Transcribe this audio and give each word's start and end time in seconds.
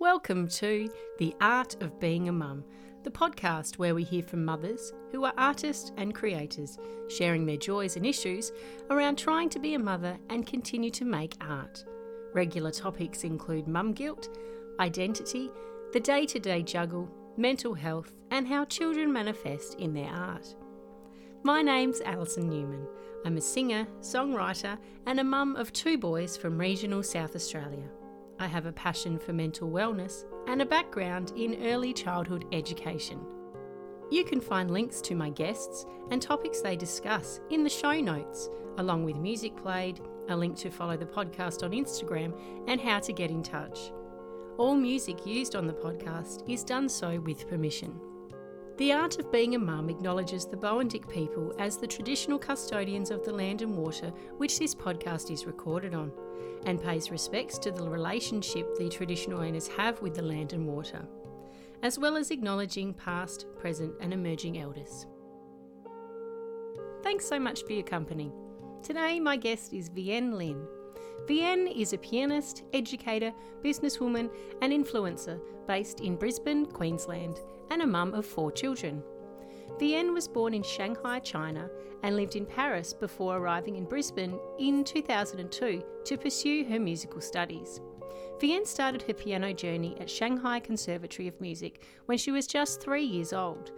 Welcome 0.00 0.48
to 0.48 0.88
The 1.18 1.34
Art 1.42 1.76
of 1.82 2.00
Being 2.00 2.30
a 2.30 2.32
Mum, 2.32 2.64
the 3.02 3.10
podcast 3.10 3.76
where 3.76 3.94
we 3.94 4.02
hear 4.02 4.22
from 4.22 4.46
mothers 4.46 4.94
who 5.12 5.24
are 5.24 5.34
artists 5.36 5.92
and 5.98 6.14
creators, 6.14 6.78
sharing 7.10 7.44
their 7.44 7.58
joys 7.58 7.96
and 7.96 8.06
issues 8.06 8.50
around 8.88 9.16
trying 9.18 9.50
to 9.50 9.58
be 9.58 9.74
a 9.74 9.78
mother 9.78 10.16
and 10.30 10.46
continue 10.46 10.88
to 10.92 11.04
make 11.04 11.36
art. 11.42 11.84
Regular 12.32 12.70
topics 12.70 13.24
include 13.24 13.68
mum 13.68 13.92
guilt, 13.92 14.30
identity, 14.80 15.50
the 15.92 16.00
day 16.00 16.24
to 16.24 16.38
day 16.38 16.62
juggle, 16.62 17.06
mental 17.36 17.74
health, 17.74 18.10
and 18.30 18.48
how 18.48 18.64
children 18.64 19.12
manifest 19.12 19.74
in 19.74 19.92
their 19.92 20.08
art. 20.08 20.54
My 21.42 21.60
name's 21.60 22.00
Alison 22.00 22.48
Newman. 22.48 22.86
I'm 23.26 23.36
a 23.36 23.42
singer, 23.42 23.86
songwriter, 24.00 24.78
and 25.04 25.20
a 25.20 25.24
mum 25.24 25.56
of 25.56 25.74
two 25.74 25.98
boys 25.98 26.38
from 26.38 26.56
regional 26.56 27.02
South 27.02 27.36
Australia. 27.36 27.90
I 28.40 28.46
have 28.46 28.64
a 28.64 28.72
passion 28.72 29.18
for 29.18 29.34
mental 29.34 29.70
wellness 29.70 30.24
and 30.48 30.62
a 30.62 30.66
background 30.66 31.34
in 31.36 31.62
early 31.66 31.92
childhood 31.92 32.46
education. 32.52 33.20
You 34.10 34.24
can 34.24 34.40
find 34.40 34.70
links 34.70 35.02
to 35.02 35.14
my 35.14 35.28
guests 35.28 35.84
and 36.10 36.22
topics 36.22 36.62
they 36.62 36.74
discuss 36.74 37.40
in 37.50 37.62
the 37.62 37.68
show 37.68 38.00
notes, 38.00 38.48
along 38.78 39.04
with 39.04 39.16
music 39.16 39.54
played, 39.56 40.00
a 40.30 40.36
link 40.36 40.56
to 40.56 40.70
follow 40.70 40.96
the 40.96 41.04
podcast 41.04 41.62
on 41.62 41.72
Instagram, 41.72 42.32
and 42.66 42.80
how 42.80 42.98
to 43.00 43.12
get 43.12 43.30
in 43.30 43.42
touch. 43.42 43.92
All 44.56 44.74
music 44.74 45.26
used 45.26 45.54
on 45.54 45.66
the 45.66 45.74
podcast 45.74 46.48
is 46.48 46.64
done 46.64 46.88
so 46.88 47.20
with 47.20 47.46
permission. 47.46 48.00
The 48.80 48.94
Art 48.94 49.18
of 49.18 49.30
Being 49.30 49.56
a 49.56 49.58
Mum 49.58 49.90
acknowledges 49.90 50.46
the 50.46 50.56
Boandik 50.56 51.06
people 51.06 51.54
as 51.58 51.76
the 51.76 51.86
traditional 51.86 52.38
custodians 52.38 53.10
of 53.10 53.22
the 53.26 53.30
land 53.30 53.60
and 53.60 53.76
water 53.76 54.10
which 54.38 54.58
this 54.58 54.74
podcast 54.74 55.30
is 55.30 55.44
recorded 55.44 55.92
on, 55.92 56.10
and 56.64 56.82
pays 56.82 57.10
respects 57.10 57.58
to 57.58 57.72
the 57.72 57.86
relationship 57.86 58.74
the 58.78 58.88
traditional 58.88 59.42
owners 59.42 59.68
have 59.68 60.00
with 60.00 60.14
the 60.14 60.22
land 60.22 60.54
and 60.54 60.66
water, 60.66 61.06
as 61.82 61.98
well 61.98 62.16
as 62.16 62.30
acknowledging 62.30 62.94
past, 62.94 63.44
present, 63.58 63.92
and 64.00 64.14
emerging 64.14 64.58
elders. 64.58 65.06
Thanks 67.02 67.26
so 67.26 67.38
much 67.38 67.64
for 67.64 67.74
your 67.74 67.82
company. 67.82 68.32
Today, 68.82 69.20
my 69.20 69.36
guest 69.36 69.74
is 69.74 69.90
Vian 69.90 70.32
Lin. 70.32 70.66
Vian 71.26 71.70
is 71.74 71.92
a 71.92 71.98
pianist, 71.98 72.64
educator, 72.72 73.32
businesswoman, 73.62 74.30
and 74.62 74.72
influencer 74.72 75.40
based 75.66 76.00
in 76.00 76.16
Brisbane, 76.16 76.66
Queensland, 76.66 77.40
and 77.70 77.82
a 77.82 77.86
mum 77.86 78.14
of 78.14 78.26
four 78.26 78.50
children. 78.50 79.02
Vian 79.78 80.12
was 80.12 80.28
born 80.28 80.52
in 80.52 80.62
Shanghai, 80.62 81.20
China, 81.20 81.70
and 82.02 82.16
lived 82.16 82.36
in 82.36 82.44
Paris 82.44 82.92
before 82.92 83.36
arriving 83.36 83.76
in 83.76 83.84
Brisbane 83.84 84.38
in 84.58 84.84
2002 84.84 85.82
to 86.04 86.18
pursue 86.18 86.64
her 86.64 86.78
musical 86.78 87.20
studies. 87.20 87.80
Vian 88.40 88.66
started 88.66 89.02
her 89.02 89.14
piano 89.14 89.52
journey 89.52 89.96
at 90.00 90.10
Shanghai 90.10 90.60
Conservatory 90.60 91.28
of 91.28 91.40
Music 91.40 91.84
when 92.06 92.18
she 92.18 92.30
was 92.30 92.46
just 92.46 92.80
three 92.80 93.04
years 93.04 93.32
old. 93.32 93.70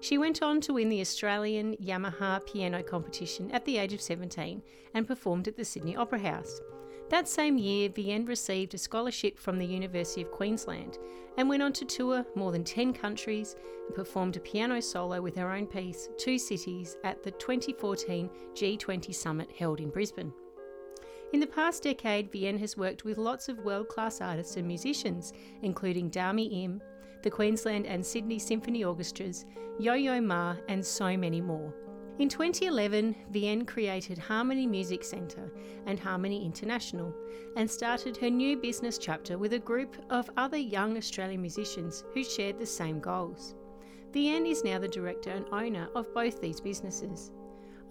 She 0.00 0.18
went 0.18 0.42
on 0.42 0.60
to 0.62 0.74
win 0.74 0.88
the 0.88 1.00
Australian 1.00 1.76
Yamaha 1.76 2.44
piano 2.46 2.82
competition 2.82 3.50
at 3.50 3.64
the 3.64 3.78
age 3.78 3.92
of 3.92 4.00
17 4.00 4.62
and 4.94 5.06
performed 5.06 5.48
at 5.48 5.56
the 5.56 5.64
Sydney 5.64 5.96
Opera 5.96 6.20
House. 6.20 6.60
That 7.10 7.26
same 7.26 7.56
year, 7.56 7.88
Vian 7.88 8.28
received 8.28 8.74
a 8.74 8.78
scholarship 8.78 9.38
from 9.38 9.58
the 9.58 9.64
University 9.64 10.20
of 10.20 10.30
Queensland 10.30 10.98
and 11.38 11.48
went 11.48 11.62
on 11.62 11.72
to 11.74 11.86
tour 11.86 12.26
more 12.34 12.52
than 12.52 12.64
10 12.64 12.92
countries 12.92 13.56
and 13.86 13.94
performed 13.94 14.36
a 14.36 14.40
piano 14.40 14.80
solo 14.80 15.22
with 15.22 15.34
her 15.36 15.50
own 15.50 15.66
piece, 15.66 16.10
Two 16.18 16.38
Cities, 16.38 16.98
at 17.04 17.22
the 17.22 17.30
2014 17.30 18.28
G20 18.52 19.14
Summit 19.14 19.50
held 19.58 19.80
in 19.80 19.88
Brisbane. 19.88 20.34
In 21.32 21.40
the 21.40 21.46
past 21.46 21.82
decade, 21.82 22.30
Vian 22.30 22.58
has 22.58 22.76
worked 22.76 23.04
with 23.04 23.16
lots 23.16 23.48
of 23.48 23.58
world 23.64 23.88
class 23.88 24.20
artists 24.20 24.56
and 24.56 24.66
musicians, 24.66 25.32
including 25.62 26.10
Dami 26.10 26.64
Im, 26.64 26.82
the 27.22 27.30
Queensland 27.30 27.86
and 27.86 28.04
Sydney 28.04 28.38
Symphony 28.38 28.84
Orchestras, 28.84 29.46
Yo 29.78 29.94
Yo 29.94 30.20
Ma, 30.20 30.56
and 30.68 30.84
so 30.84 31.16
many 31.16 31.40
more. 31.40 31.72
In 32.18 32.28
2011, 32.28 33.14
Vian 33.32 33.64
created 33.64 34.18
Harmonie 34.18 34.68
Music 34.68 35.04
Centre 35.04 35.52
and 35.86 36.00
Harmonie 36.00 36.44
International 36.44 37.14
and 37.56 37.70
started 37.70 38.16
her 38.16 38.28
new 38.28 38.56
business 38.56 38.98
chapter 38.98 39.38
with 39.38 39.52
a 39.52 39.58
group 39.60 39.96
of 40.10 40.28
other 40.36 40.56
young 40.56 40.96
Australian 40.96 41.40
musicians 41.40 42.02
who 42.12 42.24
shared 42.24 42.58
the 42.58 42.66
same 42.66 42.98
goals. 42.98 43.54
Vian 44.12 44.50
is 44.50 44.64
now 44.64 44.80
the 44.80 44.88
director 44.88 45.30
and 45.30 45.46
owner 45.52 45.88
of 45.94 46.12
both 46.12 46.40
these 46.40 46.60
businesses. 46.60 47.30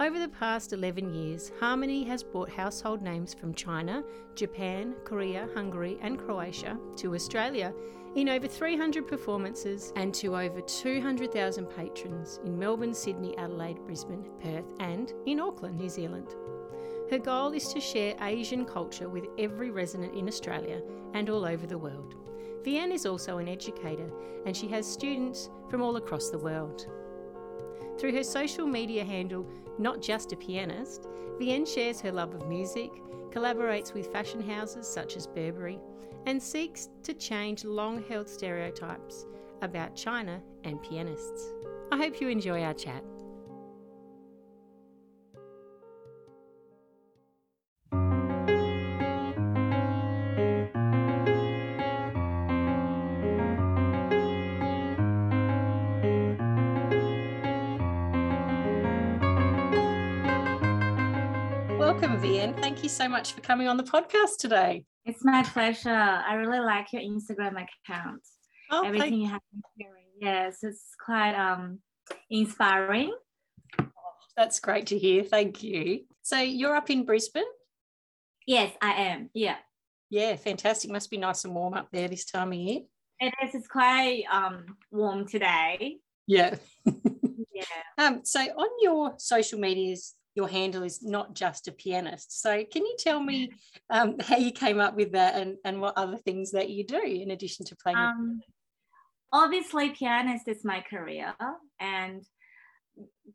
Over 0.01 0.19
the 0.19 0.27
past 0.27 0.73
11 0.73 1.13
years, 1.13 1.53
Harmonie 1.61 2.05
has 2.07 2.21
brought 2.21 2.49
household 2.49 3.01
names 3.01 3.33
from 3.33 3.55
China, 3.55 4.03
Japan, 4.35 4.93
Korea, 5.05 5.47
Hungary, 5.55 5.97
and 6.01 6.19
Croatia 6.19 6.77
to 6.97 7.15
Australia 7.15 7.73
in 8.17 8.29
over 8.29 8.47
300 8.47 9.07
performances 9.07 9.93
and 9.95 10.11
to 10.11 10.35
over 10.35 10.59
200,000 10.59 11.67
patrons 11.67 12.39
in 12.43 12.57
Melbourne, 12.57 12.93
Sydney, 12.93 13.37
Adelaide, 13.37 13.77
Brisbane, 13.85 14.25
Perth, 14.41 14.65
and 14.79 15.13
in 15.27 15.39
Auckland, 15.39 15.77
New 15.77 15.87
Zealand. 15.87 16.33
Her 17.11 17.19
goal 17.19 17.53
is 17.53 17.71
to 17.73 17.79
share 17.79 18.15
Asian 18.21 18.65
culture 18.65 19.07
with 19.07 19.27
every 19.37 19.69
resident 19.69 20.15
in 20.15 20.27
Australia 20.27 20.81
and 21.13 21.29
all 21.29 21.45
over 21.45 21.67
the 21.67 21.77
world. 21.77 22.15
Vian 22.63 22.91
is 22.91 23.05
also 23.05 23.37
an 23.37 23.47
educator 23.47 24.09
and 24.47 24.57
she 24.57 24.67
has 24.67 24.91
students 24.91 25.51
from 25.69 25.83
all 25.83 25.97
across 25.97 26.31
the 26.31 26.39
world. 26.39 26.87
Through 27.99 28.13
her 28.13 28.23
social 28.23 28.65
media 28.65 29.05
handle, 29.05 29.45
Not 29.77 30.01
Just 30.01 30.33
a 30.33 30.35
Pianist, 30.35 31.07
Vian 31.39 31.71
shares 31.71 32.01
her 32.01 32.11
love 32.11 32.33
of 32.33 32.47
music, 32.47 32.89
collaborates 33.29 33.93
with 33.93 34.11
fashion 34.11 34.41
houses 34.41 34.87
such 34.87 35.15
as 35.15 35.27
Burberry, 35.27 35.79
and 36.27 36.43
seeks 36.43 36.89
to 37.03 37.13
change 37.13 37.63
long 37.63 38.03
held 38.09 38.27
stereotypes 38.27 39.25
about 39.61 39.95
China 39.95 40.41
and 40.65 40.83
pianists. 40.83 41.53
I 41.89 41.95
hope 41.95 42.19
you 42.19 42.27
enjoy 42.27 42.63
our 42.63 42.73
chat. 42.73 43.01
So 63.07 63.11
much 63.11 63.31
for 63.31 63.39
coming 63.39 63.69
on 63.69 63.77
the 63.77 63.83
podcast 63.83 64.35
today. 64.37 64.83
It's 65.05 65.23
my 65.23 65.41
pleasure. 65.41 65.89
I 65.89 66.33
really 66.33 66.59
like 66.59 66.91
your 66.91 67.01
Instagram 67.01 67.51
account. 67.51 68.21
Oh, 68.69 68.85
Everything 68.85 69.21
you 69.21 69.29
have 69.29 69.39
been 69.49 69.61
sharing. 69.79 70.03
Yes, 70.19 70.57
it's 70.61 70.89
quite 70.99 71.33
um 71.33 71.79
inspiring. 72.29 73.15
Oh, 73.79 73.87
that's 74.35 74.59
great 74.59 74.87
to 74.87 74.97
hear. 74.97 75.23
Thank 75.23 75.63
you. 75.63 76.01
So 76.21 76.37
you're 76.39 76.75
up 76.75 76.89
in 76.89 77.05
Brisbane? 77.05 77.43
Yes, 78.45 78.73
I 78.81 78.91
am. 78.91 79.29
Yeah. 79.33 79.55
Yeah, 80.09 80.35
fantastic. 80.35 80.91
Must 80.91 81.09
be 81.09 81.17
nice 81.17 81.45
and 81.45 81.55
warm 81.55 81.75
up 81.75 81.87
there 81.93 82.09
this 82.09 82.25
time 82.25 82.51
of 82.51 82.57
year. 82.57 82.81
It 83.21 83.33
is. 83.41 83.55
It's 83.55 83.69
quite 83.69 84.23
um 84.29 84.65
warm 84.91 85.25
today. 85.25 85.99
Yeah. 86.27 86.55
yeah. 86.85 87.63
Um, 87.97 88.25
so 88.25 88.41
on 88.41 88.69
your 88.81 89.13
social 89.17 89.59
medias, 89.59 90.13
your 90.37 90.47
handle 90.47 90.83
is 90.83 91.01
not 91.01 91.33
just 91.33 91.67
a 91.67 91.71
pianist. 91.71 92.41
So 92.41 92.63
can 92.71 92.85
you 92.85 92.95
tell 92.99 93.19
me 93.19 93.49
um, 93.89 94.17
how 94.21 94.37
you 94.37 94.51
came 94.51 94.79
up 94.79 94.95
with 94.95 95.11
that 95.13 95.35
and, 95.35 95.57
and 95.65 95.81
what 95.81 95.97
other 95.97 96.17
things 96.17 96.51
that 96.51 96.69
you 96.69 96.85
do 96.85 97.01
in 97.03 97.31
addition 97.31 97.65
to 97.65 97.75
playing? 97.75 97.97
Um, 97.97 98.41
obviously, 99.33 99.89
pianist 99.89 100.47
is 100.47 100.63
my 100.63 100.81
career, 100.87 101.33
and 101.79 102.23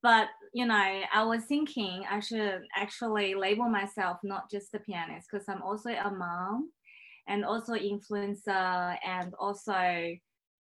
but 0.01 0.29
you 0.55 0.65
know, 0.65 1.01
I 1.13 1.25
was 1.25 1.45
thinking 1.45 2.05
I 2.09 2.21
should 2.21 2.63
actually 2.77 3.35
label 3.35 3.69
myself 3.69 4.19
not 4.23 4.49
just 4.49 4.73
a 4.75 4.79
pianist 4.79 5.27
because 5.31 5.49
I'm 5.49 5.63
also 5.63 5.91
a 5.91 6.11
mom 6.11 6.71
and 7.27 7.45
also 7.45 7.75
influencer 7.75 8.97
and 9.05 9.33
also 9.39 9.75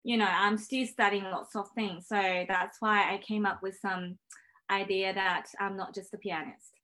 you 0.05 0.17
know 0.17 0.27
i'm 0.29 0.57
still 0.57 0.85
studying 0.85 1.23
lots 1.23 1.55
of 1.55 1.65
things 1.75 2.05
so 2.09 2.45
that's 2.49 2.77
why 2.81 3.13
i 3.13 3.17
came 3.25 3.45
up 3.45 3.59
with 3.63 3.77
some 3.81 4.17
idea 4.81 5.13
that 5.13 5.47
I'm 5.59 5.77
not 5.77 5.93
just 5.93 6.13
a 6.13 6.17
pianist. 6.17 6.79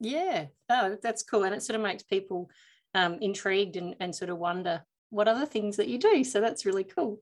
Yeah, 0.00 0.46
oh, 0.68 0.96
that's 1.02 1.22
cool. 1.22 1.44
And 1.44 1.54
it 1.54 1.62
sort 1.62 1.76
of 1.76 1.82
makes 1.82 2.02
people 2.02 2.50
um, 2.94 3.18
intrigued 3.20 3.76
and, 3.76 3.96
and 4.00 4.14
sort 4.14 4.30
of 4.30 4.38
wonder 4.38 4.82
what 5.10 5.28
other 5.28 5.46
things 5.46 5.76
that 5.76 5.88
you 5.88 5.98
do. 5.98 6.22
So 6.24 6.40
that's 6.40 6.66
really 6.66 6.84
cool. 6.84 7.20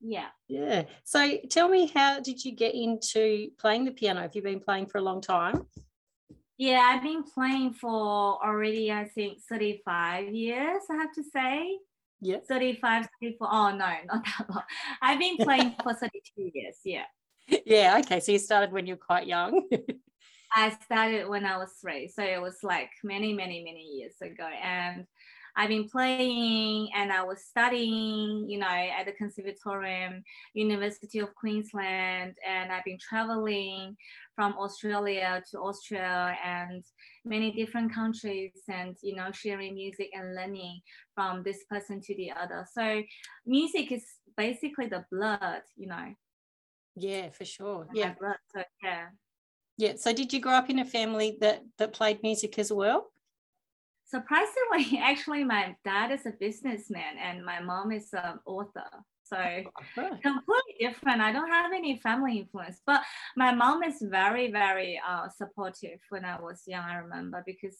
Yeah. 0.00 0.28
Yeah. 0.48 0.84
So 1.04 1.38
tell 1.48 1.68
me, 1.68 1.90
how 1.94 2.20
did 2.20 2.44
you 2.44 2.52
get 2.52 2.74
into 2.74 3.50
playing 3.58 3.84
the 3.84 3.92
piano? 3.92 4.20
Have 4.22 4.34
you 4.34 4.42
been 4.42 4.60
playing 4.60 4.86
for 4.86 4.98
a 4.98 5.02
long 5.02 5.20
time? 5.20 5.66
Yeah, 6.58 6.80
I've 6.80 7.02
been 7.02 7.24
playing 7.24 7.74
for 7.74 8.44
already, 8.44 8.92
I 8.92 9.06
think, 9.08 9.38
35 9.48 10.32
years, 10.34 10.82
I 10.90 10.94
have 10.94 11.12
to 11.14 11.22
say. 11.22 11.78
Yeah. 12.20 12.38
35, 12.48 13.08
34. 13.20 13.48
Oh, 13.50 13.70
no, 13.70 13.76
not 13.76 14.24
that 14.24 14.46
long. 14.48 14.62
I've 15.00 15.18
been 15.18 15.36
playing 15.38 15.74
for 15.82 15.92
32 15.94 16.50
years. 16.54 16.76
Yeah. 16.84 17.04
yeah. 17.66 17.98
Okay. 18.00 18.20
So 18.20 18.32
you 18.32 18.38
started 18.38 18.72
when 18.72 18.86
you 18.86 18.94
were 18.94 19.06
quite 19.06 19.26
young. 19.26 19.68
I 20.54 20.76
started 20.84 21.28
when 21.28 21.46
I 21.46 21.56
was 21.56 21.72
three. 21.80 22.08
So 22.08 22.22
it 22.22 22.40
was 22.40 22.58
like 22.62 22.90
many, 23.02 23.32
many, 23.32 23.64
many 23.64 23.82
years 23.82 24.14
ago. 24.20 24.48
And 24.62 25.06
I've 25.54 25.68
been 25.68 25.88
playing 25.88 26.88
and 26.94 27.12
I 27.12 27.22
was 27.22 27.44
studying, 27.44 28.48
you 28.48 28.58
know, 28.58 28.66
at 28.66 29.04
the 29.04 29.12
Conservatorium, 29.12 30.22
University 30.54 31.18
of 31.18 31.34
Queensland, 31.34 32.34
and 32.46 32.72
I've 32.72 32.84
been 32.84 32.98
traveling 32.98 33.96
from 34.34 34.54
Australia 34.58 35.42
to 35.50 35.58
Austria 35.58 36.36
and 36.42 36.82
many 37.24 37.52
different 37.52 37.92
countries 37.92 38.62
and, 38.68 38.96
you 39.02 39.14
know, 39.14 39.30
sharing 39.30 39.74
music 39.74 40.08
and 40.14 40.34
learning 40.34 40.80
from 41.14 41.42
this 41.42 41.64
person 41.68 42.00
to 42.00 42.16
the 42.16 42.32
other. 42.32 42.66
So 42.72 43.02
music 43.46 43.92
is 43.92 44.04
basically 44.36 44.86
the 44.86 45.04
blood, 45.10 45.62
you 45.76 45.88
know. 45.88 46.14
Yeah, 46.94 47.30
for 47.30 47.44
sure. 47.44 47.86
Yeah. 47.92 48.14
Blood, 48.18 48.36
so, 48.54 48.62
yeah. 48.82 49.06
Yeah. 49.78 49.94
So 49.96 50.12
did 50.12 50.32
you 50.32 50.40
grow 50.40 50.52
up 50.52 50.70
in 50.70 50.78
a 50.78 50.84
family 50.84 51.38
that 51.40 51.62
that 51.78 51.92
played 51.92 52.22
music 52.22 52.58
as 52.58 52.72
well? 52.72 53.12
surprisingly, 54.12 54.98
actually, 55.02 55.44
my 55.44 55.74
dad 55.84 56.12
is 56.12 56.26
a 56.26 56.32
businessman 56.38 57.16
and 57.18 57.44
my 57.44 57.60
mom 57.60 57.90
is 57.90 58.08
an 58.12 58.38
author. 58.44 58.90
So 59.32 59.62
completely 60.22 60.74
different. 60.78 61.22
I 61.22 61.32
don't 61.32 61.48
have 61.48 61.72
any 61.72 61.96
family 61.98 62.38
influence, 62.38 62.82
but 62.86 63.02
my 63.34 63.54
mom 63.54 63.82
is 63.82 64.02
very, 64.02 64.52
very 64.52 65.00
uh, 65.08 65.28
supportive 65.28 66.00
when 66.10 66.26
I 66.26 66.38
was 66.38 66.62
young. 66.66 66.84
I 66.84 66.96
remember 66.96 67.42
because, 67.46 67.78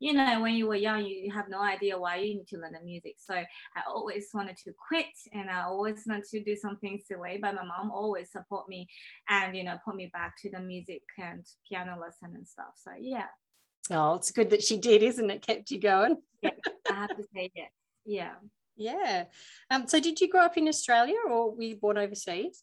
you 0.00 0.14
know, 0.14 0.40
when 0.40 0.54
you 0.54 0.66
were 0.66 0.76
young, 0.76 1.04
you 1.04 1.30
have 1.30 1.50
no 1.50 1.60
idea 1.60 1.98
why 1.98 2.16
you 2.16 2.36
need 2.36 2.48
to 2.48 2.58
learn 2.58 2.72
the 2.72 2.80
music. 2.80 3.16
So 3.18 3.34
I 3.34 3.82
always 3.86 4.28
wanted 4.32 4.56
to 4.64 4.72
quit 4.88 5.12
and 5.32 5.50
I 5.50 5.64
always 5.64 6.04
wanted 6.06 6.24
to 6.24 6.42
do 6.42 6.56
something 6.56 6.98
silly, 7.06 7.38
but 7.40 7.54
my 7.54 7.64
mom 7.64 7.90
always 7.90 8.32
support 8.32 8.66
me 8.68 8.88
and, 9.28 9.54
you 9.54 9.64
know, 9.64 9.76
put 9.84 9.96
me 9.96 10.10
back 10.10 10.36
to 10.40 10.50
the 10.50 10.60
music 10.60 11.02
and 11.18 11.44
piano 11.68 11.98
lesson 12.00 12.34
and 12.34 12.48
stuff. 12.48 12.74
So 12.76 12.92
yeah. 12.98 13.26
Oh, 13.90 14.14
it's 14.14 14.30
good 14.30 14.48
that 14.50 14.62
she 14.62 14.78
did, 14.78 15.02
isn't 15.02 15.30
it? 15.30 15.46
Kept 15.46 15.70
you 15.70 15.78
going. 15.78 16.16
yeah, 16.40 16.50
I 16.90 16.94
have 16.94 17.14
to 17.16 17.22
say 17.34 17.50
yes. 17.54 17.70
Yeah. 18.06 18.32
Yeah. 18.76 19.24
Um, 19.70 19.86
so 19.86 20.00
did 20.00 20.20
you 20.20 20.28
grow 20.28 20.42
up 20.42 20.56
in 20.56 20.68
Australia 20.68 21.16
or 21.28 21.54
were 21.54 21.62
you 21.62 21.76
born 21.76 21.98
overseas? 21.98 22.62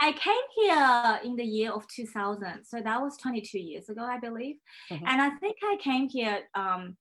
I 0.00 0.12
came 0.12 0.34
here 0.54 1.20
in 1.24 1.36
the 1.36 1.44
year 1.44 1.72
of 1.72 1.86
2000. 1.88 2.64
So 2.64 2.80
that 2.82 3.00
was 3.00 3.16
22 3.16 3.58
years 3.58 3.88
ago, 3.88 4.02
I 4.02 4.18
believe. 4.18 4.56
Mm-hmm. 4.90 5.06
And 5.06 5.22
I 5.22 5.30
think 5.30 5.56
I 5.62 5.76
came 5.80 6.08
here 6.08 6.40
um, 6.54 6.96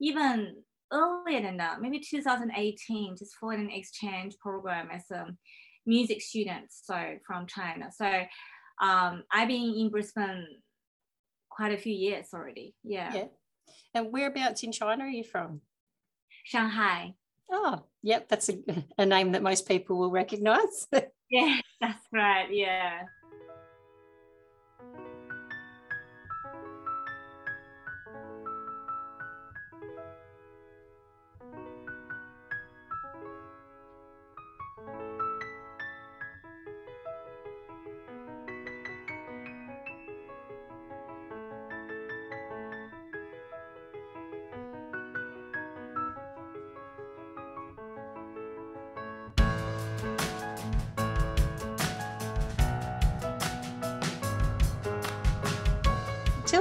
even 0.00 0.56
earlier 0.90 1.42
than 1.42 1.58
that, 1.58 1.80
maybe 1.80 2.00
2018, 2.00 3.16
just 3.18 3.34
for 3.36 3.52
an 3.52 3.70
exchange 3.70 4.38
program 4.38 4.88
as 4.90 5.04
a 5.10 5.26
music 5.86 6.22
student, 6.22 6.66
so 6.70 7.16
from 7.26 7.46
China. 7.46 7.90
So 7.94 8.06
um, 8.80 9.24
I've 9.30 9.48
been 9.48 9.74
in 9.76 9.90
Brisbane 9.90 10.46
quite 11.50 11.72
a 11.72 11.78
few 11.78 11.94
years 11.94 12.28
already. 12.32 12.74
Yeah. 12.82 13.12
Yeah. 13.14 13.24
And 13.94 14.12
whereabouts 14.12 14.62
in 14.62 14.72
China 14.72 15.04
are 15.04 15.08
you 15.08 15.24
from? 15.24 15.60
Shanghai. 16.44 17.14
Oh, 17.50 17.84
yep. 18.02 18.28
That's 18.28 18.48
a, 18.48 18.58
a 18.98 19.06
name 19.06 19.32
that 19.32 19.42
most 19.42 19.66
people 19.66 19.98
will 19.98 20.10
recognize. 20.10 20.86
yeah, 21.30 21.60
that's 21.80 22.06
right. 22.12 22.48
Yeah. 22.50 23.02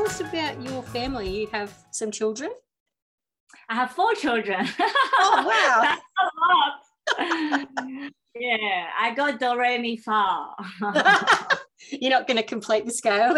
Us 0.09 0.21
about 0.21 0.59
your 0.63 0.81
family. 0.81 1.29
You 1.29 1.47
have 1.51 1.71
some 1.91 2.09
children? 2.09 2.49
I 3.69 3.75
have 3.75 3.91
four 3.91 4.15
children. 4.15 4.67
Oh, 5.21 5.43
wow. 5.45 5.81
That's 5.85 6.01
a 6.19 6.29
lot. 6.49 8.11
yeah, 8.33 8.87
I 8.99 9.13
got 9.13 9.39
do 9.39 9.55
re 9.55 9.77
mi 9.77 9.97
fa. 9.97 10.55
You're 11.91 12.09
not 12.09 12.25
going 12.25 12.37
to 12.37 12.43
complete 12.43 12.87
the 12.87 12.91
scale. 12.91 13.35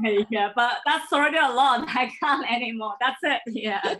yeah, 0.30 0.50
but 0.54 0.78
that's 0.84 1.10
already 1.12 1.38
a 1.38 1.48
lot. 1.48 1.88
I 1.88 2.10
can't 2.22 2.50
anymore. 2.50 2.94
That's 3.00 3.20
it. 3.22 3.40
Yeah. 3.46 3.94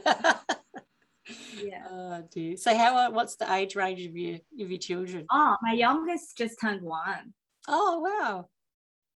yeah. 1.63 1.85
Oh 1.91 2.23
dear. 2.31 2.57
So 2.57 2.77
how? 2.77 3.11
What's 3.13 3.37
the 3.37 3.51
age 3.53 3.77
range 3.77 4.05
of 4.05 4.17
your 4.17 4.39
of 4.61 4.71
your 4.71 4.79
children? 4.79 5.27
Oh, 5.31 5.57
my 5.63 5.73
youngest 5.73 6.37
just 6.37 6.61
turned 6.61 6.83
one. 6.83 7.33
Oh 7.67 8.01
wow. 8.01 8.49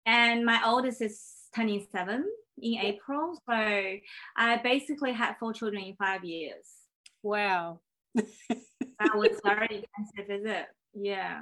And 0.05 0.45
my 0.45 0.61
oldest 0.65 1.01
is 1.01 1.42
27 1.53 2.25
in 2.61 2.79
April. 2.79 3.33
So 3.47 3.53
I 4.37 4.57
basically 4.63 5.13
had 5.13 5.35
four 5.39 5.53
children 5.53 5.83
in 5.83 5.95
five 5.95 6.23
years. 6.23 6.65
Wow. 7.21 7.79
that 8.15 9.15
was 9.15 9.39
very 9.43 9.83
intensive, 9.97 10.29
is 10.29 10.45
it? 10.45 10.65
Yeah. 10.93 11.41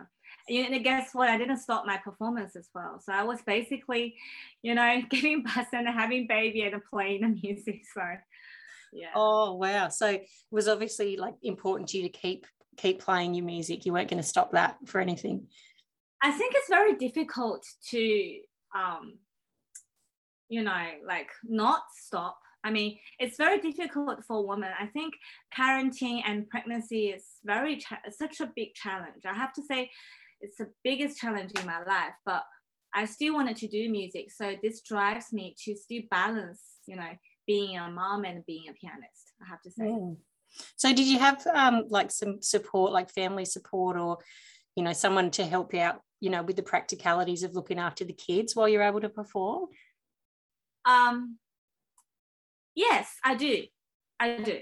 And 0.50 0.84
guess 0.84 1.10
what? 1.14 1.30
I 1.30 1.38
didn't 1.38 1.58
stop 1.58 1.86
my 1.86 1.98
performance 1.98 2.56
as 2.56 2.70
well. 2.74 3.02
So 3.04 3.12
I 3.12 3.24
was 3.24 3.42
basically, 3.42 4.16
you 4.62 4.76
know, 4.76 5.02
giving 5.10 5.44
bus 5.44 5.68
and 5.74 5.88
having 5.88 6.28
baby 6.28 6.62
and 6.62 6.82
playing 6.90 7.22
the 7.22 7.28
music. 7.30 7.82
So 7.94 8.02
yeah. 8.94 9.12
Oh 9.16 9.54
wow. 9.54 9.88
So 9.88 10.08
it 10.10 10.28
was 10.52 10.68
obviously 10.68 11.16
like 11.16 11.36
important 11.44 11.90
to 11.90 11.98
you 11.98 12.04
to 12.04 12.10
keep 12.10 12.46
keep 12.78 13.00
playing 13.00 13.34
your 13.34 13.46
music. 13.46 13.86
You 13.86 13.94
weren't 13.94 14.10
going 14.10 14.22
to 14.22 14.28
stop 14.28 14.52
that 14.52 14.78
for 14.86 15.00
anything. 15.00 15.48
I 16.22 16.32
think 16.32 16.54
it's 16.56 16.70
very 16.70 16.96
difficult 16.96 17.66
to 17.92 18.40
um 18.76 19.18
you 20.52 20.62
know, 20.62 20.86
like 21.08 21.30
not 21.44 21.82
stop. 21.96 22.38
I 22.64 22.72
mean, 22.72 23.00
it's 23.18 23.38
very 23.38 23.60
difficult 23.60 24.24
for 24.28 24.46
women. 24.46 24.70
I 24.80 24.86
think 24.88 25.14
parenting 25.58 26.22
and 26.28 26.48
pregnancy 26.50 27.08
is 27.08 27.24
very 27.44 27.78
cha- 27.78 28.02
such 28.12 28.42
a 28.42 28.52
big 28.54 28.76
challenge. 28.76 29.24
I 29.26 29.34
have 29.34 29.54
to 29.54 29.64
say, 29.64 29.90
it's 30.42 30.58
the 30.58 30.68
biggest 30.84 31.18
challenge 31.18 31.52
in 31.58 31.66
my 31.66 31.82
life. 31.84 32.14
But 32.26 32.44
I 32.94 33.06
still 33.06 33.34
wanted 33.34 33.56
to 33.58 33.68
do 33.70 33.90
music, 33.90 34.30
so 34.30 34.56
this 34.62 34.82
drives 34.82 35.32
me 35.32 35.56
to 35.64 35.76
still 35.76 36.02
balance, 36.12 36.62
you 36.86 36.98
know, 36.98 37.12
being 37.48 37.78
a 37.78 37.90
mom 37.90 38.26
and 38.26 38.46
being 38.46 38.66
a 38.70 38.74
pianist. 38.74 39.34
I 39.42 39.48
have 39.48 39.62
to 39.62 39.72
say. 39.72 39.86
Mm. 39.86 40.18
So, 40.76 40.90
did 40.90 41.08
you 41.08 41.18
have 41.18 41.48
um, 41.48 41.86
like 41.88 42.12
some 42.12 42.42
support, 42.42 42.92
like 42.92 43.10
family 43.10 43.46
support, 43.46 43.98
or 43.98 44.18
you 44.76 44.84
know, 44.84 44.92
someone 44.92 45.32
to 45.32 45.46
help 45.46 45.74
you 45.74 45.80
out, 45.80 46.02
you 46.20 46.30
know, 46.30 46.44
with 46.44 46.58
the 46.58 46.64
practicalities 46.64 47.44
of 47.44 47.56
looking 47.56 47.80
after 47.80 48.04
the 48.04 48.14
kids 48.14 48.54
while 48.54 48.68
you're 48.68 48.84
able 48.84 49.00
to 49.00 49.10
perform? 49.10 49.70
Um, 50.86 51.38
yes, 52.76 53.14
I 53.24 53.36
do. 53.36 53.64
I 54.20 54.38
do. 54.38 54.60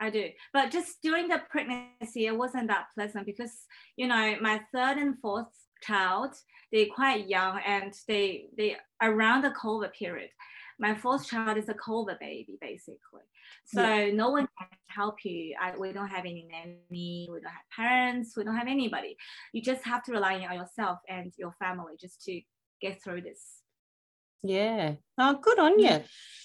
I 0.00 0.10
do. 0.10 0.30
But 0.52 0.70
just 0.70 1.02
during 1.02 1.28
the 1.28 1.42
pregnancy, 1.50 2.26
it 2.26 2.36
wasn't 2.36 2.68
that 2.68 2.86
pleasant 2.94 3.26
because, 3.26 3.52
you 3.96 4.08
know, 4.08 4.36
my 4.40 4.60
third 4.74 4.96
and 4.96 5.18
fourth 5.20 5.48
child, 5.82 6.34
they're 6.72 6.86
quite 6.86 7.28
young 7.28 7.60
and 7.66 7.92
they 8.08 8.46
they 8.56 8.76
around 9.02 9.42
the 9.42 9.50
COVID 9.50 9.92
period. 9.92 10.30
My 10.78 10.94
fourth 10.94 11.28
child 11.28 11.58
is 11.58 11.68
a 11.68 11.74
COVID 11.74 12.18
baby, 12.18 12.56
basically. 12.60 13.26
So 13.66 13.82
yeah. 13.82 14.12
no 14.12 14.30
one 14.30 14.48
can 14.58 14.68
help 14.88 15.24
you. 15.24 15.54
I, 15.60 15.76
we 15.76 15.92
don't 15.92 16.08
have 16.08 16.24
any 16.24 16.48
nanny, 16.50 17.28
we 17.30 17.40
don't 17.40 17.44
have 17.44 17.76
parents, 17.76 18.34
we 18.36 18.44
don't 18.44 18.56
have 18.56 18.68
anybody. 18.68 19.16
You 19.52 19.60
just 19.60 19.84
have 19.84 20.02
to 20.04 20.12
rely 20.12 20.34
on 20.36 20.56
yourself 20.56 21.00
and 21.08 21.32
your 21.36 21.52
family 21.58 21.94
just 22.00 22.22
to 22.24 22.40
get 22.80 23.02
through 23.02 23.22
this 23.22 23.59
yeah. 24.42 24.94
Oh, 25.18 25.38
good 25.40 25.58
on 25.58 25.78
you. 25.78 26.02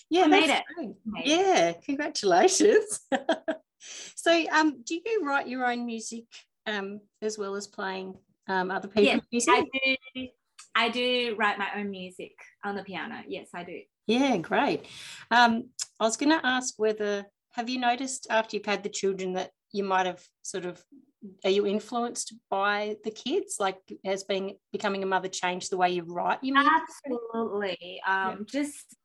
Yeah, 0.09 0.27
made 0.27 0.49
it. 0.49 0.63
Made 1.05 1.25
yeah, 1.25 1.73
congratulations. 1.83 2.99
so, 4.15 4.45
um, 4.51 4.83
do 4.83 4.95
you 4.95 5.21
write 5.23 5.47
your 5.47 5.65
own 5.65 5.85
music 5.85 6.25
um, 6.67 7.01
as 7.21 7.37
well 7.37 7.55
as 7.55 7.67
playing 7.67 8.15
um, 8.47 8.71
other 8.71 8.87
people's 8.87 9.21
yes, 9.31 9.47
music? 9.47 9.53
I 9.53 9.61
do. 9.61 10.27
I 10.75 10.89
do 10.89 11.35
write 11.39 11.57
my 11.57 11.69
own 11.77 11.89
music 11.89 12.33
on 12.63 12.75
the 12.75 12.83
piano. 12.83 13.23
Yes, 13.27 13.49
I 13.53 13.63
do. 13.63 13.79
Yeah, 14.07 14.37
great. 14.37 14.85
Um, 15.31 15.69
I 15.99 16.03
was 16.03 16.17
going 16.17 16.37
to 16.37 16.45
ask 16.45 16.75
whether 16.77 17.25
have 17.53 17.69
you 17.69 17.79
noticed 17.79 18.27
after 18.29 18.57
you've 18.57 18.65
had 18.65 18.83
the 18.83 18.89
children 18.89 19.33
that 19.33 19.51
you 19.71 19.83
might 19.83 20.05
have 20.05 20.21
sort 20.41 20.65
of 20.65 20.83
are 21.43 21.49
you 21.49 21.65
influenced 21.65 22.33
by 22.49 22.97
the 23.03 23.11
kids? 23.11 23.57
Like 23.59 23.77
has 24.03 24.23
being 24.23 24.57
becoming 24.71 25.03
a 25.03 25.05
mother 25.05 25.27
changed 25.27 25.71
the 25.71 25.77
way 25.77 25.91
you 25.91 26.03
write 26.03 26.39
you 26.41 26.53
mean 26.53 26.67
absolutely. 26.67 28.01
Um 28.07 28.15
yeah. 28.15 28.35
just 28.47 28.95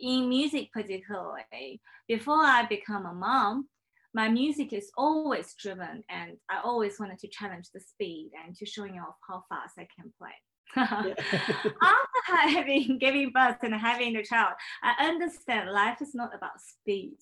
in 0.00 0.28
music 0.28 0.70
particularly 0.72 1.80
before 2.08 2.42
i 2.42 2.64
become 2.66 3.06
a 3.06 3.12
mom 3.12 3.68
my 4.14 4.28
music 4.28 4.72
is 4.72 4.90
always 4.96 5.54
driven 5.54 6.02
and 6.08 6.32
i 6.50 6.60
always 6.64 6.98
wanted 6.98 7.18
to 7.18 7.28
challenge 7.28 7.68
the 7.72 7.80
speed 7.80 8.30
and 8.44 8.54
to 8.56 8.66
showing 8.66 8.98
off 8.98 9.14
how 9.28 9.42
fast 9.48 9.74
i 9.78 9.86
can 9.96 10.12
play. 10.18 10.30
After 11.82 12.48
having 12.48 12.98
giving 12.98 13.30
birth 13.32 13.58
and 13.62 13.74
having 13.74 14.16
a 14.16 14.24
child 14.24 14.54
i 14.82 15.06
understand 15.06 15.70
life 15.70 16.00
is 16.00 16.14
not 16.14 16.34
about 16.34 16.60
speed. 16.60 17.16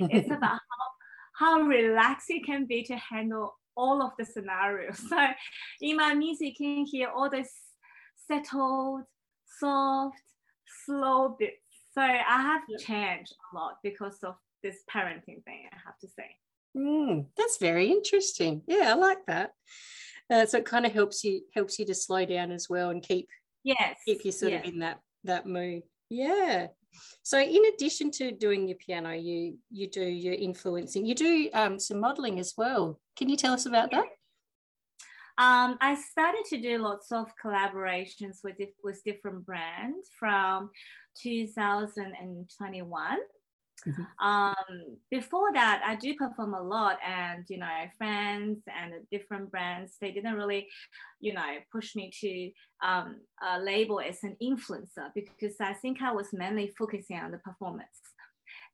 It's 0.00 0.30
about 0.38 0.60
how 0.68 0.86
how 1.38 1.60
relaxed 1.60 2.30
it 2.30 2.44
can 2.44 2.64
be 2.66 2.82
to 2.84 2.96
handle 2.96 3.56
all 3.76 4.02
of 4.02 4.12
the 4.18 4.24
scenarios. 4.24 5.00
So 5.08 5.26
in 5.80 5.96
my 5.96 6.14
music, 6.14 6.58
you 6.58 6.76
can 6.76 6.86
hear 6.86 7.08
all 7.08 7.30
this 7.30 7.52
settled, 8.26 9.02
soft, 9.60 10.16
slow 10.84 11.36
bits. 11.38 11.56
So 11.92 12.02
I 12.02 12.42
have 12.42 12.62
changed 12.80 13.34
a 13.52 13.56
lot 13.56 13.76
because 13.82 14.18
of 14.22 14.34
this 14.62 14.76
parenting 14.92 15.44
thing, 15.44 15.68
I 15.72 15.76
have 15.84 15.98
to 16.00 16.08
say. 16.08 16.36
Mm, 16.76 17.26
that's 17.36 17.56
very 17.58 17.90
interesting. 17.90 18.62
Yeah, 18.66 18.92
I 18.92 18.94
like 18.94 19.24
that. 19.26 19.52
Uh, 20.30 20.44
so 20.44 20.58
it 20.58 20.64
kind 20.64 20.84
of 20.84 20.92
helps 20.92 21.24
you 21.24 21.42
helps 21.54 21.78
you 21.78 21.86
to 21.86 21.94
slow 21.94 22.24
down 22.24 22.50
as 22.50 22.68
well 22.68 22.90
and 22.90 23.00
keep 23.00 23.28
yes 23.62 23.96
keep 24.04 24.24
you 24.24 24.32
sort 24.32 24.50
yes. 24.50 24.66
of 24.66 24.72
in 24.72 24.80
that 24.80 24.98
that 25.24 25.46
mood. 25.46 25.82
Yeah. 26.10 26.68
So 27.22 27.40
in 27.40 27.62
addition 27.74 28.10
to 28.12 28.32
doing 28.32 28.68
your 28.68 28.76
piano, 28.78 29.12
you 29.12 29.58
you 29.70 29.88
do 29.88 30.02
your 30.02 30.34
influencing. 30.34 31.06
You 31.06 31.14
do 31.14 31.50
um, 31.54 31.78
some 31.78 32.00
modeling 32.00 32.38
as 32.38 32.54
well. 32.56 33.00
Can 33.16 33.28
you 33.28 33.36
tell 33.36 33.52
us 33.52 33.66
about 33.66 33.90
that? 33.90 34.04
Um, 35.38 35.76
I 35.82 35.94
started 35.94 36.44
to 36.50 36.58
do 36.60 36.78
lots 36.78 37.12
of 37.12 37.26
collaborations 37.42 38.38
with 38.42 38.56
with 38.82 39.04
different 39.04 39.44
brands 39.44 40.08
from 40.18 40.70
2021. 41.22 43.18
Mm-hmm. 43.86 44.26
Um, 44.26 44.96
before 45.10 45.52
that, 45.52 45.82
I 45.84 45.96
do 45.96 46.14
perform 46.14 46.54
a 46.54 46.62
lot, 46.62 46.96
and 47.06 47.44
you 47.48 47.58
know, 47.58 47.84
friends 47.98 48.62
and 48.66 48.94
different 49.10 49.50
brands 49.50 49.98
they 50.00 50.10
didn't 50.10 50.34
really, 50.34 50.66
you 51.20 51.34
know, 51.34 51.58
push 51.70 51.94
me 51.94 52.10
to 52.20 52.50
um, 52.82 53.16
a 53.42 53.60
label 53.60 54.00
as 54.00 54.22
an 54.22 54.36
influencer 54.42 55.10
because 55.14 55.56
I 55.60 55.74
think 55.74 56.00
I 56.00 56.12
was 56.12 56.32
mainly 56.32 56.72
focusing 56.78 57.18
on 57.18 57.30
the 57.30 57.38
performance. 57.38 58.00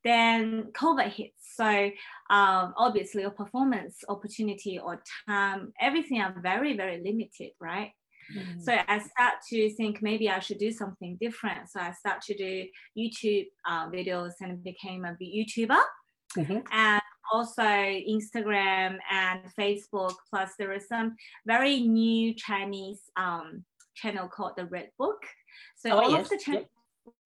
Then 0.03 0.71
COVID 0.73 1.09
hits, 1.09 1.55
so 1.55 1.91
um, 2.29 2.73
obviously, 2.77 3.21
your 3.21 3.31
performance 3.31 4.03
opportunity 4.09 4.79
or 4.79 5.01
time, 5.27 5.73
everything 5.79 6.21
are 6.21 6.35
very 6.41 6.75
very 6.75 7.01
limited, 7.03 7.51
right? 7.59 7.91
Mm-hmm. 8.35 8.61
So 8.61 8.73
I 8.87 8.99
start 8.99 9.35
to 9.49 9.69
think 9.75 10.01
maybe 10.01 10.29
I 10.29 10.39
should 10.39 10.57
do 10.57 10.71
something 10.71 11.17
different. 11.19 11.69
So 11.69 11.79
I 11.79 11.91
start 11.91 12.21
to 12.23 12.35
do 12.35 12.65
YouTube 12.97 13.47
uh, 13.67 13.89
videos 13.89 14.31
and 14.41 14.63
became 14.63 15.05
a 15.05 15.15
YouTuber. 15.21 15.81
Mm-hmm. 16.37 16.59
And 16.71 17.01
also 17.31 17.61
Instagram 17.61 18.97
and 19.11 19.41
Facebook. 19.57 20.13
Plus, 20.29 20.51
there 20.57 20.73
is 20.73 20.87
some 20.87 21.15
very 21.45 21.81
new 21.81 22.33
Chinese 22.33 23.01
um, 23.17 23.63
channel 23.95 24.27
called 24.27 24.53
the 24.57 24.65
Red 24.65 24.89
Book. 24.97 25.23
So 25.75 25.91
oh, 25.91 25.99
all 25.99 26.11
yes. 26.11 26.23
of 26.23 26.29
the 26.29 26.37
channels 26.37 26.67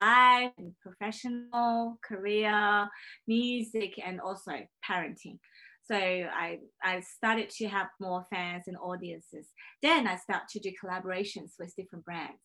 life 0.02 0.52
and 0.58 0.74
professional 0.82 2.00
career, 2.04 2.88
music, 3.28 4.00
and 4.04 4.20
also 4.20 4.52
parenting. 4.88 5.40
So 5.86 5.96
I, 5.96 6.60
I 6.84 7.00
started 7.00 7.50
to 7.52 7.68
have 7.68 7.88
more 8.00 8.26
fans 8.30 8.64
and 8.68 8.78
audiences. 8.78 9.48
Then 9.82 10.06
I 10.06 10.18
start 10.18 10.44
to 10.50 10.60
do 10.60 10.72
collaborations 10.84 11.52
with 11.58 11.76
different 11.76 12.04
brands. 12.04 12.42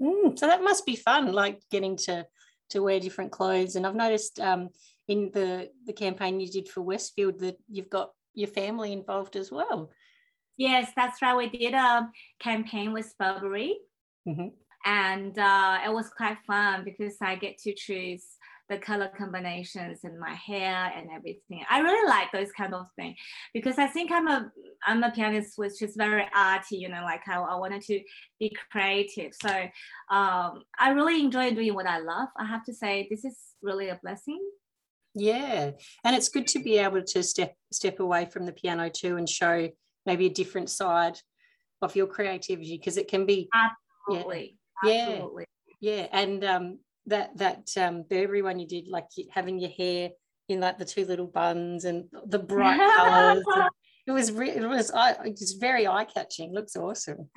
Mm, 0.00 0.38
so 0.38 0.46
that 0.46 0.62
must 0.62 0.86
be 0.86 0.96
fun, 0.96 1.32
like 1.32 1.60
getting 1.70 1.96
to 1.96 2.26
to 2.70 2.82
wear 2.82 2.98
different 2.98 3.30
clothes. 3.30 3.76
And 3.76 3.86
I've 3.86 3.94
noticed 3.94 4.40
um, 4.40 4.70
in 5.08 5.30
the 5.32 5.70
the 5.86 5.92
campaign 5.92 6.40
you 6.40 6.50
did 6.50 6.68
for 6.68 6.82
Westfield 6.82 7.40
that 7.40 7.56
you've 7.68 7.90
got 7.90 8.10
your 8.34 8.48
family 8.48 8.92
involved 8.92 9.36
as 9.36 9.50
well. 9.50 9.90
Yes, 10.56 10.92
that's 10.96 11.20
right. 11.22 11.36
We 11.36 11.48
did 11.48 11.74
a 11.74 12.08
campaign 12.40 12.92
with 12.92 13.12
Burberry, 13.18 13.78
mm-hmm. 14.26 14.48
And 14.86 15.36
uh, 15.36 15.78
it 15.84 15.92
was 15.92 16.08
quite 16.10 16.38
fun 16.46 16.84
because 16.84 17.16
I 17.20 17.34
get 17.34 17.58
to 17.58 17.74
choose 17.74 18.24
the 18.68 18.78
color 18.78 19.10
combinations 19.16 20.00
in 20.04 20.18
my 20.18 20.34
hair 20.34 20.92
and 20.96 21.08
everything. 21.14 21.64
I 21.68 21.80
really 21.80 22.08
like 22.08 22.32
those 22.32 22.50
kind 22.52 22.74
of 22.74 22.86
things 22.96 23.16
because 23.52 23.78
I 23.78 23.86
think 23.86 24.10
I'm 24.10 24.28
a 24.28 24.50
I'm 24.86 25.02
a 25.02 25.10
pianist 25.10 25.52
which 25.56 25.82
is 25.82 25.94
very 25.96 26.26
arty, 26.34 26.76
you 26.76 26.88
know, 26.88 27.02
like 27.02 27.22
I, 27.28 27.36
I 27.36 27.56
wanted 27.56 27.82
to 27.82 28.00
be 28.40 28.56
creative. 28.70 29.32
So 29.40 29.50
um, 30.10 30.62
I 30.78 30.90
really 30.94 31.20
enjoy 31.20 31.52
doing 31.52 31.74
what 31.74 31.86
I 31.86 31.98
love. 31.98 32.28
I 32.38 32.44
have 32.44 32.64
to 32.64 32.74
say 32.74 33.06
this 33.10 33.24
is 33.24 33.36
really 33.62 33.88
a 33.88 33.98
blessing. 34.02 34.40
Yeah, 35.14 35.70
and 36.04 36.16
it's 36.16 36.28
good 36.28 36.46
to 36.48 36.58
be 36.58 36.78
able 36.78 37.02
to 37.02 37.22
step 37.22 37.54
step 37.72 38.00
away 38.00 38.26
from 38.26 38.46
the 38.46 38.52
piano 38.52 38.88
too 38.88 39.16
and 39.16 39.28
show 39.28 39.68
maybe 40.04 40.26
a 40.26 40.30
different 40.30 40.70
side 40.70 41.18
of 41.82 41.96
your 41.96 42.06
creativity 42.06 42.76
because 42.76 42.96
it 42.96 43.08
can 43.08 43.26
be 43.26 43.48
absolutely 43.54 44.44
yeah, 44.44 44.65
absolutely. 44.84 45.44
yeah 45.80 45.94
yeah 45.96 46.06
and 46.12 46.44
um 46.44 46.78
that 47.06 47.36
that 47.38 47.70
um, 47.76 48.04
Burberry 48.08 48.42
one 48.42 48.58
you 48.58 48.66
did, 48.66 48.88
like 48.88 49.06
having 49.30 49.58
your 49.58 49.70
hair 49.70 50.10
in 50.48 50.60
like 50.60 50.78
the 50.78 50.84
two 50.84 51.04
little 51.04 51.26
buns 51.26 51.84
and 51.84 52.04
the 52.26 52.38
bright 52.38 52.78
colors. 52.96 53.44
it 54.06 54.12
was 54.12 54.32
re- 54.32 54.50
it 54.50 54.66
was 54.66 54.90
it 54.94 55.38
was 55.40 55.56
very 55.60 55.86
eye 55.86 56.04
catching. 56.04 56.52
Looks 56.52 56.76
awesome. 56.76 57.28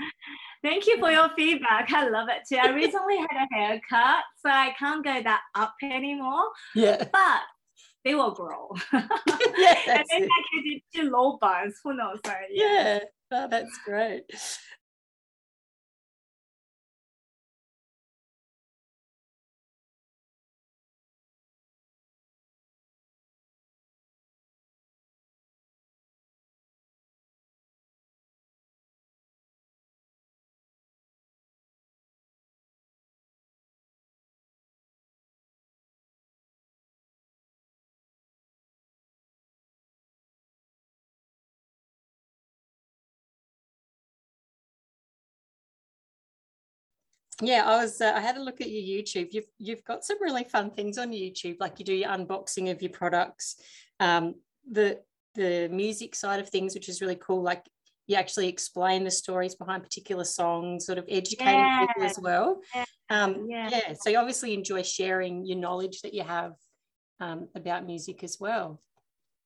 Thank 0.63 0.87
you 0.87 0.99
for 0.99 1.11
your 1.11 1.29
feedback. 1.37 1.91
I 1.93 2.09
love 2.09 2.27
it 2.29 2.41
too. 2.47 2.59
I 2.61 2.71
recently 2.71 3.17
had 3.17 3.27
a 3.31 3.55
haircut, 3.55 4.23
so 4.37 4.49
I 4.49 4.73
can't 4.77 5.03
go 5.03 5.21
that 5.23 5.41
up 5.55 5.73
anymore. 5.81 6.49
Yeah. 6.75 6.97
But 6.97 7.41
they 8.03 8.15
will 8.15 8.31
grow. 8.31 8.69
yeah, 8.93 9.03
and 9.87 10.05
then 10.09 10.23
it. 10.23 10.29
I 10.29 10.43
can 10.53 10.63
do 10.63 10.79
two 10.93 11.09
low 11.09 11.37
buns. 11.39 11.75
Who 11.83 11.95
knows? 11.95 12.19
Sorry. 12.25 12.47
Yeah. 12.51 12.65
yeah. 12.65 12.99
Oh, 13.31 13.47
that's 13.47 13.77
great. 13.85 14.23
Yeah 47.41 47.63
i 47.65 47.77
was 47.77 48.01
uh, 48.01 48.13
i 48.15 48.19
had 48.19 48.37
a 48.37 48.43
look 48.43 48.61
at 48.61 48.69
your 48.69 48.81
youtube 48.81 49.29
you've 49.31 49.49
you've 49.57 49.83
got 49.85 50.03
some 50.03 50.21
really 50.21 50.43
fun 50.43 50.69
things 50.71 50.97
on 50.97 51.11
youtube 51.11 51.57
like 51.59 51.79
you 51.79 51.85
do 51.85 51.93
your 51.93 52.09
unboxing 52.09 52.71
of 52.71 52.81
your 52.81 52.91
products 52.91 53.55
um, 53.99 54.35
the 54.69 54.99
the 55.35 55.69
music 55.69 56.15
side 56.15 56.39
of 56.39 56.49
things 56.49 56.73
which 56.73 56.89
is 56.89 57.01
really 57.01 57.15
cool 57.15 57.41
like 57.41 57.63
you 58.07 58.15
actually 58.15 58.47
explain 58.47 59.03
the 59.03 59.11
stories 59.11 59.55
behind 59.55 59.83
particular 59.83 60.23
songs 60.23 60.85
sort 60.85 60.97
of 60.97 61.05
educating 61.07 61.53
yeah. 61.53 61.85
people 61.85 62.03
as 62.03 62.19
well 62.19 62.59
yeah. 62.75 62.85
Um, 63.09 63.47
yeah. 63.49 63.69
yeah 63.71 63.93
so 63.99 64.09
you 64.09 64.17
obviously 64.17 64.53
enjoy 64.53 64.81
sharing 64.81 65.45
your 65.45 65.57
knowledge 65.57 66.01
that 66.01 66.13
you 66.13 66.23
have 66.23 66.53
um, 67.19 67.47
about 67.55 67.85
music 67.85 68.23
as 68.23 68.37
well 68.39 68.81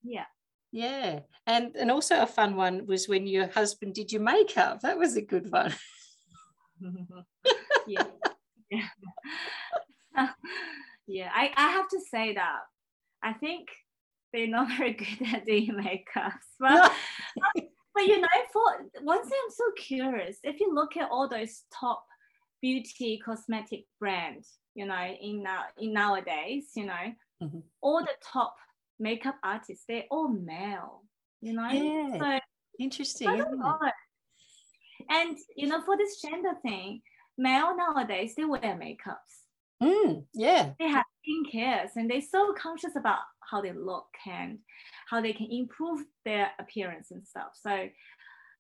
yeah 0.04 0.26
yeah 0.72 1.20
and 1.46 1.76
and 1.76 1.92
also 1.92 2.22
a 2.22 2.28
fun 2.28 2.56
one 2.56 2.86
was 2.88 3.08
when 3.08 3.28
your 3.28 3.48
husband 3.48 3.94
did 3.94 4.12
your 4.12 4.22
makeup 4.22 4.82
that 4.82 4.98
was 4.98 5.16
a 5.16 5.22
good 5.22 5.52
one 5.52 5.74
yeah. 7.88 8.04
yeah. 8.70 8.88
yeah. 11.08 11.30
I, 11.34 11.52
I 11.56 11.72
have 11.72 11.88
to 11.90 12.00
say 12.12 12.34
that 12.34 12.60
I 13.24 13.34
think 13.34 13.70
they're 14.34 14.48
not 14.48 14.68
very 14.78 14.94
good 14.94 15.34
at 15.34 15.46
doing 15.46 15.72
makeups. 15.72 16.32
But, 16.60 16.92
but 17.96 18.08
you 18.08 18.22
know, 18.22 18.28
for 18.52 18.64
one 19.04 19.22
thing 19.22 19.38
I'm 19.44 19.52
so 19.52 19.64
curious, 19.78 20.38
if 20.44 20.60
you 20.60 20.74
look 20.74 20.98
at 20.98 21.10
all 21.12 21.30
those 21.30 21.62
top 21.72 22.04
beauty 22.62 23.22
cosmetic 23.24 23.86
brands, 24.00 24.50
you 24.74 24.86
know, 24.86 25.16
in 25.22 25.44
now 25.44 25.66
in 25.78 25.94
nowadays, 25.94 26.70
you 26.76 26.86
know, 26.86 27.14
mm-hmm. 27.44 27.60
all 27.82 28.00
the 28.00 28.16
top 28.24 28.56
makeup 29.00 29.36
artists, 29.44 29.86
they're 29.88 30.06
all 30.10 30.28
male, 30.28 31.04
you 31.42 31.54
know. 31.54 31.70
Yeah. 31.70 32.18
So 32.18 32.40
interesting. 32.80 33.44
And 35.10 35.38
you 35.56 35.68
know, 35.68 35.82
for 35.82 35.96
this 35.96 36.20
gender 36.20 36.54
thing, 36.64 37.02
male 37.38 37.76
nowadays 37.76 38.36
they 38.36 38.46
wear 38.46 38.62
makeups. 38.62 39.44
Mm, 39.82 40.26
yeah. 40.34 40.72
They 40.80 40.88
have 40.88 41.06
skincare 41.28 41.90
and 41.96 42.10
they're 42.10 42.22
so 42.22 42.54
conscious 42.54 42.96
about 42.96 43.20
how 43.40 43.62
they 43.62 43.74
look 43.74 44.08
and 44.26 44.60
how 45.10 45.22
they 45.22 45.34
can 45.34 45.52
improve 45.52 46.02
their 46.26 46.52
appearance 46.60 47.12
and 47.12 47.28
stuff. 47.28 47.58
So 47.62 47.90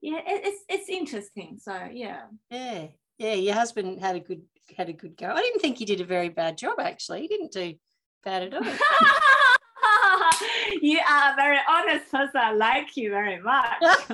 yeah, 0.02 0.18
it, 0.18 0.42
it's 0.46 0.64
it's 0.68 0.90
interesting. 0.90 1.58
So 1.62 1.88
yeah. 1.92 2.24
Yeah. 2.50 2.88
Yeah. 3.18 3.34
Your 3.34 3.54
husband 3.54 4.02
had 4.02 4.18
a 4.18 4.20
good 4.20 4.42
had 4.78 4.90
a 4.90 4.94
good 4.94 5.18
go. 5.18 5.28
I 5.28 5.42
didn't 5.42 5.62
think 5.62 5.78
he 5.78 5.86
did 5.86 6.02
a 6.02 6.06
very 6.06 6.30
bad 6.30 6.58
job 6.58 6.80
actually. 6.80 7.22
He 7.22 7.28
didn't 7.28 7.52
do 7.52 7.76
bad 8.24 8.44
at 8.44 8.54
all. 8.54 8.64
you 10.82 11.00
are 11.00 11.34
a 11.34 11.36
very 11.36 11.60
honest 11.70 12.12
person. 12.12 12.36
I 12.36 12.54
like 12.54 12.98
you 12.98 13.12
very 13.12 13.40
much. 13.40 13.82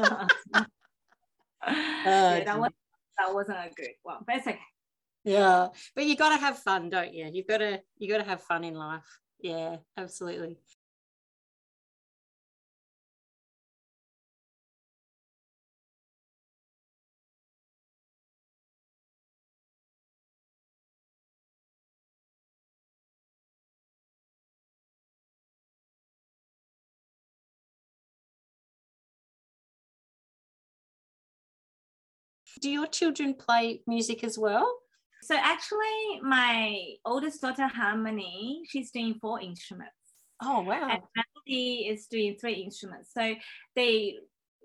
yeah, 1.67 2.43
that 2.45 2.59
was 2.59 2.71
that 3.19 3.33
wasn't 3.33 3.57
a 3.57 3.69
good 3.75 3.91
one, 4.03 4.17
but 4.25 4.37
it's 4.37 4.47
okay. 4.47 4.59
Yeah, 5.23 5.67
but 5.95 6.05
you 6.05 6.15
got 6.15 6.29
to 6.29 6.37
have 6.37 6.57
fun, 6.59 6.89
don't 6.89 7.13
you? 7.13 7.29
You've 7.31 7.47
got 7.47 7.57
to 7.57 7.81
you 7.97 8.09
got 8.09 8.19
to 8.19 8.29
have 8.29 8.41
fun 8.41 8.63
in 8.63 8.73
life. 8.73 9.19
Yeah, 9.41 9.77
absolutely. 9.97 10.57
Do 32.59 32.69
your 32.69 32.87
children 32.87 33.33
play 33.33 33.81
music 33.87 34.23
as 34.23 34.37
well? 34.37 34.79
So 35.21 35.35
actually, 35.35 36.21
my 36.21 36.95
oldest 37.05 37.41
daughter 37.41 37.67
Harmony, 37.67 38.61
she's 38.67 38.91
doing 38.91 39.15
four 39.21 39.41
instruments. 39.41 39.93
Oh 40.41 40.61
wow! 40.61 40.87
And 40.89 41.01
Melody 41.15 41.87
is 41.87 42.07
doing 42.07 42.37
three 42.39 42.53
instruments. 42.53 43.11
So 43.13 43.35
they 43.75 44.15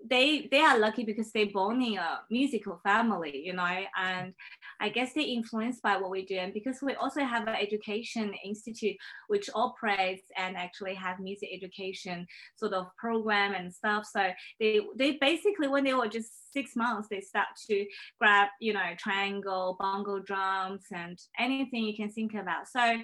they 0.09 0.47
they 0.51 0.59
are 0.59 0.77
lucky 0.77 1.03
because 1.03 1.31
they're 1.31 1.51
born 1.51 1.81
in 1.81 1.97
a 1.97 2.21
musical 2.29 2.79
family, 2.83 3.41
you 3.45 3.53
know, 3.53 3.79
and 3.97 4.33
I 4.79 4.89
guess 4.89 5.13
they're 5.13 5.23
influenced 5.23 5.81
by 5.81 5.97
what 5.97 6.11
we 6.11 6.25
do. 6.25 6.35
And 6.35 6.53
because 6.53 6.79
we 6.81 6.93
also 6.95 7.21
have 7.21 7.47
an 7.47 7.55
education 7.55 8.33
institute 8.43 8.97
which 9.27 9.49
operates 9.55 10.23
and 10.37 10.55
actually 10.55 10.95
have 10.95 11.19
music 11.19 11.49
education 11.53 12.27
sort 12.55 12.73
of 12.73 12.87
program 12.97 13.53
and 13.53 13.73
stuff. 13.73 14.07
So 14.11 14.29
they 14.59 14.81
they 14.97 15.13
basically 15.13 15.67
when 15.67 15.83
they 15.83 15.93
were 15.93 16.07
just 16.07 16.53
six 16.53 16.75
months, 16.75 17.07
they 17.09 17.21
start 17.21 17.47
to 17.69 17.85
grab, 18.19 18.49
you 18.59 18.73
know, 18.73 18.93
triangle, 18.97 19.75
bongo 19.79 20.19
drums 20.19 20.83
and 20.93 21.17
anything 21.39 21.83
you 21.83 21.95
can 21.95 22.09
think 22.09 22.33
about. 22.33 22.67
So 22.67 22.97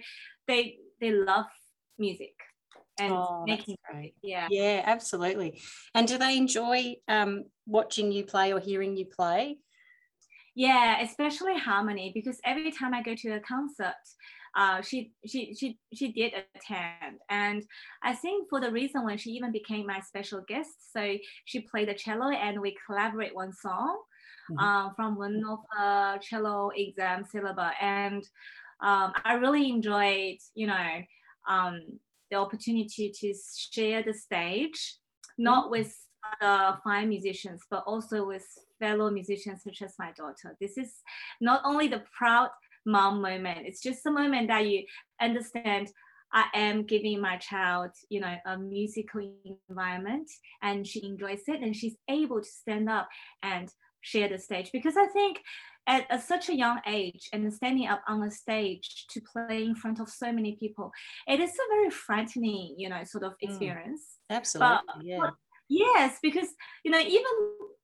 they 0.48 0.78
they 1.00 1.12
love 1.12 1.46
music 1.98 2.34
and 3.00 3.14
oh, 3.14 3.44
making 3.48 3.78
great. 3.90 4.16
Yeah. 4.22 4.48
Yeah, 4.50 4.84
absolutely. 4.86 5.62
And 5.96 6.08
do 6.08 6.18
they 6.18 6.38
enjoy 6.38 6.96
um, 7.08 7.46
watching 7.66 8.12
you 8.12 8.24
play 8.24 8.54
or 8.54 8.60
hearing 8.60 8.96
you 8.98 9.06
play? 9.06 9.58
Yeah, 10.56 11.02
especially 11.02 11.58
Harmony, 11.58 12.12
because 12.14 12.40
every 12.44 12.72
time 12.72 12.94
I 12.94 13.02
go 13.02 13.16
to 13.16 13.30
a 13.30 13.40
concert, 13.40 13.96
uh, 14.56 14.82
she 14.82 15.14
she 15.26 15.54
she 15.54 15.78
she 15.94 16.12
did 16.12 16.34
attend, 16.34 17.20
and 17.30 17.64
I 18.04 18.14
think 18.14 18.50
for 18.50 18.60
the 18.60 18.70
reason 18.70 19.06
when 19.06 19.18
she 19.18 19.30
even 19.32 19.54
became 19.54 19.86
my 19.86 20.02
special 20.02 20.44
guest, 20.46 20.92
so 20.92 21.16
she 21.46 21.62
played 21.62 21.88
the 21.88 21.94
cello 21.94 22.32
and 22.32 22.60
we 22.60 22.76
collaborate 22.86 23.34
one 23.34 23.54
song 23.54 24.02
mm-hmm. 24.52 24.60
uh, 24.60 24.94
from 24.94 25.16
one 25.16 25.42
of 25.50 25.60
her 25.78 26.20
cello 26.20 26.72
exam 26.76 27.24
syllabus, 27.24 27.72
and 27.80 28.24
um, 28.82 29.14
I 29.24 29.36
really 29.36 29.70
enjoyed, 29.70 30.40
you 30.54 30.68
know, 30.68 31.02
um, 31.48 31.80
the 32.32 32.38
opportunity 32.38 33.12
to 33.20 33.34
share 33.72 34.02
the 34.02 34.14
stage, 34.14 34.98
not 35.38 35.66
mm-hmm. 35.66 35.72
with 35.72 35.96
other 36.42 36.78
fine 36.84 37.10
musicians, 37.10 37.64
but 37.70 37.84
also 37.86 38.26
with 38.26 38.46
fellow 38.80 39.12
musicians 39.12 39.64
such 39.64 39.82
as 39.82 39.94
my 40.00 40.12
daughter. 40.18 40.56
This 40.60 40.78
is 40.78 40.94
not 41.40 41.62
only 41.66 41.88
the 41.88 42.04
proud 42.18 42.50
mom 42.86 43.22
moment, 43.22 43.68
it's 43.68 43.82
just 43.82 44.04
the 44.04 44.12
moment 44.12 44.48
that 44.48 44.66
you 44.66 44.86
understand 45.20 45.92
I 46.34 46.46
am 46.54 46.84
giving 46.84 47.20
my 47.20 47.38
child, 47.38 47.92
you 48.10 48.22
know, 48.22 48.36
a 48.46 48.58
musical 48.58 49.22
environment 49.70 50.32
and 50.62 50.88
she 50.88 51.04
enjoys 51.06 51.42
it 51.48 51.62
and 51.62 51.76
she's 51.76 51.98
able 52.10 52.40
to 52.40 52.48
stand 52.48 52.90
up 52.90 53.10
and 53.44 53.70
share 54.00 54.30
the 54.30 54.38
stage. 54.38 54.70
Because 54.72 54.96
I 54.96 55.08
think 55.08 55.42
at, 55.88 56.06
at, 56.10 56.24
such 56.24 56.50
a 56.50 56.56
young 56.56 56.80
age 56.88 57.30
and 57.34 57.52
standing 57.54 57.88
up 57.88 58.02
on 58.08 58.24
a 58.24 58.32
stage 58.32 59.06
to 59.10 59.22
play 59.22 59.64
in 59.64 59.76
front 59.76 60.00
of 60.00 60.10
so 60.10 60.32
many 60.32 60.56
people, 60.56 60.92
it 61.28 61.40
is 61.40 61.52
a 61.52 61.76
very 61.76 61.90
frightening, 61.90 62.76
you 62.78 62.90
know, 62.90 63.04
sort 63.04 63.24
of 63.24 63.34
mm. 63.34 63.50
experience. 63.50 64.02
Mm, 64.32 64.36
absolutely. 64.36 64.78
But, 64.88 65.06
yeah. 65.06 65.18
But, 65.20 65.34
yes, 65.70 66.20
because 66.22 66.48
you 66.84 66.92
know, 66.92 67.00
even 67.00 67.32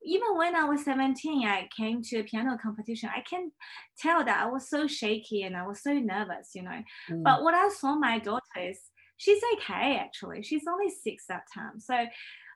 even 0.03 0.37
when 0.37 0.55
I 0.55 0.63
was 0.63 0.85
17, 0.85 1.45
I 1.45 1.67
came 1.75 2.01
to 2.01 2.19
a 2.19 2.23
piano 2.23 2.57
competition. 2.61 3.09
I 3.13 3.21
can 3.21 3.51
tell 3.99 4.23
that 4.23 4.41
I 4.41 4.49
was 4.49 4.69
so 4.69 4.87
shaky 4.87 5.43
and 5.43 5.55
I 5.55 5.67
was 5.67 5.83
so 5.83 5.91
nervous, 5.91 6.51
you 6.55 6.63
know. 6.63 6.81
Mm. 7.11 7.23
But 7.23 7.43
what 7.43 7.53
I 7.53 7.69
saw 7.69 7.95
my 7.95 8.19
daughter 8.19 8.41
is 8.61 8.79
she's 9.17 9.41
okay 9.55 9.97
actually. 9.97 10.43
She's 10.43 10.63
only 10.69 10.91
six 11.03 11.25
that 11.27 11.43
time. 11.53 11.79
So 11.79 12.05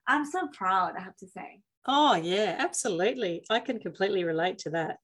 I'm 0.08 0.26
so 0.26 0.48
proud, 0.54 0.94
I 0.98 1.02
have 1.02 1.18
to 1.18 1.28
say. 1.28 1.62
Oh 1.86 2.16
yeah, 2.16 2.56
absolutely. 2.60 3.44
I 3.50 3.60
can 3.60 3.80
completely 3.80 4.24
relate 4.24 4.60
to 4.60 4.70
that. 4.72 4.98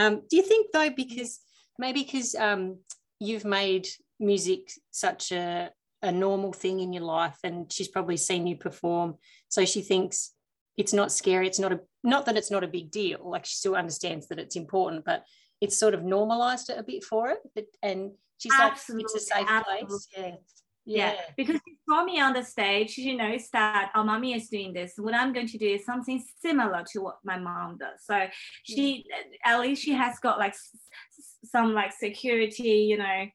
Um, 0.00 0.22
do 0.28 0.36
you 0.36 0.42
think 0.42 0.72
though, 0.72 0.90
because 0.90 1.40
maybe 1.78 2.02
because 2.02 2.34
um, 2.34 2.78
you've 3.18 3.44
made 3.44 3.86
music 4.18 4.70
such 4.90 5.32
a, 5.32 5.70
a 6.02 6.10
normal 6.10 6.52
thing 6.52 6.80
in 6.80 6.92
your 6.92 7.04
life, 7.04 7.38
and 7.44 7.70
she's 7.72 7.88
probably 7.88 8.16
seen 8.16 8.46
you 8.46 8.56
perform, 8.56 9.16
so 9.48 9.64
she 9.64 9.82
thinks 9.82 10.32
it's 10.76 10.92
not 10.92 11.12
scary. 11.12 11.46
It's 11.46 11.58
not 11.58 11.72
a 11.72 11.80
not 12.02 12.24
that 12.26 12.36
it's 12.36 12.50
not 12.50 12.64
a 12.64 12.68
big 12.68 12.90
deal. 12.90 13.18
Like 13.22 13.44
she 13.44 13.56
still 13.56 13.76
understands 13.76 14.28
that 14.28 14.38
it's 14.38 14.56
important, 14.56 15.04
but 15.04 15.24
it's 15.60 15.78
sort 15.78 15.94
of 15.94 16.02
normalized 16.02 16.70
it 16.70 16.78
a 16.78 16.82
bit 16.82 17.04
for 17.04 17.28
it. 17.28 17.38
But, 17.54 17.66
and 17.82 18.12
she's 18.38 18.52
absolutely, 18.58 19.04
like, 19.04 19.14
it's 19.14 19.24
a 19.24 19.34
safe 19.34 19.46
absolutely. 19.48 19.86
place. 19.86 20.08
Yeah. 20.16 20.34
Yeah. 20.86 21.12
yeah. 21.12 21.20
because 21.36 21.60
she 21.66 21.76
saw 21.88 22.04
me 22.04 22.20
on 22.20 22.32
the 22.32 22.42
stage. 22.42 22.90
She 22.90 23.14
knows 23.14 23.48
that 23.52 23.90
our 23.94 24.04
mommy 24.04 24.34
is 24.34 24.48
doing 24.48 24.72
this. 24.72 24.94
What 24.96 25.14
I'm 25.14 25.32
going 25.32 25.46
to 25.48 25.58
do 25.58 25.66
is 25.66 25.84
something 25.84 26.22
similar 26.40 26.84
to 26.92 27.00
what 27.00 27.18
my 27.24 27.38
mom 27.38 27.78
does. 27.78 28.00
So 28.04 28.26
she, 28.64 29.04
at 29.44 29.60
least 29.60 29.82
she 29.82 29.92
has 29.92 30.18
got 30.18 30.38
like 30.38 30.54
some 31.44 31.74
like 31.74 31.92
security, 31.92 32.86
you 32.88 32.98
know, 32.98 33.26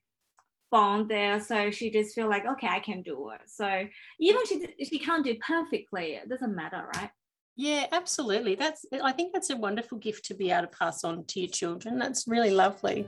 bond 0.71 1.09
there. 1.09 1.39
So 1.39 1.71
she 1.71 1.89
just 1.89 2.15
feel 2.15 2.29
like, 2.29 2.45
okay, 2.45 2.67
I 2.67 2.79
can 2.79 3.01
do 3.01 3.29
it. 3.29 3.41
So 3.47 3.85
even 4.19 4.41
she 4.45 4.67
she 4.83 4.99
can't 4.99 5.23
do 5.23 5.35
perfectly, 5.35 6.15
it 6.15 6.29
doesn't 6.29 6.55
matter, 6.55 6.89
right? 6.95 7.09
Yeah, 7.55 7.85
absolutely. 7.91 8.55
That's 8.55 8.85
I 9.01 9.13
think 9.13 9.33
that's 9.33 9.49
a 9.49 9.55
wonderful 9.55 9.97
gift 9.97 10.25
to 10.25 10.33
be 10.33 10.51
able 10.51 10.67
to 10.67 10.77
pass 10.77 11.03
on 11.03 11.23
to 11.25 11.39
your 11.39 11.49
children. 11.49 11.97
That's 11.97 12.27
really 12.27 12.51
lovely. 12.51 13.07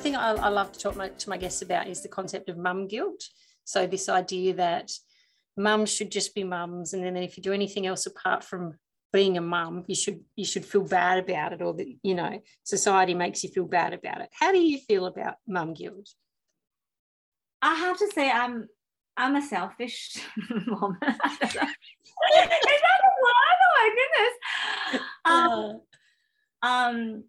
Thing 0.00 0.16
I, 0.16 0.32
I 0.32 0.48
love 0.48 0.72
to 0.72 0.78
talk 0.78 0.96
my, 0.96 1.08
to 1.08 1.28
my 1.28 1.36
guests 1.36 1.62
about 1.62 1.86
is 1.86 2.02
the 2.02 2.08
concept 2.08 2.48
of 2.48 2.56
mum 2.56 2.88
guilt. 2.88 3.22
So 3.64 3.86
this 3.86 4.08
idea 4.08 4.54
that 4.54 4.90
mums 5.56 5.92
should 5.92 6.10
just 6.10 6.34
be 6.34 6.44
mums, 6.44 6.94
and 6.94 7.04
then 7.04 7.16
if 7.16 7.36
you 7.36 7.42
do 7.42 7.52
anything 7.52 7.86
else 7.86 8.06
apart 8.06 8.42
from 8.42 8.78
being 9.12 9.36
a 9.36 9.40
mum, 9.40 9.84
you 9.86 9.94
should 9.94 10.20
you 10.36 10.44
should 10.44 10.64
feel 10.64 10.84
bad 10.84 11.18
about 11.18 11.52
it, 11.52 11.62
or 11.62 11.74
that 11.74 11.86
you 12.02 12.14
know 12.14 12.40
society 12.64 13.14
makes 13.14 13.44
you 13.44 13.50
feel 13.50 13.66
bad 13.66 13.92
about 13.92 14.20
it. 14.22 14.28
How 14.32 14.52
do 14.52 14.58
you 14.58 14.78
feel 14.78 15.06
about 15.06 15.34
mum 15.46 15.74
guilt? 15.74 16.08
I 17.62 17.74
have 17.74 17.98
to 17.98 18.10
say, 18.14 18.30
I'm 18.30 18.68
I'm 19.16 19.36
a 19.36 19.42
selfish 19.42 20.16
woman. 20.66 20.98
Is 21.02 21.54
that 21.54 21.54
a 21.54 23.12
word? 23.22 23.56
Oh 23.62 23.82
my 23.82 23.90
goodness. 23.98 25.02
Um, 25.24 25.80
uh, 26.62 26.66
um, 26.66 27.24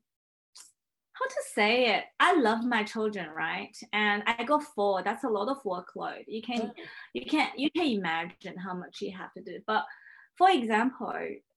how 1.22 1.28
to 1.28 1.44
say 1.54 1.96
it? 1.96 2.06
I 2.20 2.40
love 2.40 2.66
my 2.66 2.84
children 2.84 3.30
right? 3.36 3.76
And 3.94 4.24
i 4.26 4.44
got 4.44 4.64
four 4.64 5.04
that's 5.04 5.24
a 5.24 5.30
lot 5.30 5.50
of 5.50 5.64
workload. 5.64 6.24
You 6.28 6.42
can 6.42 6.62
mm. 6.62 6.74
you 7.14 7.26
can 7.26 7.50
you 7.56 7.70
can 7.72 7.86
imagine 7.86 8.58
how 8.58 8.74
much 8.74 8.98
you 9.02 9.16
have 9.18 9.34
to 9.34 9.44
do. 9.44 9.60
But 9.68 9.86
for 10.38 10.50
example 10.50 11.14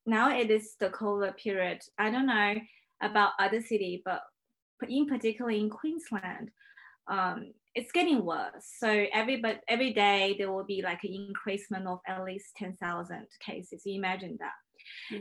now 0.07 0.37
it 0.37 0.50
is 0.50 0.74
the 0.81 0.90
covid 0.90 1.37
period. 1.37 1.81
I 1.98 2.11
don't 2.11 2.27
know 2.27 2.55
about 3.03 3.33
other 3.38 3.61
city 3.61 4.03
but 4.05 4.22
in 4.88 5.07
particular 5.07 5.50
in 5.50 5.70
queensland 5.70 6.50
um, 7.09 7.53
it's 7.74 7.92
getting 7.92 8.24
worse. 8.24 8.66
So 8.79 9.07
every 9.12 9.40
but 9.40 9.61
every 9.68 9.92
day 9.92 10.37
there 10.38 10.53
will 10.53 10.64
be 10.64 10.83
like 10.83 11.03
an 11.05 11.12
increasement 11.12 11.87
of 11.87 11.98
at 12.07 12.24
least 12.24 12.57
10,000 12.57 13.27
cases. 13.40 13.83
You 13.85 13.96
imagine 13.96 14.37
that 14.40 14.53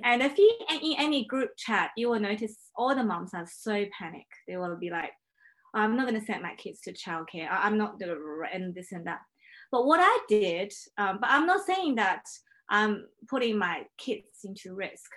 and 0.03 0.21
if 0.21 0.37
you 0.37 0.57
in 0.69 0.95
any 0.97 1.25
group 1.25 1.51
chat, 1.57 1.91
you 1.97 2.09
will 2.09 2.19
notice 2.19 2.55
all 2.75 2.95
the 2.95 3.03
moms 3.03 3.33
are 3.33 3.47
so 3.47 3.85
panic. 3.97 4.25
They 4.47 4.57
will 4.57 4.77
be 4.77 4.89
like, 4.89 5.11
I'm 5.73 5.95
not 5.95 6.07
going 6.07 6.19
to 6.19 6.25
send 6.25 6.43
my 6.43 6.55
kids 6.55 6.81
to 6.81 6.93
childcare. 6.93 7.47
I'm 7.51 7.77
not 7.77 7.99
the 7.99 8.15
and 8.53 8.75
this 8.75 8.91
and 8.91 9.07
that. 9.07 9.19
But 9.71 9.85
what 9.85 9.99
I 10.01 10.19
did, 10.29 10.71
um, 10.97 11.17
but 11.19 11.29
I'm 11.31 11.47
not 11.47 11.65
saying 11.65 11.95
that 11.95 12.23
I'm 12.69 13.05
putting 13.27 13.57
my 13.57 13.85
kids 13.97 14.43
into 14.43 14.75
risk 14.75 15.09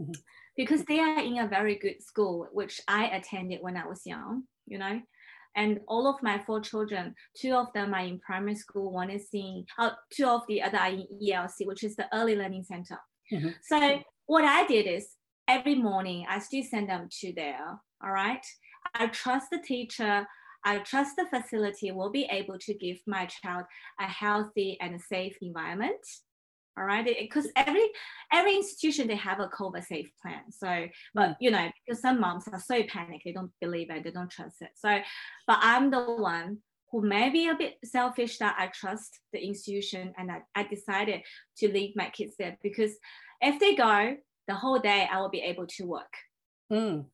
mm-hmm. 0.00 0.12
because 0.56 0.84
they 0.84 0.98
are 0.98 1.20
in 1.20 1.38
a 1.38 1.46
very 1.46 1.76
good 1.76 2.02
school, 2.02 2.48
which 2.52 2.80
I 2.88 3.06
attended 3.06 3.60
when 3.62 3.76
I 3.76 3.86
was 3.86 4.02
young, 4.04 4.44
you 4.66 4.78
know. 4.78 5.00
and 5.56 5.80
all 5.86 6.08
of 6.08 6.22
my 6.22 6.38
four 6.44 6.60
children, 6.60 7.14
two 7.36 7.54
of 7.54 7.72
them 7.72 7.94
are 7.94 8.04
in 8.04 8.18
primary 8.18 8.56
school, 8.56 8.90
one 8.90 9.10
is 9.10 9.28
in, 9.32 9.64
uh, 9.78 9.90
two 10.10 10.26
of 10.26 10.42
the 10.48 10.60
other 10.62 10.78
are 10.78 10.90
in 10.90 11.06
ELC, 11.22 11.66
which 11.66 11.84
is 11.84 11.94
the 11.96 12.06
Early 12.12 12.34
Learning 12.34 12.64
Center. 12.64 12.98
Mm-hmm. 13.32 13.48
So 13.62 14.00
what 14.26 14.44
I 14.44 14.66
did 14.66 14.86
is 14.86 15.08
every 15.48 15.74
morning 15.74 16.26
I 16.28 16.38
still 16.38 16.62
send 16.62 16.88
them 16.88 17.08
to 17.20 17.32
there. 17.34 17.80
All 18.02 18.12
right. 18.12 18.44
I 18.94 19.06
trust 19.08 19.46
the 19.50 19.58
teacher. 19.58 20.26
I 20.64 20.78
trust 20.78 21.16
the 21.16 21.26
facility 21.26 21.90
will 21.90 22.10
be 22.10 22.26
able 22.30 22.58
to 22.58 22.74
give 22.74 22.98
my 23.06 23.26
child 23.26 23.64
a 24.00 24.04
healthy 24.04 24.78
and 24.80 25.00
safe 25.00 25.36
environment 25.42 26.00
all 26.78 26.84
right 26.84 27.06
because 27.20 27.48
every 27.56 27.88
every 28.32 28.56
institution 28.56 29.06
they 29.06 29.14
have 29.14 29.40
a 29.40 29.48
covid 29.48 29.84
safe 29.84 30.10
plan 30.20 30.42
so 30.50 30.86
but 31.14 31.30
mm. 31.30 31.36
you 31.40 31.50
know 31.50 31.68
because 31.86 32.00
some 32.00 32.20
moms 32.20 32.48
are 32.52 32.60
so 32.60 32.82
panicked 32.84 33.24
they 33.24 33.32
don't 33.32 33.52
believe 33.60 33.90
it 33.90 34.02
they 34.02 34.10
don't 34.10 34.30
trust 34.30 34.56
it 34.60 34.70
so 34.74 34.98
but 35.46 35.58
i'm 35.60 35.90
the 35.90 36.00
one 36.00 36.58
who 36.94 37.02
may 37.02 37.28
be 37.28 37.48
a 37.48 37.56
bit 37.56 37.74
selfish 37.84 38.38
that 38.38 38.54
i 38.56 38.68
trust 38.68 39.18
the 39.32 39.44
institution 39.44 40.14
and 40.16 40.30
i, 40.30 40.40
I 40.54 40.62
decided 40.62 41.22
to 41.58 41.68
leave 41.68 41.96
my 41.96 42.08
kids 42.10 42.34
there 42.38 42.56
because 42.62 42.92
if 43.40 43.58
they 43.58 43.74
go 43.74 44.16
the 44.46 44.54
whole 44.54 44.78
day 44.78 45.08
i 45.10 45.20
will 45.20 45.30
be 45.30 45.40
able 45.40 45.66
to 45.66 45.84
work 45.84 46.14
mm. 46.72 47.04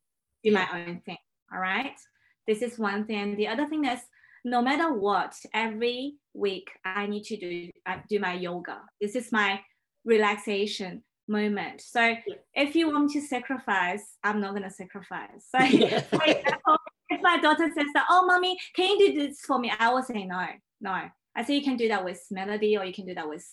do 0.45 0.53
my 0.53 0.69
own 0.75 1.01
thing 1.07 1.17
all 1.53 1.61
right 1.61 1.99
this 2.47 2.61
is 2.61 2.79
one 2.79 3.07
thing 3.07 3.37
the 3.37 3.49
other 3.49 3.67
thing 3.69 3.87
is 3.87 4.01
no 4.45 4.63
matter 4.63 4.93
what, 4.93 5.35
every 5.53 6.15
week 6.33 6.71
I 6.85 7.07
need 7.07 7.25
to 7.25 7.37
do 7.37 7.71
I 7.87 8.03
do 8.09 8.19
my 8.19 8.35
yoga. 8.35 8.81
This 9.01 9.15
is 9.15 9.31
my 9.33 9.61
relaxation 10.05 11.03
moment. 11.29 11.81
So 11.81 12.15
if 12.55 12.75
you 12.75 12.91
want 12.91 13.11
to 13.13 13.21
sacrifice, 13.21 14.03
I'm 14.25 14.41
not 14.41 14.55
gonna 14.55 14.71
sacrifice. 14.71 15.49
So 15.55 15.59
yeah. 15.65 16.01
for 16.01 16.23
example, 16.25 16.77
if 17.11 17.21
my 17.23 17.39
daughter 17.39 17.71
says 17.75 17.87
that, 17.95 18.07
oh 18.09 18.27
mommy, 18.27 18.57
can 18.75 18.99
you 18.99 19.13
do 19.13 19.27
this 19.27 19.41
for 19.41 19.59
me? 19.59 19.73
I 19.79 19.93
will 19.93 20.03
say 20.03 20.25
no, 20.25 20.47
no. 20.81 21.03
I 21.37 21.45
say 21.45 21.55
you 21.57 21.63
can 21.63 21.77
do 21.77 21.89
that 21.89 22.05
with 22.05 22.21
melody 22.31 22.77
or 22.77 22.85
you 22.85 22.93
can 22.93 23.07
do 23.07 23.15
that 23.15 23.29
with, 23.29 23.47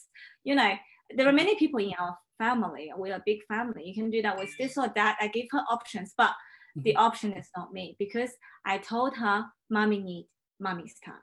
you 0.43 0.55
know, 0.55 0.73
there 1.15 1.27
are 1.27 1.33
many 1.33 1.55
people 1.55 1.79
in 1.79 1.93
our 1.99 2.17
family. 2.37 2.91
We're 2.95 3.15
a 3.15 3.23
big 3.25 3.39
family. 3.47 3.83
You 3.85 3.93
can 3.93 4.09
do 4.09 4.21
that 4.21 4.37
with 4.37 4.49
this 4.57 4.77
or 4.77 4.91
that. 4.95 5.17
I 5.19 5.27
give 5.27 5.45
her 5.51 5.63
options, 5.69 6.13
but 6.17 6.31
the 6.75 6.91
mm-hmm. 6.91 7.03
option 7.03 7.33
is 7.33 7.47
not 7.55 7.73
me 7.73 7.95
because 7.99 8.31
I 8.65 8.77
told 8.77 9.15
her 9.17 9.45
mommy 9.69 9.99
needs 9.99 10.29
mommy's 10.59 10.95
time. 11.03 11.15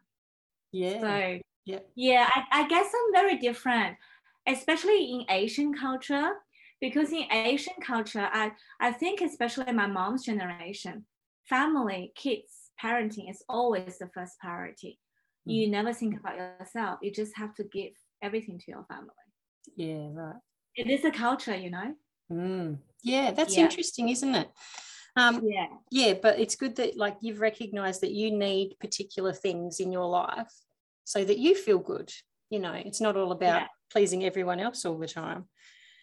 Yeah. 0.72 1.00
So 1.00 1.40
yeah, 1.66 1.78
yeah, 1.94 2.28
I, 2.34 2.62
I 2.62 2.68
guess 2.68 2.86
I'm 2.86 3.12
very 3.12 3.38
different, 3.38 3.96
especially 4.46 5.12
in 5.12 5.24
Asian 5.30 5.72
culture, 5.74 6.30
because 6.80 7.10
in 7.10 7.24
Asian 7.32 7.74
culture, 7.84 8.28
I, 8.32 8.52
I 8.80 8.92
think 8.92 9.20
especially 9.20 9.72
my 9.72 9.86
mom's 9.86 10.24
generation, 10.24 11.06
family, 11.48 12.12
kids, 12.16 12.70
parenting 12.82 13.30
is 13.30 13.42
always 13.48 13.98
the 13.98 14.08
first 14.14 14.38
priority. 14.40 14.98
Mm. 15.48 15.54
You 15.54 15.70
never 15.70 15.92
think 15.92 16.18
about 16.18 16.36
yourself. 16.36 16.98
You 17.02 17.10
just 17.12 17.36
have 17.36 17.54
to 17.56 17.64
give 17.64 17.92
everything 18.22 18.58
to 18.58 18.64
your 18.68 18.84
family. 18.84 19.10
Yeah, 19.76 20.08
right. 20.12 20.36
It 20.76 20.90
is 20.90 21.04
a 21.04 21.10
culture, 21.10 21.56
you 21.56 21.70
know. 21.70 21.94
Mm. 22.32 22.78
Yeah, 23.02 23.32
that's 23.32 23.56
yeah. 23.56 23.64
interesting, 23.64 24.08
isn't 24.08 24.34
it? 24.34 24.48
Um, 25.16 25.42
yeah. 25.44 25.66
Yeah, 25.90 26.14
but 26.20 26.38
it's 26.40 26.56
good 26.56 26.76
that 26.76 26.96
like 26.96 27.16
you've 27.20 27.40
recognized 27.40 28.00
that 28.00 28.12
you 28.12 28.30
need 28.30 28.76
particular 28.80 29.32
things 29.32 29.78
in 29.78 29.92
your 29.92 30.06
life 30.06 30.52
so 31.04 31.24
that 31.24 31.38
you 31.38 31.54
feel 31.54 31.78
good. 31.78 32.10
You 32.50 32.58
know, 32.58 32.72
it's 32.72 33.00
not 33.00 33.16
all 33.16 33.32
about 33.32 33.62
yeah. 33.62 33.66
pleasing 33.90 34.24
everyone 34.24 34.60
else 34.60 34.84
all 34.84 34.98
the 34.98 35.06
time. 35.06 35.44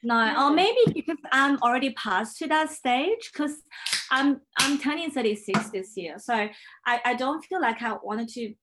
No, 0.03 0.15
yeah. 0.15 0.43
or 0.43 0.53
maybe 0.53 0.79
because 0.93 1.17
I'm 1.31 1.61
already 1.61 1.91
past 1.93 2.37
to 2.39 2.47
that 2.47 2.71
stage 2.71 3.31
because 3.31 3.61
I'm 4.09 4.41
I'm 4.57 4.79
turning 4.79 5.11
36 5.11 5.69
this 5.69 5.95
year. 5.95 6.17
So 6.17 6.33
I, 6.33 7.01
I 7.05 7.13
don't 7.13 7.43
feel 7.45 7.61
like 7.61 7.81
I 7.81 7.95
wanted 8.01 8.29
to 8.29 8.53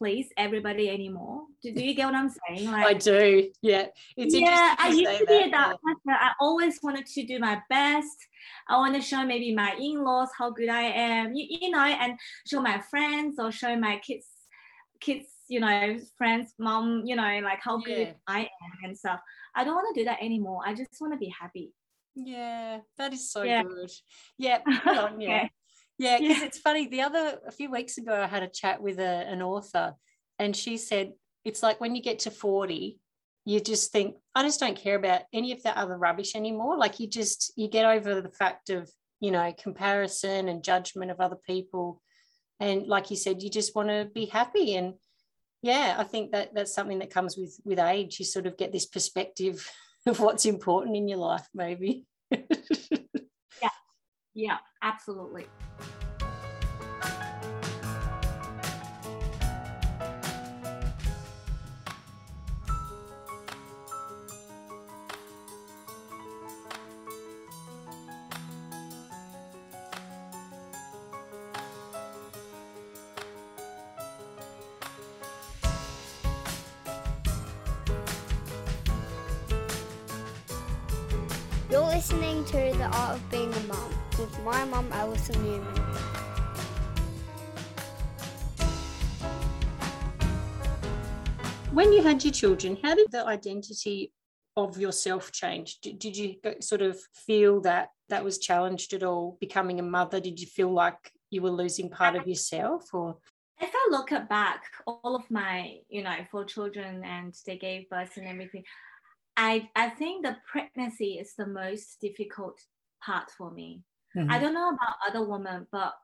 please 0.00 0.28
everybody 0.36 0.88
anymore. 0.88 1.42
Do, 1.62 1.72
do 1.74 1.84
you 1.84 1.94
get 1.94 2.06
what 2.06 2.14
I'm 2.14 2.30
saying? 2.30 2.70
Like 2.72 2.86
I 2.86 2.94
do. 2.94 3.50
Yeah. 3.60 3.86
It's 4.16 4.34
yeah, 4.34 4.74
I 4.78 4.88
used 4.88 5.18
to 5.18 5.26
be 5.26 5.50
that, 5.50 5.50
that 5.50 5.78
person. 5.82 6.00
I 6.06 6.32
always 6.40 6.78
wanted 6.82 7.06
to 7.06 7.26
do 7.26 7.38
my 7.38 7.60
best. 7.68 8.16
I 8.68 8.76
want 8.78 8.94
to 8.94 9.02
show 9.02 9.24
maybe 9.26 9.54
my 9.54 9.74
in-laws 9.78 10.30
how 10.38 10.50
good 10.50 10.68
I 10.68 10.82
am, 10.82 11.34
you, 11.34 11.46
you 11.48 11.70
know, 11.70 11.84
and 11.84 12.14
show 12.46 12.62
my 12.62 12.80
friends 12.90 13.36
or 13.38 13.52
show 13.52 13.76
my 13.76 13.98
kids, 13.98 14.26
kids, 15.00 15.26
you 15.48 15.60
know, 15.60 15.98
friends, 16.16 16.54
mom, 16.58 17.02
you 17.04 17.16
know, 17.16 17.40
like 17.42 17.58
how 17.60 17.82
yeah. 17.84 17.94
good 17.94 18.14
I 18.26 18.40
am 18.40 18.78
and 18.84 18.96
stuff. 18.96 19.20
I 19.54 19.64
don't 19.64 19.74
want 19.74 19.94
to 19.94 20.00
do 20.00 20.04
that 20.06 20.22
anymore. 20.22 20.62
I 20.64 20.74
just 20.74 21.00
want 21.00 21.12
to 21.12 21.18
be 21.18 21.32
happy. 21.38 21.72
Yeah, 22.14 22.80
that 22.98 23.12
is 23.12 23.30
so 23.30 23.42
yeah. 23.42 23.62
good. 23.62 23.90
Yeah, 24.38 24.58
on, 24.86 25.20
yeah. 25.20 25.48
Yeah, 25.98 26.18
because 26.18 26.38
yeah. 26.38 26.44
it's 26.44 26.58
funny. 26.58 26.88
The 26.88 27.02
other 27.02 27.38
a 27.46 27.52
few 27.52 27.70
weeks 27.70 27.98
ago, 27.98 28.14
I 28.14 28.26
had 28.26 28.42
a 28.42 28.48
chat 28.48 28.82
with 28.82 28.98
a, 28.98 29.26
an 29.28 29.42
author, 29.42 29.94
and 30.38 30.56
she 30.56 30.78
said 30.78 31.12
it's 31.44 31.62
like 31.62 31.80
when 31.80 31.94
you 31.94 32.02
get 32.02 32.20
to 32.20 32.30
forty, 32.30 32.98
you 33.44 33.60
just 33.60 33.92
think 33.92 34.16
I 34.34 34.42
just 34.42 34.60
don't 34.60 34.76
care 34.76 34.96
about 34.96 35.22
any 35.32 35.52
of 35.52 35.62
that 35.62 35.76
other 35.76 35.98
rubbish 35.98 36.34
anymore. 36.34 36.78
Like 36.78 37.00
you 37.00 37.06
just 37.06 37.52
you 37.56 37.68
get 37.68 37.84
over 37.84 38.22
the 38.22 38.30
fact 38.30 38.70
of 38.70 38.90
you 39.20 39.30
know 39.30 39.52
comparison 39.58 40.48
and 40.48 40.64
judgment 40.64 41.10
of 41.10 41.20
other 41.20 41.38
people, 41.46 42.00
and 42.58 42.86
like 42.86 43.10
you 43.10 43.16
said, 43.16 43.42
you 43.42 43.50
just 43.50 43.74
want 43.74 43.88
to 43.88 44.08
be 44.14 44.24
happy. 44.24 44.76
And 44.76 44.94
yeah, 45.62 45.96
I 45.98 46.04
think 46.04 46.32
that 46.32 46.54
that's 46.54 46.74
something 46.74 47.00
that 47.00 47.10
comes 47.10 47.36
with 47.36 47.60
with 47.64 47.78
age. 47.78 48.18
You 48.18 48.24
sort 48.24 48.46
of 48.46 48.56
get 48.56 48.72
this 48.72 48.86
perspective 48.86 49.68
of 50.06 50.20
what's 50.20 50.46
important 50.46 50.96
in 50.96 51.08
your 51.08 51.18
life, 51.18 51.46
maybe. 51.54 52.06
yeah, 52.30 53.70
yeah, 54.34 54.58
absolutely. 54.82 55.46
You're 81.70 81.82
listening 81.82 82.44
to 82.46 82.52
The 82.52 82.90
Art 82.92 83.14
of 83.14 83.30
Being 83.30 83.54
a 83.54 83.60
Mum 83.60 83.94
with 84.18 84.36
my 84.42 84.64
mum, 84.64 84.88
Alison 84.90 85.40
Newman. 85.44 85.76
When 91.72 91.92
you 91.92 92.02
had 92.02 92.24
your 92.24 92.32
children, 92.32 92.76
how 92.82 92.96
did 92.96 93.12
the 93.12 93.24
identity 93.24 94.12
of 94.56 94.80
yourself 94.80 95.30
change? 95.30 95.78
Did, 95.80 96.00
did 96.00 96.16
you 96.16 96.34
sort 96.58 96.82
of 96.82 96.98
feel 97.14 97.60
that 97.60 97.90
that 98.08 98.24
was 98.24 98.40
challenged 98.40 98.92
at 98.92 99.04
all 99.04 99.38
becoming 99.40 99.78
a 99.78 99.84
mother? 99.84 100.18
Did 100.18 100.40
you 100.40 100.48
feel 100.48 100.72
like 100.72 101.12
you 101.30 101.40
were 101.40 101.50
losing 101.50 101.88
part 101.88 102.16
of 102.16 102.26
yourself 102.26 102.92
or? 102.92 103.18
If 103.60 103.70
I 103.72 103.88
look 103.92 104.10
back, 104.28 104.64
all 104.88 105.14
of 105.14 105.30
my, 105.30 105.76
you 105.88 106.02
know, 106.02 106.16
four 106.32 106.44
children 106.46 107.04
and 107.04 107.32
they 107.46 107.56
gave 107.56 107.88
birth 107.88 108.16
and 108.16 108.26
everything, 108.26 108.64
I, 109.40 109.70
I 109.74 109.88
think 109.88 110.22
the 110.22 110.36
pregnancy 110.46 111.14
is 111.14 111.32
the 111.34 111.46
most 111.46 111.98
difficult 111.98 112.60
part 113.02 113.30
for 113.38 113.50
me. 113.50 113.82
Mm-hmm. 114.14 114.30
I 114.30 114.38
don't 114.38 114.52
know 114.52 114.68
about 114.68 114.96
other 115.08 115.26
women, 115.26 115.66
but 115.72 115.94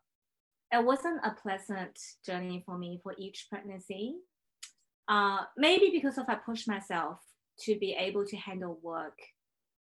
it 0.72 0.82
wasn't 0.82 1.20
a 1.22 1.36
pleasant 1.42 1.98
journey 2.24 2.62
for 2.64 2.78
me 2.78 2.98
for 3.02 3.14
each 3.18 3.48
pregnancy. 3.50 4.14
Uh, 5.06 5.40
maybe 5.58 5.90
because 5.92 6.16
of 6.16 6.24
I 6.30 6.36
pushed 6.36 6.66
myself 6.66 7.18
to 7.60 7.78
be 7.78 7.94
able 7.98 8.24
to 8.24 8.36
handle 8.38 8.78
work 8.82 9.18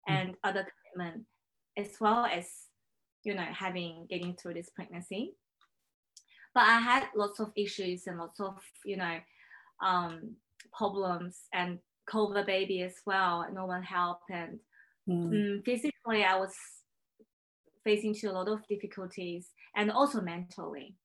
mm-hmm. 0.08 0.14
and 0.14 0.34
other 0.42 0.66
commitment, 0.94 1.26
as 1.76 1.90
well 2.00 2.24
as 2.24 2.48
you 3.24 3.34
know 3.34 3.46
having 3.52 4.06
getting 4.08 4.36
through 4.36 4.54
this 4.54 4.70
pregnancy. 4.74 5.34
But 6.54 6.62
I 6.62 6.78
had 6.78 7.04
lots 7.14 7.40
of 7.40 7.52
issues 7.56 8.06
and 8.06 8.18
lots 8.18 8.40
of 8.40 8.56
you 8.86 8.96
know 8.96 9.18
um, 9.84 10.36
problems 10.72 11.40
and 11.52 11.78
COVID 12.10 12.46
baby 12.46 12.82
as 12.82 12.94
well. 13.06 13.46
No 13.52 13.66
one 13.66 13.82
helped, 13.82 14.30
and 14.30 14.58
mm. 15.08 15.56
um, 15.56 15.62
physically, 15.64 16.24
I 16.24 16.38
was 16.38 16.52
facing 17.84 18.14
to 18.14 18.28
a 18.28 18.32
lot 18.32 18.48
of 18.48 18.66
difficulties, 18.68 19.50
and 19.76 19.90
also 19.90 20.20
mentally. 20.20 20.96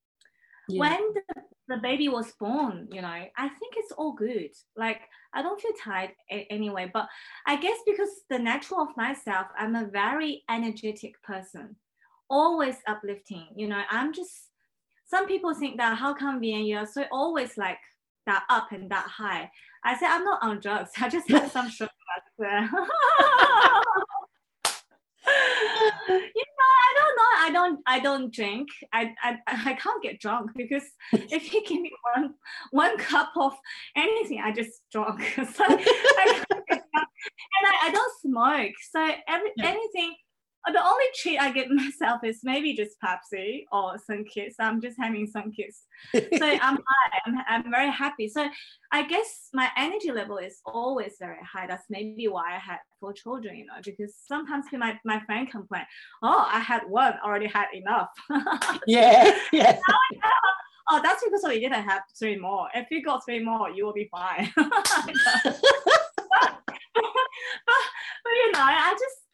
Yeah. 0.70 0.80
When 0.82 1.14
the, 1.14 1.22
the 1.68 1.78
baby 1.78 2.10
was 2.10 2.32
born, 2.40 2.88
you 2.92 3.02
know, 3.02 3.08
I 3.08 3.50
think 3.50 3.74
it's 3.78 3.92
all 3.92 4.14
good. 4.14 4.52
Like 4.78 5.02
I 5.34 5.42
don't 5.42 5.60
feel 5.60 5.72
tired 5.84 6.12
a- 6.32 6.48
anyway, 6.52 6.90
but 6.94 7.08
I 7.48 7.56
guess 7.56 7.78
because 7.86 8.10
the 8.30 8.40
natural 8.40 8.82
of 8.82 8.96
myself, 8.96 9.48
I'm 9.58 9.76
a 9.76 9.88
very 9.88 10.44
energetic 10.50 11.22
person, 11.24 11.76
always 12.30 12.76
uplifting. 12.88 13.48
You 13.56 13.68
know, 13.68 13.82
I'm 13.90 14.14
just. 14.14 14.34
Some 15.06 15.26
people 15.26 15.56
think 15.56 15.78
that 15.78 15.98
how 15.98 16.14
come 16.14 16.40
Vian, 16.40 16.68
you're 16.68 16.86
so 16.86 17.04
always 17.12 17.58
like 17.58 17.80
that 18.28 18.44
up 18.50 18.72
and 18.72 18.90
that 18.92 19.08
high. 19.08 19.50
I 19.84 19.98
said, 19.98 20.10
I'm 20.10 20.24
not 20.24 20.44
on 20.44 20.60
drugs. 20.60 20.92
I 21.00 21.10
just 21.10 21.30
had 21.30 21.52
some 21.52 21.70
sugar. 21.70 21.90
you 22.40 22.70
know, 26.58 26.72
I 26.88 26.94
don't 26.98 27.16
not 27.16 27.34
I 27.38 27.50
don't 27.52 27.80
I 27.86 28.00
don't 28.00 28.34
drink. 28.34 28.70
I 28.94 29.14
I, 29.22 29.38
I 29.48 29.74
can't 29.74 30.02
get 30.02 30.20
drunk 30.20 30.52
because 30.56 30.84
if 31.14 31.54
you 31.54 31.64
give 31.66 31.82
me 31.82 31.92
one 32.16 32.34
one 32.72 32.98
cup 32.98 33.32
of 33.36 33.54
anything, 33.96 34.42
I 34.44 34.52
just 34.52 34.82
drunk. 34.92 35.22
so 35.36 35.64
I 35.66 36.44
can't 36.50 36.68
get 36.68 36.84
drunk. 36.92 37.08
And 37.62 37.68
I, 37.68 37.88
I 37.88 37.92
don't 37.92 38.22
smoke. 38.22 38.74
So 38.92 39.12
every 39.28 39.52
anything 39.62 40.16
Uh, 40.68 40.72
the 40.72 40.84
only 40.84 41.06
treat 41.16 41.38
I 41.38 41.52
give 41.52 41.70
myself 41.72 42.24
is 42.24 42.40
maybe 42.44 42.74
just 42.74 42.98
Pepsi 43.04 43.66
or 43.72 43.98
some 43.98 44.24
kids. 44.26 44.56
I'm 44.60 44.82
just 44.82 44.98
having 45.00 45.28
some 45.28 45.52
kids. 45.52 45.84
So 46.14 46.20
I'm 46.42 46.78
high. 46.78 47.20
I'm, 47.26 47.36
I'm 47.48 47.72
very 47.72 47.92
happy. 47.92 48.28
So 48.28 48.48
I 48.92 49.08
guess 49.08 49.50
my 49.54 49.70
energy 49.78 50.12
level 50.12 50.38
is 50.38 50.60
always 50.66 51.16
very 51.20 51.40
high. 51.44 51.68
That's 51.68 51.86
maybe 51.90 52.28
why 52.28 52.56
I 52.56 52.60
had 52.60 52.80
four 53.00 53.14
children, 53.14 53.56
you 53.56 53.66
know, 53.66 53.74
because 53.84 54.16
sometimes 54.28 54.66
my, 54.74 55.00
my 55.06 55.20
friend 55.22 55.50
complain, 55.50 55.84
oh, 56.24 56.46
I 56.52 56.60
had 56.60 56.84
one, 56.88 57.14
already 57.24 57.48
had 57.48 57.68
enough. 57.74 58.10
Yeah, 58.88 59.38
yeah. 59.52 59.78
oh, 60.90 61.00
that's 61.04 61.24
because 61.24 61.44
oh, 61.44 61.50
we 61.50 61.60
didn't 61.60 61.84
have 61.84 62.02
three 62.18 62.38
more. 62.38 62.68
If 62.74 62.88
you 62.90 63.04
got 63.04 63.24
three 63.24 63.44
more, 63.44 63.70
you 63.70 63.86
will 63.86 63.94
be 63.94 64.10
fine. 64.12 64.52
but, 64.56 64.72
but, 64.74 65.64
but 68.24 68.34
you 68.34 68.52
know, 68.52 68.60
I 68.60 68.96
just 69.00 69.29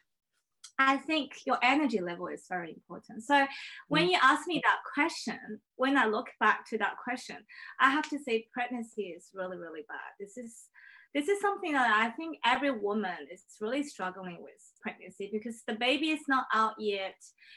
I 0.78 0.98
think 0.98 1.32
your 1.46 1.58
energy 1.62 2.00
level 2.00 2.26
is 2.28 2.44
very 2.48 2.70
important. 2.70 3.22
So 3.22 3.46
when 3.88 4.06
mm. 4.06 4.10
you 4.12 4.18
ask 4.22 4.46
me 4.46 4.60
that 4.64 4.78
question, 4.94 5.60
when 5.76 5.96
I 5.96 6.06
look 6.06 6.26
back 6.38 6.68
to 6.70 6.78
that 6.78 6.96
question, 7.02 7.36
I 7.80 7.90
have 7.90 8.08
to 8.10 8.18
say 8.18 8.48
pregnancy 8.52 9.04
is 9.04 9.30
really, 9.34 9.56
really 9.56 9.84
bad. 9.88 10.12
This 10.20 10.36
is 10.36 10.68
this 11.14 11.28
is 11.28 11.40
something 11.40 11.72
that 11.72 11.90
I 11.90 12.10
think 12.10 12.36
every 12.44 12.70
woman 12.70 13.16
is 13.32 13.42
really 13.58 13.82
struggling 13.82 14.36
with 14.42 14.52
pregnancy 14.82 15.30
because 15.32 15.62
the 15.66 15.72
baby 15.72 16.10
is 16.10 16.20
not 16.28 16.44
out 16.52 16.74
yet. 16.78 17.14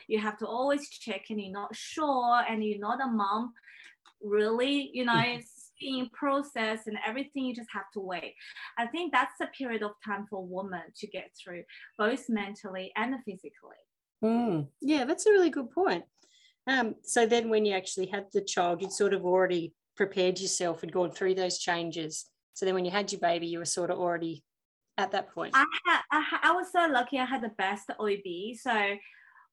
You 0.07 0.19
have 0.19 0.37
to 0.37 0.47
always 0.47 0.87
check 0.87 1.25
and 1.29 1.41
you're 1.41 1.51
not 1.51 1.75
sure 1.75 2.41
and 2.47 2.63
you're 2.63 2.79
not 2.79 3.03
a 3.03 3.07
mom 3.07 3.51
really, 4.21 4.89
you 4.93 5.05
know, 5.05 5.13
mm. 5.13 5.43
It's 5.79 5.97
in 5.97 6.09
process 6.09 6.87
and 6.87 6.97
everything 7.05 7.45
you 7.45 7.55
just 7.55 7.69
have 7.73 7.89
to 7.93 7.99
wait. 7.99 8.35
I 8.77 8.87
think 8.87 9.11
that's 9.11 9.39
a 9.41 9.47
period 9.47 9.83
of 9.83 9.91
time 10.05 10.25
for 10.29 10.45
women 10.45 10.83
to 10.97 11.07
get 11.07 11.31
through, 11.41 11.63
both 11.97 12.29
mentally 12.29 12.91
and 12.95 13.15
physically. 13.25 13.77
Mm, 14.23 14.67
yeah, 14.81 15.05
that's 15.05 15.25
a 15.25 15.31
really 15.31 15.49
good 15.49 15.71
point. 15.71 16.03
Um, 16.67 16.95
so 17.03 17.25
then 17.25 17.49
when 17.49 17.65
you 17.65 17.73
actually 17.73 18.07
had 18.07 18.25
the 18.33 18.41
child, 18.41 18.81
you'd 18.81 18.91
sort 18.91 19.13
of 19.13 19.25
already 19.25 19.73
prepared 19.95 20.39
yourself 20.39 20.83
and 20.83 20.91
gone 20.91 21.11
through 21.11 21.35
those 21.35 21.57
changes. 21.57 22.25
So 22.53 22.65
then 22.65 22.75
when 22.75 22.85
you 22.85 22.91
had 22.91 23.11
your 23.11 23.21
baby, 23.21 23.47
you 23.47 23.59
were 23.59 23.65
sort 23.65 23.89
of 23.89 23.97
already 23.97 24.43
at 24.97 25.11
that 25.11 25.33
point. 25.33 25.53
I 25.55 25.65
had, 25.85 26.01
I, 26.11 26.39
I 26.43 26.51
was 26.51 26.71
so 26.71 26.87
lucky. 26.87 27.17
I 27.17 27.25
had 27.25 27.41
the 27.41 27.51
best 27.57 27.89
OB. 27.99 28.57
So 28.59 28.95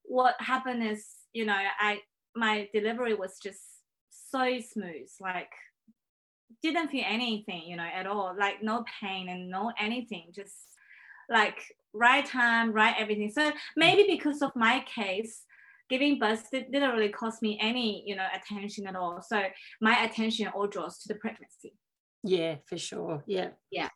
what 0.03 0.35
happened 0.41 0.83
is, 0.83 1.07
you 1.33 1.47
know, 1.47 1.57
I 1.57 2.01
my 2.35 2.69
delivery 2.75 3.15
was 3.15 3.39
just 3.43 3.61
so 4.11 4.59
smooth. 4.61 5.09
Like 5.21 5.51
didn't 6.63 6.89
feel 6.89 7.05
anything, 7.07 7.63
you 7.67 7.77
know, 7.77 7.89
at 7.95 8.07
all. 8.07 8.35
Like 8.39 8.63
no 8.63 8.85
pain 9.01 9.29
and 9.29 9.51
no 9.51 9.73
anything. 9.79 10.29
Just 10.35 10.55
like 11.29 11.59
right 11.93 12.25
time, 12.25 12.73
right 12.73 12.95
everything. 12.99 13.31
So 13.31 13.51
mm. 13.51 13.55
maybe 13.77 14.07
because 14.09 14.43
of 14.43 14.53
my 14.55 14.85
case, 14.93 15.43
giving 15.89 16.19
birth 16.19 16.49
did, 16.51 16.71
didn't 16.73 16.91
really 16.91 17.11
cost 17.11 17.43
me 17.43 17.59
any, 17.61 18.03
you 18.07 18.17
know, 18.17 18.27
attention 18.35 18.87
at 18.87 18.97
all. 18.97 19.23
So 19.23 19.43
my 19.81 20.05
attention 20.05 20.49
all 20.49 20.67
draws 20.67 20.99
to 21.01 21.09
the 21.09 21.19
pregnancy. 21.19 21.75
yeah, 22.23 22.57
for 22.67 22.79
sure. 22.79 23.23
Yeah. 23.27 23.51
Yeah. 23.71 23.89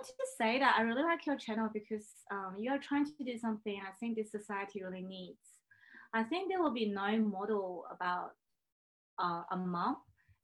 I 0.00 0.02
wanted 0.02 0.12
to 0.12 0.18
just 0.18 0.38
say 0.38 0.58
that 0.58 0.76
I 0.78 0.82
really 0.82 1.02
like 1.02 1.26
your 1.26 1.36
channel 1.36 1.68
because 1.72 2.06
um, 2.30 2.54
you 2.58 2.70
are 2.70 2.78
trying 2.78 3.04
to 3.04 3.24
do 3.24 3.36
something 3.36 3.78
I 3.86 3.92
think 4.00 4.16
this 4.16 4.30
society 4.30 4.82
really 4.82 5.02
needs. 5.02 5.38
I 6.14 6.22
think 6.22 6.48
there 6.50 6.62
will 6.62 6.72
be 6.72 6.86
no 6.86 7.18
model 7.18 7.84
about 7.90 8.30
uh, 9.18 9.42
a 9.50 9.56
mom. 9.56 9.96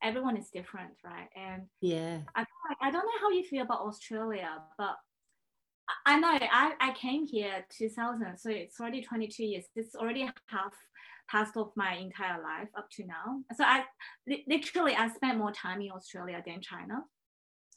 Everyone 0.03 0.37
is 0.37 0.51
different, 0.51 0.93
right? 1.03 1.29
And 1.35 1.63
Yeah. 1.81 2.19
I, 2.35 2.45
I 2.83 2.91
don't 2.91 3.05
know 3.07 3.21
how 3.21 3.31
you 3.31 3.45
feel 3.45 3.63
about 3.63 3.81
Australia, 3.81 4.51
but 4.77 4.97
I- 6.05 6.19
know 6.21 6.39
I, 6.39 6.73
I 6.79 6.93
came 6.93 7.27
here 7.27 7.65
2000, 7.71 8.37
so 8.37 8.51
it's 8.51 8.79
already 8.79 9.01
22 9.03 9.43
years. 9.43 9.65
It's 9.75 9.95
already 9.95 10.31
half 10.49 10.75
past 11.31 11.57
of 11.57 11.73
my 11.77 11.95
entire 11.95 12.43
life 12.43 12.69
up 12.77 12.91
to 12.91 13.07
now. 13.07 13.41
So 13.57 13.65
I 13.65 13.85
li- 14.29 14.45
literally 14.47 14.95
I 14.95 15.09
spent 15.09 15.39
more 15.39 15.53
time 15.53 15.81
in 15.81 15.93
Australia 15.93 16.43
than 16.47 16.61
China. 16.61 17.05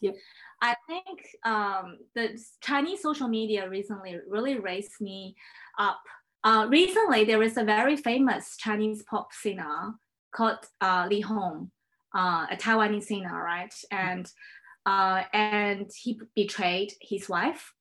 Yep. 0.02 0.16
I 0.62 0.76
think 0.88 1.28
um, 1.44 1.98
the 2.16 2.40
Chinese 2.62 3.02
social 3.02 3.28
media 3.28 3.70
recently 3.70 4.18
really 4.28 4.60
raised 4.60 5.00
me 5.02 5.36
up. 5.78 6.00
Uh, 6.44 6.68
recently, 6.70 7.26
there 7.26 7.44
is 7.44 7.58
a 7.58 7.64
very 7.64 7.98
famous 7.98 8.56
Chinese 8.58 9.04
pop 9.04 9.34
singer 9.34 9.94
called 10.34 10.60
uh, 10.80 11.06
Li 11.10 11.22
Hong, 11.22 11.72
uh, 12.16 12.48
a 12.50 12.56
Taiwanese 12.56 13.04
singer, 13.04 13.44
right? 13.44 13.74
And 13.92 14.30
uh, 14.86 15.24
and 15.34 15.92
he 15.94 16.20
betrayed 16.36 16.94
his 17.02 17.28
wife, 17.28 17.74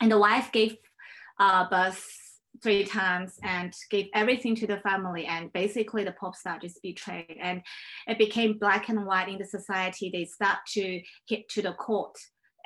and 0.00 0.12
the 0.12 0.18
wife 0.18 0.52
gave 0.52 0.76
uh, 1.40 1.68
birth 1.68 2.06
three 2.62 2.84
times 2.84 3.38
and 3.42 3.72
gave 3.90 4.06
everything 4.14 4.54
to 4.56 4.66
the 4.66 4.78
family 4.78 5.26
and 5.26 5.52
basically 5.52 6.04
the 6.04 6.12
pop 6.12 6.34
star 6.34 6.58
just 6.58 6.82
betrayed 6.82 7.36
and 7.40 7.62
it 8.06 8.18
became 8.18 8.58
black 8.58 8.88
and 8.88 9.04
white 9.06 9.28
in 9.28 9.38
the 9.38 9.44
society. 9.44 10.10
They 10.12 10.24
start 10.24 10.58
to 10.74 11.00
hit 11.28 11.48
to 11.50 11.62
the 11.62 11.72
court. 11.72 12.16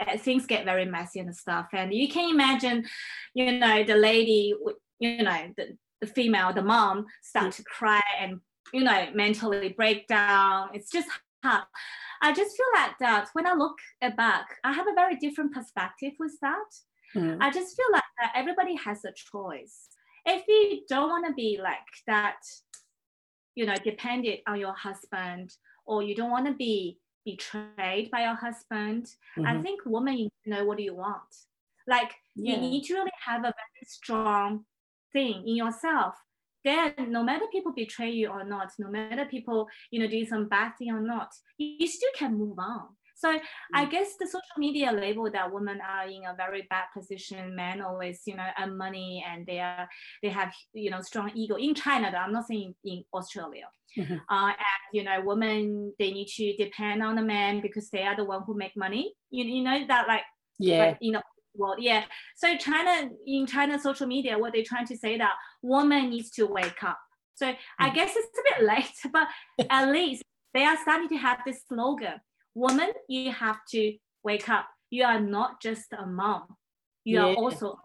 Uh, 0.01 0.17
things 0.17 0.47
get 0.47 0.65
very 0.65 0.85
messy 0.85 1.21
and 1.21 1.35
stuff. 1.35 1.69
And 1.73 1.93
you 1.93 2.09
can 2.09 2.31
imagine 2.31 2.85
you 3.35 3.59
know 3.59 3.85
the 3.85 3.97
lady 3.97 4.55
you 4.99 5.23
know 5.23 5.53
the, 5.57 5.77
the 6.01 6.07
female 6.07 6.53
the 6.53 6.63
mom 6.63 7.07
start 7.23 7.53
to 7.53 7.65
cry 7.65 8.01
and 8.21 8.41
you 8.73 8.85
know 8.85 9.09
mentally 9.15 9.71
break 9.71 10.07
down. 10.07 10.71
It's 10.75 10.91
just 10.91 11.09
hard. 11.45 11.65
I 12.23 12.33
just 12.33 12.57
feel 12.57 12.67
like 12.75 12.99
that 13.01 13.29
when 13.33 13.49
i 13.49 13.53
look 13.53 13.77
back 14.17 14.47
i 14.63 14.73
have 14.73 14.87
a 14.87 14.95
very 14.95 15.17
different 15.17 15.53
perspective 15.53 16.13
with 16.21 16.39
that 16.41 16.71
Mm. 17.15 17.39
I 17.41 17.51
just 17.51 17.77
feel 17.77 17.87
like 17.93 18.03
that 18.21 18.33
everybody 18.35 18.75
has 18.77 19.05
a 19.05 19.13
choice. 19.13 19.89
If 20.25 20.47
you 20.49 20.83
don't 20.89 21.09
want 21.09 21.27
to 21.27 21.35
be 21.35 21.59
like 21.63 21.79
that, 22.07 22.41
you 23.55 23.67
know, 23.67 23.75
dependent 23.77 24.41
on 24.47 24.59
your 24.59 24.73
husband, 24.75 25.55
or 25.85 26.03
you 26.03 26.15
don't 26.15 26.31
want 26.31 26.47
to 26.47 26.55
be 26.55 26.99
betrayed 27.25 28.11
by 28.11 28.23
your 28.25 28.35
husband, 28.35 29.07
I 29.45 29.55
Mhm. 29.55 29.63
think 29.63 29.81
women 29.85 30.17
you 30.19 30.31
know 30.47 30.65
what 30.65 30.79
do 30.79 30.85
you 30.85 30.95
want. 30.95 31.33
Like 31.87 32.15
Yeah. 32.35 32.55
you 32.55 32.61
need 32.61 32.85
to 32.85 32.95
really 32.95 33.11
have 33.25 33.41
a 33.41 33.53
very 33.63 33.85
strong 33.85 34.67
thing 35.13 35.47
in 35.47 35.57
yourself. 35.57 36.15
Then 36.65 36.95
no 37.11 37.25
matter 37.25 37.47
people 37.49 37.73
betray 37.73 38.11
you 38.11 38.29
or 38.29 38.45
not, 38.45 38.73
no 38.79 38.89
matter 38.89 39.27
people, 39.27 39.69
you 39.91 39.99
know, 39.99 40.07
do 40.07 40.25
some 40.25 40.49
bad 40.49 40.77
thing 40.79 40.93
or 40.93 41.01
not, 41.01 41.35
you 41.59 41.87
still 41.89 42.13
can 42.15 42.39
move 42.39 42.59
on. 42.59 42.97
So 43.23 43.39
I 43.73 43.85
guess 43.95 44.09
the 44.19 44.27
social 44.27 44.59
media 44.59 44.91
label 44.91 45.31
that 45.31 45.53
women 45.57 45.79
are 45.81 46.09
in 46.09 46.23
a 46.27 46.35
very 46.37 46.63
bad 46.69 46.87
position. 46.97 47.55
Men 47.55 47.81
always, 47.81 48.19
you 48.27 48.35
know, 48.39 48.49
earn 48.61 48.77
money 48.77 49.25
and 49.29 49.47
they 49.47 49.61
are 49.61 49.89
they 50.23 50.29
have 50.31 50.53
you 50.75 50.91
know 50.91 51.01
strong 51.11 51.31
ego 51.43 51.55
in 51.67 51.73
China. 51.85 52.11
Though 52.11 52.19
I'm 52.25 52.33
not 52.39 52.47
saying 52.49 52.75
in 52.85 53.05
Australia. 53.19 53.69
Mhm. 53.97 54.19
Uh, 54.29 54.53
and 54.71 54.83
you 54.97 55.05
know, 55.05 55.19
women 55.31 55.93
they 56.01 56.11
need 56.19 56.29
to 56.39 56.47
depend 56.65 56.99
on 57.09 57.15
the 57.15 57.23
man 57.35 57.61
because 57.67 57.91
they 57.91 58.03
are 58.09 58.17
the 58.17 58.25
one 58.35 58.43
who 58.47 58.55
make 58.65 58.77
money. 58.87 59.05
You, 59.31 59.45
you 59.57 59.63
know 59.63 59.79
that 59.93 60.09
like 60.09 60.27
Yeah. 60.59 60.79
like 60.85 60.99
in 61.01 61.13
the 61.13 61.23
world, 61.55 61.79
yeah. 61.91 62.03
So 62.43 62.47
China 62.57 62.93
in 63.35 63.47
China 63.47 63.79
social 63.79 64.09
media, 64.17 64.37
what 64.43 64.53
they're 64.53 64.71
trying 64.73 64.89
to 64.93 64.97
say 65.05 65.13
that 65.19 65.35
woman 65.75 66.11
needs 66.11 66.31
to 66.39 66.47
wake 66.59 66.83
up. 66.91 66.99
So 67.41 67.47
I 67.79 67.87
Mm. 67.91 67.95
guess 67.95 68.13
it's 68.21 68.39
a 68.43 68.45
bit 68.51 68.59
late, 68.73 68.99
but 69.17 69.29
at 69.79 69.85
least 69.97 70.23
they 70.55 70.65
are 70.71 70.79
starting 70.85 71.11
to 71.15 71.19
have 71.27 71.39
this 71.47 71.61
slogan 71.69 72.19
woman 72.55 72.91
you 73.09 73.33
have 73.33 73.61
to 73.71 73.97
wake 74.25 74.49
up. 74.49 74.67
You 74.91 75.05
are 75.05 75.21
not 75.21 75.61
just 75.63 75.93
a 75.93 76.07
mom. 76.07 76.47
You 77.05 77.19
are 77.21 77.35
also 77.35 77.81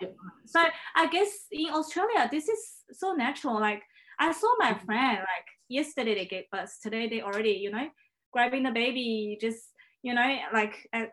so 0.45 0.63
i 0.95 1.07
guess 1.07 1.31
in 1.51 1.69
australia 1.73 2.27
this 2.29 2.47
is 2.47 2.61
so 2.91 3.13
natural. 3.13 3.59
Like 3.59 3.81
i 4.19 4.31
saw 4.31 4.51
my 4.59 4.73
Mhm. 4.73 4.85
friend 4.85 5.17
like 5.19 5.47
yesterday 5.69 6.13
they 6.15 6.25
gave 6.25 6.45
birth. 6.51 6.73
Today 6.83 7.07
they 7.09 7.21
already 7.21 7.53
you 7.63 7.71
know 7.71 7.87
grabbing 8.31 8.63
the 8.63 8.71
baby 8.71 9.37
just 9.41 9.63
you 10.03 10.13
know 10.13 10.29
like 10.53 10.75
at, 10.93 11.09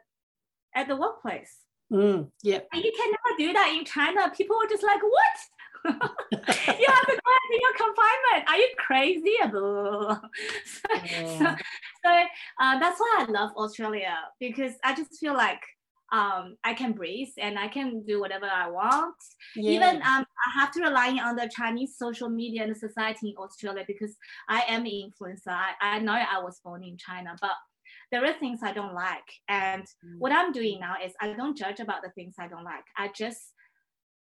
at 0.74 0.88
the 0.88 0.96
workplace. 0.96 1.52
Mm. 1.92 2.30
Yeah. 2.42 2.60
And 2.72 2.82
you 2.84 2.92
can 2.98 3.10
never 3.16 3.32
do 3.38 3.52
that 3.52 3.68
in 3.76 3.84
china. 3.84 4.30
People 4.36 4.56
are 4.56 4.68
just 4.68 4.82
like 4.82 5.02
what 5.02 5.36
you 5.84 5.90
have 5.92 7.06
to 7.06 7.20
go 7.24 7.32
into 7.42 7.58
your 7.60 7.74
confinement 7.76 8.48
are 8.48 8.56
you 8.56 8.68
crazy 8.78 9.34
so, 9.50 11.44
Yeah. 11.44 11.56
so 12.04 12.10
uh, 12.60 12.78
that's 12.78 13.00
why 13.00 13.16
I 13.20 13.24
love 13.30 13.50
Australia 13.56 14.16
because 14.40 14.74
I 14.84 14.94
just 14.94 15.18
feel 15.18 15.34
like 15.34 15.60
um, 16.12 16.56
I 16.62 16.74
can 16.74 16.92
breathe 16.92 17.30
and 17.38 17.58
I 17.58 17.66
can 17.68 18.04
do 18.04 18.20
whatever 18.20 18.46
I 18.46 18.68
want. 18.70 19.16
Yeah. 19.56 19.72
Even 19.72 19.96
um, 20.02 20.24
I 20.46 20.60
have 20.60 20.70
to 20.72 20.82
rely 20.82 21.08
on 21.22 21.34
the 21.34 21.50
Chinese 21.52 21.96
social 21.98 22.28
media 22.28 22.62
and 22.62 22.76
society 22.76 23.30
in 23.30 23.36
Australia 23.36 23.82
because 23.86 24.14
I 24.48 24.62
am 24.68 24.82
an 24.82 25.10
influencer. 25.10 25.48
I, 25.48 25.72
I 25.80 25.98
know 25.98 26.12
I 26.12 26.40
was 26.40 26.60
born 26.62 26.84
in 26.84 26.96
China, 26.98 27.34
but 27.40 27.50
there 28.12 28.24
are 28.24 28.32
things 28.34 28.60
I 28.62 28.72
don't 28.72 28.94
like. 28.94 29.28
And 29.48 29.82
Mm. 30.04 30.18
what 30.18 30.30
I'm 30.32 30.52
doing 30.52 30.78
now 30.80 30.94
is 31.04 31.12
I 31.20 31.32
don't 31.32 31.56
judge 31.56 31.80
about 31.80 32.02
the 32.02 32.10
things 32.10 32.34
I 32.38 32.46
don't 32.48 32.64
like. 32.64 32.84
I 32.96 33.10
just 33.16 33.52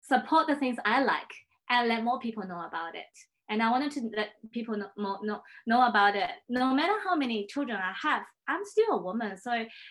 support 0.07 0.47
the 0.47 0.57
things 0.57 0.77
I 0.85 1.03
like 1.03 1.33
and 1.71 1.89
let 1.89 2.05
more 2.05 2.19
people 2.21 2.47
know 2.47 2.63
about 2.67 2.95
it. 2.95 3.07
And 3.49 3.63
I 3.63 3.71
wanted 3.71 3.91
to 3.93 4.01
let 4.17 4.29
people 4.53 4.77
know, 4.77 5.19
know, 5.23 5.41
know 5.67 5.87
about 5.87 6.17
it. 6.17 6.31
No 6.49 6.73
matter 6.75 6.95
how 7.05 7.15
many 7.15 7.47
children 7.47 7.77
I 7.79 7.93
have, 8.07 8.23
I'm 8.49 8.65
still 8.65 8.93
a 8.93 9.03
woman. 9.03 9.37
So 9.37 9.51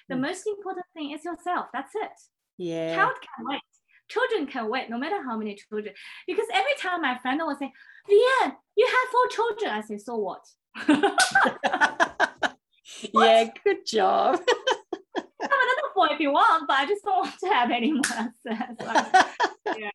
the 0.10 0.15
Mm. 0.15 0.21
most 0.21 0.47
important 0.47 0.86
thing 0.95 1.12
is 1.12 1.23
yourself. 1.23 1.67
That's 1.73 1.93
it. 1.95 2.12
yeah. 2.58 2.95
Child 2.95 3.15
can 3.21 3.45
wait. 3.47 3.62
Children 4.10 4.47
can 4.47 4.69
wait, 4.69 4.89
no 4.89 4.97
matter 4.97 5.21
how 5.23 5.38
many 5.38 5.56
children. 5.56 5.93
Because 6.28 6.45
every 6.54 6.73
time 6.80 7.02
my 7.02 7.17
friend 7.19 7.39
will 7.41 7.56
say, 7.56 7.71
Vian, 8.10 8.56
you 8.76 8.86
have 8.88 9.10
four 9.12 9.28
children. 9.30 9.71
I 9.71 9.82
say, 9.82 9.97
so 9.97 10.15
what? 10.17 10.43
yeah, 13.13 13.45
good 13.63 13.86
job. 13.86 14.39
have 15.15 15.26
another 15.41 15.89
four 15.93 16.08
if 16.12 16.19
you 16.19 16.32
want, 16.32 16.67
but 16.67 16.78
I 16.78 16.86
just 16.86 17.04
don't 17.04 17.19
want 17.26 17.39
to 17.39 17.47
have 17.49 17.71
any 17.71 17.91
more. 17.93 18.34
Yeah. 19.65 19.89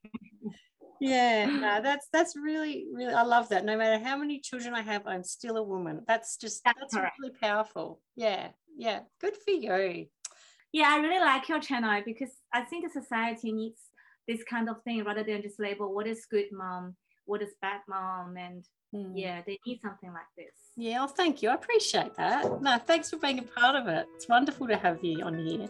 yeah, 1.00 1.46
no, 1.46 1.80
that's 1.82 2.08
that's 2.12 2.34
really, 2.36 2.86
really 2.92 3.14
I 3.14 3.22
love 3.22 3.48
that. 3.50 3.64
No 3.64 3.76
matter 3.76 4.02
how 4.02 4.16
many 4.16 4.40
children 4.40 4.74
I 4.74 4.82
have, 4.82 5.06
I'm 5.06 5.22
still 5.22 5.56
a 5.56 5.62
woman. 5.62 6.02
That's 6.08 6.36
just 6.36 6.64
That's 6.64 6.78
that's 6.80 6.94
correct. 6.94 7.16
really 7.20 7.34
powerful. 7.40 8.00
Yeah, 8.16 8.48
yeah. 8.76 9.00
Good 9.20 9.36
for 9.36 9.50
you. 9.52 10.06
yeah, 10.72 10.88
I 10.90 10.98
really 10.98 11.20
like 11.20 11.48
your 11.48 11.60
channel 11.60 12.02
because 12.04 12.30
I 12.52 12.62
think 12.62 12.84
the 12.92 13.00
society 13.00 13.52
needs 13.52 13.80
this 14.26 14.42
kind 14.44 14.68
of 14.68 14.82
thing 14.82 15.04
rather 15.04 15.22
than 15.24 15.42
just 15.42 15.60
label 15.60 15.94
what 15.94 16.06
is 16.06 16.26
good 16.30 16.46
mom, 16.52 16.96
what 17.26 17.42
is 17.42 17.54
bad 17.62 17.80
mom, 17.88 18.36
and 18.36 18.64
Mm. 18.94 19.12
yeah, 19.14 19.42
they 19.46 19.58
need 19.66 19.80
something 19.82 20.10
like 20.14 20.30
this. 20.34 20.54
Yeah, 20.74 21.00
well, 21.00 21.08
thank 21.08 21.42
you. 21.42 21.50
I 21.50 21.54
appreciate 21.56 22.14
that. 22.14 22.62
No, 22.62 22.78
thanks 22.78 23.10
for 23.10 23.18
being 23.18 23.38
a 23.38 23.42
part 23.42 23.76
of 23.76 23.86
it. 23.86 24.06
It's 24.16 24.26
wonderful 24.30 24.66
to 24.66 24.78
have 24.78 25.04
you 25.04 25.22
on 25.22 25.46
here. 25.46 25.68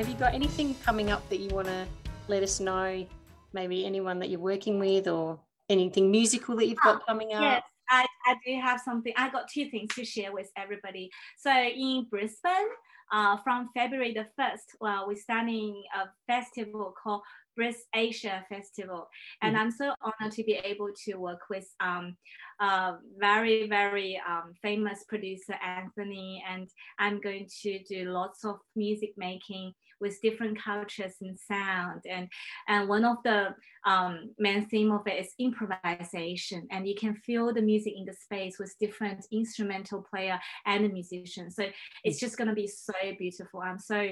Have 0.00 0.08
you 0.08 0.14
got 0.14 0.32
anything 0.32 0.74
coming 0.82 1.10
up 1.10 1.28
that 1.28 1.40
you 1.40 1.50
want 1.54 1.66
to 1.66 1.86
let 2.26 2.42
us 2.42 2.58
know? 2.58 3.06
Maybe 3.52 3.84
anyone 3.84 4.18
that 4.20 4.30
you're 4.30 4.40
working 4.40 4.78
with 4.78 5.06
or 5.06 5.38
anything 5.68 6.10
musical 6.10 6.56
that 6.56 6.66
you've 6.66 6.80
got 6.82 7.06
coming 7.06 7.34
up? 7.34 7.42
Yes, 7.42 7.62
I, 7.90 8.06
I 8.24 8.36
do 8.46 8.58
have 8.62 8.80
something. 8.80 9.12
I 9.18 9.28
got 9.28 9.50
two 9.50 9.68
things 9.68 9.94
to 9.96 10.04
share 10.06 10.32
with 10.32 10.48
everybody. 10.56 11.10
So 11.36 11.52
in 11.52 12.06
Brisbane, 12.10 12.70
uh, 13.12 13.36
from 13.44 13.68
February 13.76 14.14
the 14.14 14.26
1st, 14.42 14.76
well, 14.80 15.06
we're 15.06 15.16
starting 15.16 15.82
a 15.94 16.06
festival 16.26 16.94
called 17.02 17.20
Bris 17.54 17.82
Asia 17.94 18.42
Festival. 18.48 19.06
And 19.42 19.54
I'm 19.54 19.70
so 19.70 19.92
honored 20.00 20.32
to 20.32 20.44
be 20.44 20.54
able 20.64 20.88
to 21.04 21.16
work 21.16 21.40
with 21.50 21.68
um, 21.80 22.16
uh, 22.58 22.94
very, 23.18 23.68
very 23.68 24.18
um, 24.26 24.54
famous 24.62 25.04
producer 25.08 25.56
Anthony. 25.62 26.42
And 26.48 26.70
I'm 26.98 27.20
going 27.20 27.48
to 27.62 27.82
do 27.82 28.10
lots 28.10 28.46
of 28.46 28.60
music 28.76 29.10
making 29.18 29.74
with 30.00 30.20
different 30.22 30.62
cultures 30.62 31.14
and 31.20 31.38
sound. 31.38 32.02
And, 32.08 32.28
and 32.68 32.88
one 32.88 33.04
of 33.04 33.18
the 33.24 33.54
um, 33.86 34.30
main 34.38 34.66
theme 34.66 34.92
of 34.92 35.06
it 35.06 35.24
is 35.24 35.34
improvisation. 35.38 36.66
And 36.70 36.86
you 36.88 36.94
can 36.94 37.14
feel 37.14 37.52
the 37.52 37.62
music 37.62 37.94
in 37.96 38.04
the 38.04 38.14
space 38.14 38.58
with 38.58 38.74
different 38.80 39.26
instrumental 39.30 40.02
player 40.02 40.38
and 40.66 40.84
the 40.84 40.88
musician. 40.88 41.50
So 41.50 41.64
it's 42.04 42.18
just 42.18 42.36
going 42.36 42.48
to 42.48 42.54
be 42.54 42.66
so 42.66 42.94
beautiful. 43.18 43.60
I'm 43.60 43.78
so 43.78 44.08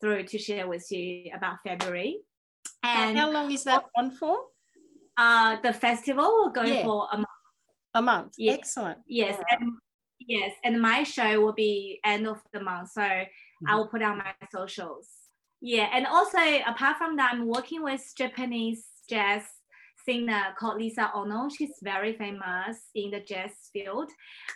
thrilled 0.00 0.28
to 0.28 0.38
share 0.38 0.68
with 0.68 0.86
you 0.90 1.30
about 1.34 1.58
February. 1.64 2.18
And 2.82 3.18
how 3.18 3.30
long 3.30 3.50
is 3.50 3.64
that 3.64 3.84
on 3.96 4.10
for? 4.10 4.36
uh, 5.18 5.56
the 5.62 5.72
festival 5.72 6.24
will 6.24 6.50
go 6.50 6.62
Yeah. 6.62 6.84
for 6.84 7.08
a 7.12 7.16
month. 7.16 7.28
A 7.94 8.02
month. 8.02 8.34
Yeah. 8.36 8.52
Excellent. 8.52 8.98
Yes, 9.06 9.36
Alright. 9.36 9.60
and 9.60 9.72
yes, 10.18 10.52
and 10.62 10.80
my 10.80 11.02
show 11.02 11.40
will 11.40 11.54
be 11.54 12.00
end 12.04 12.26
of 12.26 12.42
the 12.52 12.60
month, 12.60 12.90
so 12.90 13.00
I 13.02 13.28
Mhm. 13.62 13.76
will 13.78 13.88
put 13.88 14.02
out 14.02 14.18
my 14.18 14.34
socials. 14.52 15.25
Yeah, 15.60 15.88
and 15.92 16.06
also 16.06 16.38
apart 16.66 16.98
from 16.98 17.16
that, 17.16 17.32
I'm 17.32 17.46
working 17.46 17.82
with 17.82 18.02
Japanese 18.16 18.84
jazz 19.08 19.42
singer 20.04 20.54
called 20.58 20.78
Lisa 20.78 21.10
Ono. 21.14 21.48
She's 21.48 21.72
very 21.82 22.12
famous 22.16 22.78
in 22.94 23.10
the 23.10 23.20
jazz 23.20 23.50
field, 23.72 24.10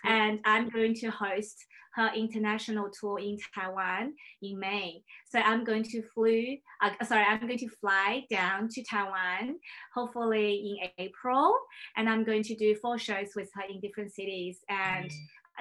and 0.05 0.41
I'm 0.45 0.69
going 0.69 0.95
to 0.97 1.11
host 1.11 1.57
her 1.95 2.11
international 2.15 2.89
tour 2.89 3.19
in 3.19 3.37
Taiwan 3.55 4.15
in 4.43 4.59
May. 4.59 5.03
So 5.29 5.41
I'm 5.41 5.65
going 5.65 5.83
to 5.85 6.03
flew, 6.15 6.57
uh, 6.81 6.91
sorry, 7.05 7.25
I'm 7.25 7.47
going 7.47 7.59
to 7.59 7.69
fly 7.81 8.25
down 8.31 8.69
to 8.69 8.85
Taiwan, 8.85 9.57
hopefully 9.95 10.79
in 10.81 11.05
April, 11.05 11.57
and 11.97 12.09
I'm 12.09 12.25
going 12.25 12.45
to 12.45 12.55
do 12.55 12.77
four 12.77 12.99
shows 12.99 13.31
with 13.35 13.51
her 13.55 13.63
in 13.69 13.81
different 13.81 14.13
cities. 14.13 14.61
And 14.69 15.11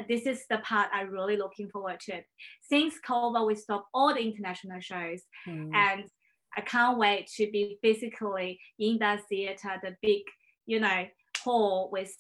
this 0.08 0.26
is 0.26 0.46
the 0.50 0.60
part 0.60 0.90
I'm 0.94 1.10
really 1.10 1.38
looking 1.38 1.70
forward 1.70 2.00
to. 2.02 2.22
Since 2.70 2.96
COVID, 3.08 3.46
we 3.48 3.56
stopped 3.56 3.88
all 3.94 4.14
the 4.14 4.22
international 4.22 4.80
shows, 4.80 5.22
Mm. 5.48 5.74
and 5.74 6.04
I 6.58 6.62
can't 6.62 6.98
wait 6.98 7.28
to 7.38 7.50
be 7.52 7.78
physically 7.82 8.60
in 8.80 8.98
that 9.00 9.22
theater, 9.30 9.80
the 9.84 9.96
big, 10.02 10.24
you 10.66 10.80
know, 10.80 11.06
hall 11.44 11.90
with 11.92 12.14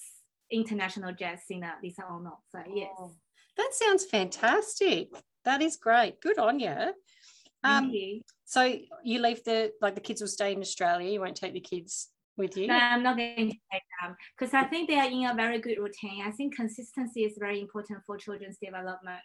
international 0.51 1.13
jazz 1.13 1.41
singer 1.47 1.73
Lisa 1.83 2.03
Ono. 2.09 2.39
So 2.51 2.59
yes, 2.73 2.89
Oh, 2.99 3.11
That 3.57 3.71
sounds 3.73 4.05
fantastic. 4.05 5.09
That 5.45 5.61
is 5.61 5.77
great. 5.77 6.21
Good 6.21 6.37
on 6.39 6.59
you. 6.59 6.93
Um, 7.63 7.89
you. 7.89 8.21
so 8.45 8.61
you 9.03 9.19
leave 9.19 9.43
the 9.43 9.73
like 9.81 9.95
the 9.95 10.01
kids 10.01 10.21
will 10.21 10.27
stay 10.29 10.53
in 10.53 10.59
Australia. 10.61 11.09
You 11.11 11.19
won't 11.19 11.35
take 11.35 11.53
the 11.53 11.59
kids 11.59 12.09
you. 12.57 12.67
No, 12.67 12.73
I'm 12.75 13.03
not 13.03 13.17
going 13.17 13.35
to 13.35 13.57
take 13.71 13.83
them 14.01 14.15
because 14.37 14.53
I 14.53 14.63
think 14.63 14.89
they 14.89 14.97
are 14.99 15.09
in 15.09 15.25
a 15.25 15.33
very 15.35 15.59
good 15.59 15.77
routine. 15.77 16.23
I 16.25 16.31
think 16.31 16.55
consistency 16.55 17.23
is 17.23 17.37
very 17.39 17.59
important 17.61 17.99
for 18.05 18.17
children's 18.17 18.57
development. 18.61 19.19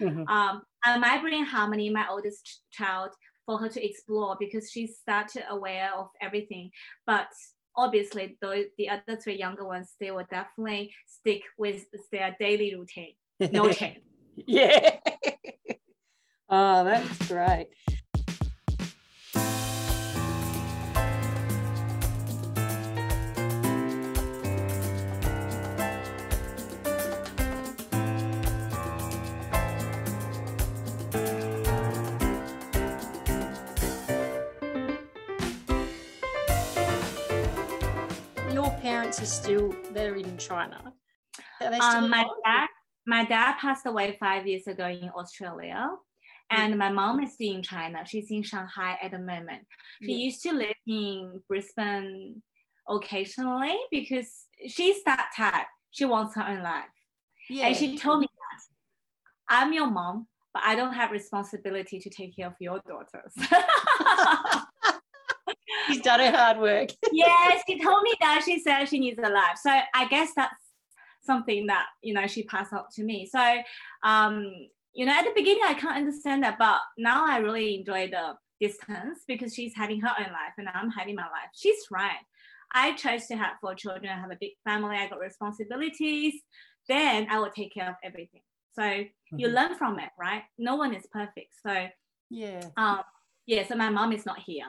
Mhm. 0.00 0.28
Um, 0.28 0.62
I 0.84 0.98
might 0.98 1.22
bring 1.22 1.44
Harmony, 1.44 1.90
my 1.90 2.06
oldest 2.08 2.44
ch- 2.44 2.60
child, 2.70 3.10
for 3.46 3.58
her 3.58 3.68
to 3.68 3.84
explore 3.84 4.36
because 4.38 4.70
she's 4.70 4.98
started 4.98 5.44
aware 5.48 5.90
of 5.96 6.08
everything. 6.20 6.70
But 7.06 7.28
obviously, 7.76 8.36
the, 8.40 8.68
the 8.76 8.90
other 8.90 9.16
three 9.16 9.36
younger 9.38 9.64
ones, 9.64 9.94
they 9.98 10.10
will 10.10 10.26
definitely 10.30 10.92
stick 11.06 11.42
with 11.56 11.86
their 12.12 12.36
daily 12.38 12.74
routine. 12.74 13.14
No 13.52 13.72
change. 13.72 14.00
yeah. 14.46 14.96
oh, 16.50 16.84
that's 16.84 17.28
great. 17.28 17.68
Parents 38.88 39.20
are 39.20 39.26
still 39.40 39.74
they're 39.92 40.16
in 40.16 40.36
China. 40.38 40.80
Are 41.60 41.70
they 41.70 41.76
still 41.76 42.04
Um, 42.04 42.10
my 42.10 42.24
dad, 42.44 42.68
my 43.06 43.22
dad 43.24 43.50
passed 43.64 43.84
away 43.86 44.16
five 44.18 44.46
years 44.46 44.66
ago 44.66 44.86
in 44.86 45.10
Australia, 45.20 45.80
and 46.50 46.78
my 46.78 46.90
mom 46.90 47.22
is 47.24 47.34
still 47.34 47.54
in 47.58 47.62
China. 47.62 47.98
She's 48.10 48.30
in 48.30 48.42
Shanghai 48.42 48.92
at 49.04 49.10
the 49.10 49.18
moment. 49.32 49.62
She 50.04 50.12
Yeah. 50.12 50.24
used 50.28 50.42
to 50.46 50.52
live 50.64 50.80
in 50.86 51.42
Brisbane, 51.48 52.42
occasionally 52.96 53.76
because 53.90 54.30
she's 54.74 54.98
that 55.04 55.26
type. 55.36 55.68
She 55.96 56.04
wants 56.14 56.34
her 56.36 56.46
own 56.52 56.62
life. 56.62 56.94
Yeah. 57.50 57.66
And 57.66 57.76
she 57.76 57.86
told 58.04 58.20
me 58.20 58.28
that 58.42 58.60
I'm 59.56 59.70
your 59.78 59.90
mom, 59.90 60.28
but 60.54 60.62
I 60.70 60.72
don't 60.80 60.94
have 61.00 61.10
responsibility 61.20 61.98
to 62.04 62.10
take 62.18 62.32
care 62.36 62.48
of 62.52 62.56
your 62.66 62.80
daughters. 62.90 63.32
She's 65.88 66.00
done 66.00 66.20
her 66.20 66.30
hard 66.30 66.58
work. 66.58 66.90
yes, 67.12 67.62
she 67.66 67.80
told 67.80 68.02
me 68.02 68.12
that 68.20 68.42
she 68.44 68.60
said 68.60 68.86
she 68.86 69.00
needs 69.00 69.18
a 69.18 69.28
life. 69.28 69.58
So 69.60 69.70
I 69.70 70.06
guess 70.08 70.30
that's 70.36 70.54
something 71.22 71.66
that 71.66 71.86
you 72.02 72.14
know 72.14 72.26
she 72.26 72.42
passed 72.44 72.72
on 72.72 72.84
to 72.94 73.02
me. 73.02 73.26
So 73.26 73.56
um, 74.02 74.52
you 74.94 75.06
know, 75.06 75.12
at 75.12 75.24
the 75.24 75.32
beginning 75.34 75.62
I 75.66 75.74
can't 75.74 75.96
understand 75.96 76.42
that, 76.42 76.58
but 76.58 76.78
now 76.96 77.26
I 77.26 77.38
really 77.38 77.76
enjoy 77.76 78.08
the 78.08 78.34
distance 78.60 79.20
because 79.26 79.54
she's 79.54 79.74
having 79.74 80.00
her 80.00 80.12
own 80.18 80.32
life 80.32 80.54
and 80.58 80.68
I'm 80.68 80.90
having 80.90 81.14
my 81.14 81.22
life. 81.22 81.50
She's 81.54 81.78
right. 81.90 82.18
I 82.74 82.92
chose 82.92 83.26
to 83.26 83.36
have 83.36 83.52
four 83.60 83.74
children. 83.74 84.10
I 84.10 84.20
have 84.20 84.30
a 84.30 84.38
big 84.40 84.52
family. 84.64 84.96
I 84.96 85.08
got 85.08 85.20
responsibilities. 85.20 86.34
Then 86.88 87.26
I 87.30 87.38
will 87.38 87.50
take 87.50 87.72
care 87.72 87.88
of 87.88 87.94
everything. 88.04 88.42
So 88.74 88.82
mm-hmm. 88.82 89.38
you 89.38 89.48
learn 89.48 89.74
from 89.74 89.98
it, 89.98 90.10
right? 90.18 90.42
No 90.58 90.76
one 90.76 90.94
is 90.94 91.06
perfect. 91.10 91.54
So 91.62 91.86
yeah, 92.30 92.60
um, 92.76 93.00
yeah. 93.46 93.66
So 93.66 93.74
my 93.74 93.90
mom 93.90 94.12
is 94.12 94.26
not 94.26 94.38
here. 94.38 94.66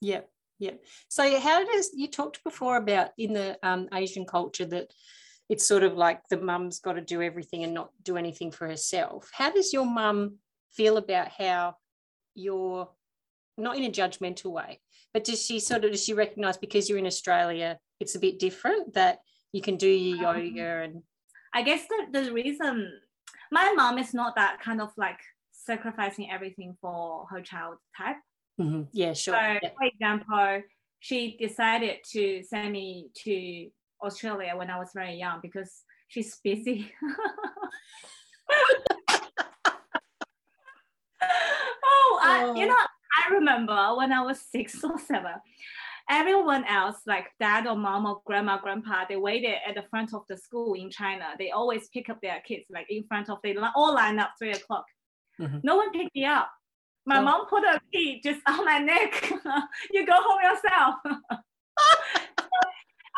Yep, 0.00 0.28
yep. 0.60 0.84
So 1.08 1.40
how 1.40 1.64
does 1.64 1.90
you 1.94 2.06
talked 2.06 2.44
before 2.44 2.76
about 2.76 3.10
in 3.18 3.32
the 3.32 3.58
um, 3.62 3.88
Asian 3.92 4.24
culture 4.24 4.66
that 4.66 4.92
it's 5.50 5.66
sort 5.66 5.82
of 5.82 5.96
like 5.96 6.20
the 6.28 6.40
mum's 6.40 6.78
got 6.78 6.92
to 6.92 7.00
do 7.00 7.20
everything 7.20 7.64
and 7.64 7.74
not 7.74 7.90
do 8.04 8.16
anything 8.16 8.52
for 8.52 8.68
herself. 8.68 9.28
How 9.32 9.50
does 9.50 9.72
your 9.72 9.84
mum 9.84 10.36
feel 10.70 10.96
about 10.96 11.28
how 11.36 11.74
you're 12.36 12.88
not 13.58 13.76
in 13.76 13.82
a 13.82 13.90
judgmental 13.90 14.52
way, 14.52 14.80
but 15.12 15.24
does 15.24 15.44
she 15.44 15.58
sort 15.58 15.84
of 15.84 15.90
does 15.90 16.04
she 16.04 16.14
recognize 16.14 16.56
because 16.56 16.88
you're 16.88 16.98
in 16.98 17.06
Australia, 17.06 17.78
it's 17.98 18.14
a 18.14 18.20
bit 18.20 18.38
different 18.38 18.94
that 18.94 19.18
you 19.52 19.60
can 19.60 19.76
do 19.76 19.88
your 19.88 20.28
um, 20.28 20.40
yoga 20.40 20.82
and 20.84 21.02
I 21.52 21.62
guess 21.62 21.84
the, 21.88 22.20
the 22.20 22.32
reason 22.32 22.88
my 23.50 23.72
mom 23.74 23.98
is 23.98 24.14
not 24.14 24.36
that 24.36 24.60
kind 24.60 24.80
of 24.80 24.90
like 24.96 25.18
sacrificing 25.50 26.30
everything 26.30 26.76
for 26.80 27.26
her 27.28 27.40
child 27.40 27.78
type. 27.98 28.16
Mm-hmm. 28.60 28.82
Yeah, 28.92 29.12
sure. 29.14 29.34
So, 29.34 29.40
yeah. 29.40 29.70
for 29.76 29.86
example, 29.86 30.62
she 31.00 31.36
decided 31.38 31.98
to 32.12 32.42
send 32.42 32.72
me 32.72 33.10
to 33.24 33.70
Australia 34.04 34.54
when 34.54 34.70
I 34.70 34.78
was 34.78 34.90
very 34.94 35.14
young 35.14 35.40
because 35.40 35.82
she's 36.08 36.36
busy. 36.44 36.92
oh, 41.22 42.20
I, 42.22 42.52
you 42.56 42.64
oh. 42.64 42.68
know, 42.68 42.76
I 42.76 43.34
remember 43.34 43.94
when 43.96 44.12
I 44.12 44.22
was 44.22 44.40
six 44.40 44.84
or 44.84 44.98
seven, 44.98 45.32
everyone 46.10 46.64
else, 46.64 46.96
like 47.06 47.28
dad 47.40 47.66
or 47.66 47.76
mom 47.76 48.04
or 48.04 48.20
grandma, 48.26 48.60
grandpa, 48.60 49.04
they 49.08 49.16
waited 49.16 49.54
at 49.66 49.74
the 49.74 49.84
front 49.88 50.12
of 50.12 50.22
the 50.28 50.36
school 50.36 50.74
in 50.74 50.90
China. 50.90 51.24
They 51.38 51.50
always 51.50 51.88
pick 51.88 52.10
up 52.10 52.20
their 52.20 52.40
kids 52.46 52.66
like 52.68 52.86
in 52.90 53.04
front 53.04 53.30
of, 53.30 53.38
they 53.42 53.56
all 53.74 53.94
line 53.94 54.18
up 54.18 54.32
three 54.38 54.52
o'clock. 54.52 54.84
Mm-hmm. 55.40 55.58
No 55.62 55.76
one 55.76 55.92
picked 55.92 56.14
me 56.14 56.26
up. 56.26 56.50
My 57.06 57.18
oh. 57.18 57.22
mom 57.22 57.46
put 57.46 57.64
a 57.64 57.80
key 57.92 58.20
just 58.22 58.40
on 58.46 58.64
my 58.64 58.78
neck. 58.78 59.30
you 59.90 60.06
go 60.06 60.12
home 60.14 60.38
yourself. 60.42 60.94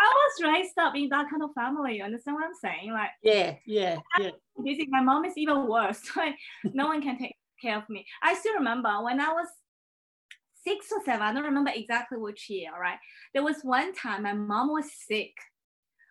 I 0.03 0.15
was 0.15 0.55
raised 0.55 0.79
up 0.79 0.97
in 0.97 1.09
that 1.11 1.31
kind 1.31 1.43
of 1.43 1.51
family. 1.55 1.99
You 1.99 2.05
understand 2.05 2.37
what 2.37 2.47
I'm 2.47 2.55
saying? 2.61 2.93
Like, 2.93 3.11
yeah, 3.23 3.57
yeah, 3.67 3.99
yeah. 4.19 4.31
Busy. 4.63 4.87
My 4.91 5.01
mom 5.01 5.25
is 5.25 5.37
even 5.37 5.69
worse. 5.69 6.01
Like, 6.17 6.35
no 6.65 6.87
one 6.87 7.03
can 7.03 7.19
take 7.19 7.37
care 7.61 7.79
of 7.79 7.89
me. 7.89 8.07
I 8.23 8.35
still 8.35 8.55
remember 8.55 8.91
when 9.03 9.21
I 9.21 9.33
was 9.33 9.47
six 10.65 10.87
or 10.91 11.05
seven. 11.05 11.23
I 11.23 11.33
don't 11.33 11.45
remember 11.45 11.71
exactly 11.75 12.19
which 12.19 12.51
year. 12.51 12.71
Right? 12.79 12.99
There 13.33 13.45
was 13.45 13.59
one 13.63 13.95
time 13.95 14.25
my 14.25 14.33
mom 14.33 14.73
was 14.73 14.91
sick. 15.07 15.35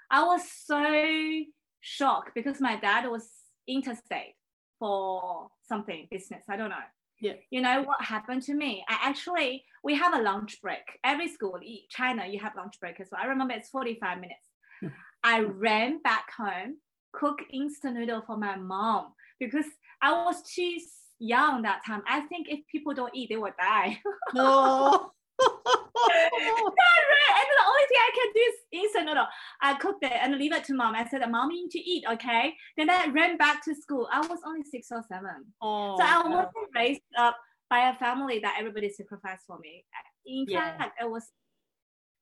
I 0.09 0.24
was 0.24 0.41
so 0.65 1.43
shocked 1.82 2.32
because 2.34 2.61
my 2.61 2.78
dad 2.78 3.09
was 3.09 3.28
interstate 3.67 4.36
for 4.80 5.49
something 5.67 6.07
business. 6.09 6.43
I 6.49 6.55
don't 6.55 6.69
know. 6.69 6.88
Yeah. 7.22 7.34
You 7.51 7.61
know 7.61 7.84
what 7.84 8.01
happened 8.01 8.41
to 8.43 8.53
me? 8.55 8.84
I 8.89 8.97
actually 9.03 9.63
we 9.84 9.95
have 9.95 10.13
a 10.13 10.22
lunch 10.22 10.61
break. 10.61 10.82
Every 11.03 11.28
school, 11.28 11.55
in 11.63 11.78
China, 11.89 12.26
you 12.28 12.39
have 12.39 12.55
lunch 12.55 12.80
break 12.80 12.99
as 12.99 13.09
well. 13.11 13.22
I 13.24 13.28
remember 13.28 13.53
it's 13.53 13.69
45 13.69 14.19
minutes. 14.19 14.47
Hmm. 14.80 14.88
I 15.24 15.39
ran 15.41 16.01
back 16.01 16.32
home, 16.36 16.78
cook 17.13 17.39
instant 17.53 17.95
noodle 17.95 18.24
for 18.26 18.38
my 18.38 18.55
mom 18.55 19.13
because 19.39 19.65
I 20.01 20.11
was 20.26 20.41
too 20.43 20.78
young 21.19 21.61
that 21.61 21.86
time. 21.86 22.01
I 22.07 22.22
think 22.22 22.47
if 22.49 22.65
people 22.72 22.93
don't 22.93 23.15
eat, 23.15 23.30
they 23.30 23.38
will 23.38 23.53
die. 23.59 23.99
No. 24.34 25.11
and 25.42 27.48
the 27.52 27.66
only 27.68 27.86
thing 27.88 28.00
I 28.00 28.12
can 28.14 28.34
do 28.34 28.39
is 28.39 28.84
instant 28.84 29.06
noodle. 29.06 29.28
I 29.62 29.74
cooked 29.76 30.04
it 30.04 30.14
and 30.14 30.36
leave 30.36 30.54
it 30.54 30.64
to 30.66 30.74
mom. 30.74 30.96
I 30.96 31.08
said, 31.08 31.22
"Mom, 31.30 31.52
you 31.52 31.64
need 31.64 31.72
to 31.72 31.80
eat, 31.80 32.04
okay?" 32.12 32.56
Then 32.78 32.89
I 32.89 33.08
ran 33.08 33.38
back 33.38 33.64
to 33.66 33.76
school. 33.76 34.08
I 34.12 34.26
was 34.26 34.39
only 34.46 34.64
six 34.64 34.88
or 34.92 35.04
seven, 35.08 35.54
oh, 35.62 35.98
so 35.98 36.04
I 36.04 36.28
wasn't 36.28 36.76
raised 36.76 37.02
up 37.18 37.38
by 37.70 37.89
a 37.89 37.96
family 37.96 38.39
that 38.39 38.58
everybody 38.60 38.89
sacrificed 38.89 39.46
for 39.48 39.58
me. 39.60 39.86
In 40.26 40.46
yeah. 40.48 40.78
fact, 40.78 41.02
it 41.02 41.10
was 41.10 41.32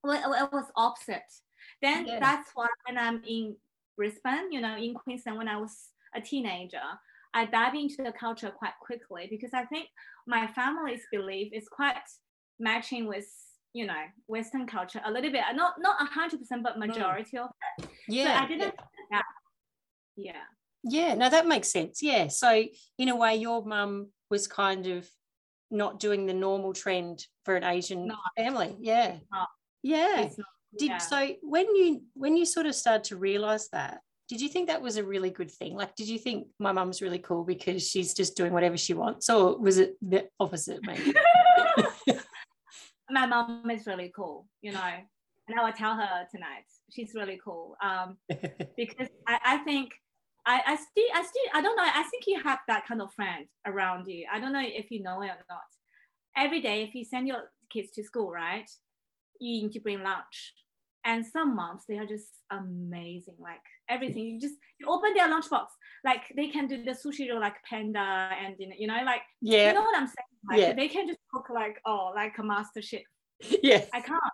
well, 0.03 0.33
it 0.33 0.51
was 0.51 0.65
opposite. 0.75 1.23
Then 1.81 2.05
that's 2.19 2.51
why 2.53 2.67
when 2.87 2.97
I'm 2.97 3.21
in 3.27 3.55
Brisbane, 3.97 4.51
you 4.51 4.61
know, 4.61 4.77
in 4.77 4.93
Queensland, 4.93 5.37
when 5.37 5.47
I 5.47 5.57
was 5.57 5.89
a 6.15 6.21
teenager, 6.21 6.81
I 7.33 7.45
dive 7.45 7.75
into 7.75 8.03
the 8.03 8.11
culture 8.11 8.49
quite 8.49 8.73
quickly 8.81 9.27
because 9.29 9.53
I 9.53 9.65
think 9.65 9.87
my 10.25 10.47
family's 10.47 11.03
belief 11.11 11.51
is 11.53 11.67
quite 11.69 11.95
matching 12.59 13.07
with 13.07 13.27
you 13.73 13.85
know 13.85 14.01
Western 14.27 14.67
culture 14.67 15.01
a 15.05 15.11
little 15.11 15.31
bit, 15.31 15.41
not 15.53 15.75
not 15.79 16.01
a 16.01 16.05
hundred 16.05 16.39
percent, 16.39 16.63
but 16.63 16.73
hmm. 16.73 16.79
majority 16.79 17.37
mm. 17.37 17.43
of 17.43 17.49
it. 17.79 17.89
Yeah, 18.07 18.25
so 18.37 18.43
I 18.43 18.47
didn't. 18.47 18.75
Yeah. 19.11 19.21
yeah. 20.15 20.31
Yeah, 20.81 21.13
no, 21.15 21.29
that 21.29 21.45
makes 21.45 21.69
sense. 21.69 22.01
Yeah, 22.01 22.27
so 22.27 22.63
in 22.97 23.09
a 23.09 23.15
way, 23.15 23.35
your 23.35 23.65
mum 23.65 24.07
was 24.29 24.47
kind 24.47 24.87
of 24.87 25.09
not 25.69 25.99
doing 25.99 26.25
the 26.25 26.33
normal 26.33 26.71
trend 26.71 27.25
for 27.43 27.57
an 27.57 27.65
Asian 27.65 28.07
no. 28.07 28.15
family. 28.37 28.77
Yeah, 28.79 29.17
yeah. 29.83 30.29
Did 30.77 30.89
yeah. 30.89 30.97
so 30.99 31.35
when 31.41 31.75
you 31.75 32.03
when 32.13 32.37
you 32.37 32.45
sort 32.45 32.65
of 32.65 32.75
started 32.75 33.03
to 33.05 33.17
realize 33.17 33.69
that 33.69 34.01
did 34.29 34.39
you 34.39 34.47
think 34.47 34.67
that 34.67 34.81
was 34.81 34.97
a 34.97 35.03
really 35.03 35.31
good 35.31 35.49
thing? 35.49 35.75
Like, 35.75 35.95
did 35.95 36.07
you 36.07 36.19
think 36.19 36.47
my 36.59 36.71
mum's 36.71 37.01
really 37.01 37.17
cool 37.17 37.43
because 37.43 37.85
she's 37.85 38.13
just 38.13 38.37
doing 38.37 38.53
whatever 38.53 38.77
she 38.77 38.93
wants, 38.93 39.27
or 39.27 39.57
was 39.57 39.79
it 39.79 39.95
the 40.07 40.27
opposite, 40.39 40.81
maybe? 40.85 41.13
my 43.09 43.25
mom 43.25 43.69
is 43.69 43.85
really 43.87 44.11
cool, 44.15 44.47
you 44.61 44.71
know, 44.71 44.91
and 45.47 45.59
I 45.59 45.63
will 45.63 45.73
tell 45.73 45.95
her 45.95 46.27
tonight. 46.31 46.65
She's 46.91 47.13
really 47.15 47.39
cool 47.43 47.75
um, 47.83 48.17
because 48.77 49.07
I, 49.27 49.39
I 49.43 49.57
think 49.59 49.91
I, 50.45 50.61
I 50.65 50.75
still, 50.75 51.09
I 51.13 51.21
still, 51.23 51.43
I 51.53 51.61
don't 51.61 51.75
know. 51.75 51.83
I 51.83 52.03
think 52.03 52.23
you 52.27 52.41
have 52.41 52.59
that 52.67 52.87
kind 52.87 53.01
of 53.01 53.13
friend 53.13 53.45
around 53.65 54.07
you. 54.07 54.25
I 54.31 54.39
don't 54.39 54.53
know 54.53 54.63
if 54.63 54.89
you 54.89 55.03
know 55.03 55.21
it 55.21 55.27
or 55.27 55.45
not. 55.49 55.61
Every 56.37 56.61
day, 56.61 56.83
if 56.83 56.95
you 56.95 57.03
send 57.03 57.27
your 57.27 57.51
kids 57.69 57.91
to 57.91 58.03
school, 58.03 58.31
right, 58.31 58.69
you 59.39 59.63
need 59.63 59.71
to 59.73 59.79
bring 59.79 60.03
lunch. 60.03 60.53
And 61.09 61.25
some 61.25 61.55
moms, 61.55 61.85
they 61.89 61.97
are 61.97 62.05
just 62.05 62.29
amazing. 62.51 63.37
Like 63.39 63.65
everything, 63.89 64.25
you 64.25 64.39
just 64.39 64.53
you 64.79 64.85
open 64.87 65.15
their 65.15 65.27
lunchbox, 65.27 65.65
like 66.05 66.21
they 66.35 66.49
can 66.49 66.67
do 66.67 66.83
the 66.83 66.91
sushi 66.91 67.27
roll 67.31 67.39
like 67.39 67.55
panda, 67.67 68.29
and 68.39 68.55
you 68.59 68.85
know, 68.85 69.01
like 69.03 69.23
yeah, 69.41 69.69
you 69.69 69.73
know 69.73 69.81
what 69.81 69.97
I'm 69.97 70.05
saying? 70.05 70.35
Like 70.47 70.59
yeah. 70.59 70.73
they 70.73 70.87
can 70.87 71.07
just 71.07 71.17
cook 71.33 71.47
like 71.49 71.77
oh, 71.87 72.11
like 72.15 72.37
a 72.37 72.43
master 72.43 72.83
chef. 72.83 73.01
Yeah, 73.63 73.85
I 73.91 74.01
can't. 74.01 74.33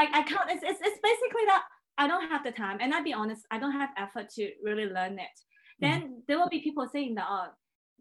I, 0.00 0.04
I 0.20 0.22
can't. 0.22 0.48
It's, 0.50 0.62
it's, 0.62 0.80
it's 0.80 1.00
basically 1.02 1.44
that 1.46 1.62
I 1.98 2.08
don't 2.08 2.28
have 2.30 2.42
the 2.42 2.52
time, 2.52 2.78
and 2.80 2.94
I'll 2.94 3.04
be 3.04 3.12
honest, 3.12 3.42
I 3.50 3.58
don't 3.58 3.72
have 3.72 3.90
effort 3.98 4.30
to 4.36 4.50
really 4.64 4.86
learn 4.86 5.18
it. 5.18 5.36
Mm-hmm. 5.36 5.80
Then 5.82 6.02
mm. 6.02 6.14
there 6.26 6.38
will 6.38 6.48
be 6.48 6.60
people 6.60 6.88
saying 6.90 7.16
that 7.16 7.26
oh, 7.28 7.48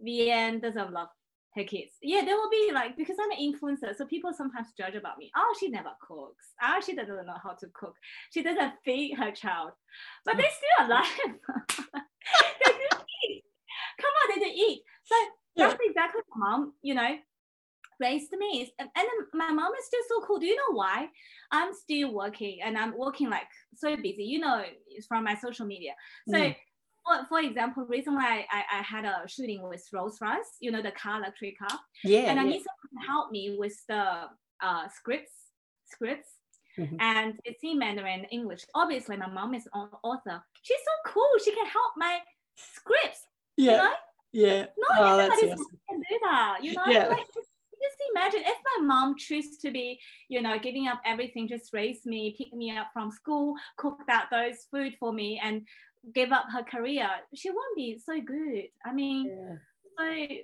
Vian 0.01 0.61
doesn't 0.61 0.93
love 0.93 1.09
her 1.55 1.63
kids. 1.63 1.93
Yeah, 2.01 2.23
there 2.25 2.35
will 2.35 2.49
be 2.49 2.71
like 2.73 2.97
because 2.97 3.17
I'm 3.21 3.31
an 3.31 3.37
influencer, 3.37 3.95
so 3.95 4.05
people 4.05 4.33
sometimes 4.33 4.67
judge 4.77 4.95
about 4.95 5.17
me. 5.17 5.31
Oh, 5.35 5.55
she 5.59 5.69
never 5.69 5.91
cooks. 6.05 6.53
Oh, 6.61 6.81
she 6.85 6.95
doesn't 6.95 7.25
know 7.25 7.37
how 7.41 7.53
to 7.53 7.67
cook. 7.73 7.95
She 8.33 8.43
doesn't 8.43 8.73
feed 8.83 9.15
her 9.15 9.31
child, 9.31 9.71
but 10.25 10.37
they're 10.37 10.45
still 10.51 10.87
alive. 10.87 11.05
they 11.27 12.71
do 12.71 12.97
eat. 13.29 13.43
Come 14.01 14.11
on, 14.11 14.39
they 14.39 14.45
do 14.45 14.51
eat. 14.53 14.81
So 15.03 15.15
yeah. 15.55 15.67
that's 15.67 15.79
exactly 15.83 16.21
my 16.35 16.49
mom. 16.49 16.73
You 16.81 16.95
know, 16.95 17.15
raised 17.99 18.31
me. 18.33 18.73
And, 18.77 18.89
and 18.95 19.07
my 19.33 19.51
mom 19.51 19.71
is 19.79 19.85
still 19.85 20.03
so 20.09 20.25
cool. 20.25 20.39
Do 20.39 20.45
you 20.45 20.57
know 20.57 20.75
why? 20.75 21.07
I'm 21.51 21.73
still 21.73 22.13
working 22.13 22.59
and 22.63 22.77
I'm 22.77 22.97
working 22.97 23.29
like 23.29 23.47
so 23.75 23.95
busy. 23.95 24.23
You 24.23 24.39
know, 24.39 24.63
it's 24.87 25.07
from 25.07 25.23
my 25.23 25.35
social 25.35 25.65
media. 25.65 25.93
So. 26.27 26.35
Mm 26.35 26.55
for, 27.05 27.25
for 27.29 27.39
example, 27.39 27.85
recently 27.87 28.23
I, 28.23 28.45
I, 28.51 28.79
I, 28.79 28.81
had 28.81 29.05
a 29.05 29.27
shooting 29.27 29.61
with 29.61 29.87
Rolls 29.93 30.17
Royce, 30.21 30.57
you 30.59 30.71
know, 30.71 30.81
the 30.81 30.91
car, 30.91 31.21
luxury 31.21 31.55
car. 31.57 31.79
Yeah. 32.03 32.31
And 32.31 32.39
I 32.39 32.43
yeah. 32.43 32.49
need 32.49 32.63
someone 32.63 33.01
to 33.01 33.07
help 33.07 33.31
me 33.31 33.55
with 33.57 33.75
the 33.87 34.23
uh, 34.61 34.87
scripts, 34.95 35.31
scripts. 35.85 36.29
Mm-hmm. 36.77 36.95
And 36.99 37.39
it's 37.45 37.63
in 37.63 37.79
Mandarin, 37.79 38.25
English. 38.31 38.65
Obviously, 38.73 39.15
my 39.17 39.27
mom 39.27 39.53
is 39.53 39.67
an 39.73 39.87
author. 40.03 40.43
She's 40.61 40.77
so 40.77 41.11
cool. 41.11 41.29
She 41.43 41.51
can 41.51 41.65
help 41.65 41.93
my 41.95 42.19
scripts. 42.57 43.27
Yeah. 43.55 43.71
You 43.71 43.77
know? 43.77 43.93
Yeah. 44.33 44.65
Not 44.77 44.99
oh, 44.99 45.19
everybody 45.19 45.51
awesome. 45.51 45.65
can 45.89 45.99
do 45.99 46.19
that. 46.23 46.57
You 46.61 46.73
know, 46.73 46.83
yeah. 46.87 47.07
like 47.07 47.27
just 47.85 48.09
imagine 48.11 48.41
if 48.41 48.57
my 48.79 48.85
mom 48.85 49.15
choose 49.17 49.57
to 49.57 49.71
be, 49.71 49.99
you 50.29 50.41
know, 50.41 50.57
giving 50.59 50.87
up 50.87 51.01
everything, 51.05 51.47
just 51.47 51.73
raise 51.73 52.05
me, 52.05 52.35
pick 52.37 52.53
me 52.53 52.75
up 52.75 52.87
from 52.93 53.11
school, 53.11 53.55
cook 53.77 53.99
out 54.09 54.25
those 54.31 54.65
food 54.71 54.95
for 54.99 55.13
me, 55.13 55.39
and 55.43 55.61
give 56.13 56.31
up 56.31 56.45
her 56.51 56.63
career, 56.63 57.09
she 57.33 57.49
won't 57.49 57.75
be 57.75 57.97
so 58.03 58.19
good. 58.21 58.65
I 58.85 58.93
mean, 58.93 59.27
Yeah. 59.27 59.55
so 59.97 60.35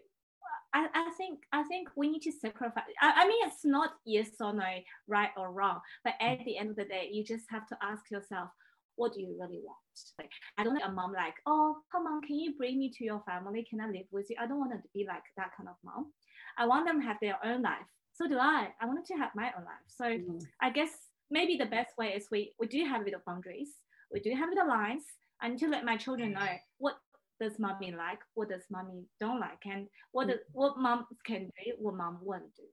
I, 0.74 0.88
I 0.94 1.12
think 1.18 1.40
I 1.52 1.64
think 1.64 1.90
we 1.96 2.10
need 2.10 2.22
to 2.22 2.32
sacrifice. 2.32 2.84
I, 3.02 3.24
I 3.24 3.28
mean, 3.28 3.46
it's 3.48 3.66
not 3.66 3.92
yes 4.06 4.30
or 4.40 4.54
no, 4.54 4.64
right 5.08 5.32
or 5.38 5.52
wrong, 5.52 5.80
but 6.04 6.14
at 6.22 6.40
the 6.46 6.58
end 6.58 6.70
of 6.70 6.76
the 6.78 6.86
day, 6.86 7.10
you 7.12 7.24
just 7.24 7.46
have 7.50 7.68
to 7.68 7.78
ask 7.82 8.10
yourself, 8.10 8.50
what 8.96 9.14
do 9.14 9.22
you 9.22 9.36
really 9.40 9.60
want? 9.64 9.78
Like, 10.18 10.32
I 10.58 10.64
don't 10.64 10.74
like 10.76 10.88
a 10.88 10.92
mom 10.92 11.12
like, 11.14 11.36
oh, 11.46 11.78
come 11.92 12.08
on, 12.08 12.22
can 12.22 12.40
you 12.40 12.54
bring 12.58 12.80
me 12.80 12.90
to 12.98 13.04
your 13.04 13.22
family? 13.26 13.66
Can 13.70 13.82
I 13.82 13.88
live 13.88 14.06
with 14.12 14.30
you? 14.30 14.38
I 14.40 14.48
don't 14.48 14.60
want 14.60 14.72
to 14.72 14.80
be 14.94 15.06
like 15.06 15.24
that 15.38 15.52
kind 15.58 15.68
of 15.68 15.76
mom. 15.84 16.12
I 16.58 16.66
want 16.66 16.86
them 16.86 17.02
to 17.02 17.06
have 17.08 17.18
their 17.22 17.38
own 17.44 17.62
life. 17.64 17.88
So 18.14 18.28
do 18.28 18.38
I. 18.38 18.70
I 18.80 18.86
wanted 18.86 19.06
to 19.06 19.16
have 19.16 19.32
my 19.36 19.52
own 19.58 19.66
life. 19.66 19.88
So 19.88 20.06
Mm. 20.06 20.42
I 20.62 20.70
guess 20.70 20.92
maybe 21.30 21.58
the 21.58 21.66
best 21.66 21.98
way 21.98 22.10
is 22.14 22.28
we 22.32 22.54
we 22.60 22.68
do 22.68 22.86
have 22.86 23.02
a 23.02 23.06
bit 23.06 23.14
of 23.14 23.26
boundaries. 23.26 23.72
We 24.14 24.20
do 24.22 24.32
have 24.36 24.50
a 24.52 24.56
bit 24.56 24.68
lines. 24.68 25.04
I 25.42 25.50
need 25.50 25.60
to 25.60 25.68
let 25.68 25.86
my 25.86 25.98
children 25.98 26.32
mm. 26.32 26.36
know 26.36 26.48
what 26.78 26.96
does 27.40 27.58
mommy 27.58 27.92
like, 27.92 28.20
what 28.36 28.50
does 28.50 28.64
mommy 28.70 29.06
don't 29.20 29.40
like, 29.40 29.66
and 29.66 29.88
what 30.12 30.28
mm. 30.28 30.32
does, 30.32 30.40
what 30.52 30.78
mom 30.78 31.06
can 31.26 31.46
do, 31.46 31.74
what 31.80 31.96
mom 31.96 32.20
won't 32.22 32.56
do. 32.56 32.64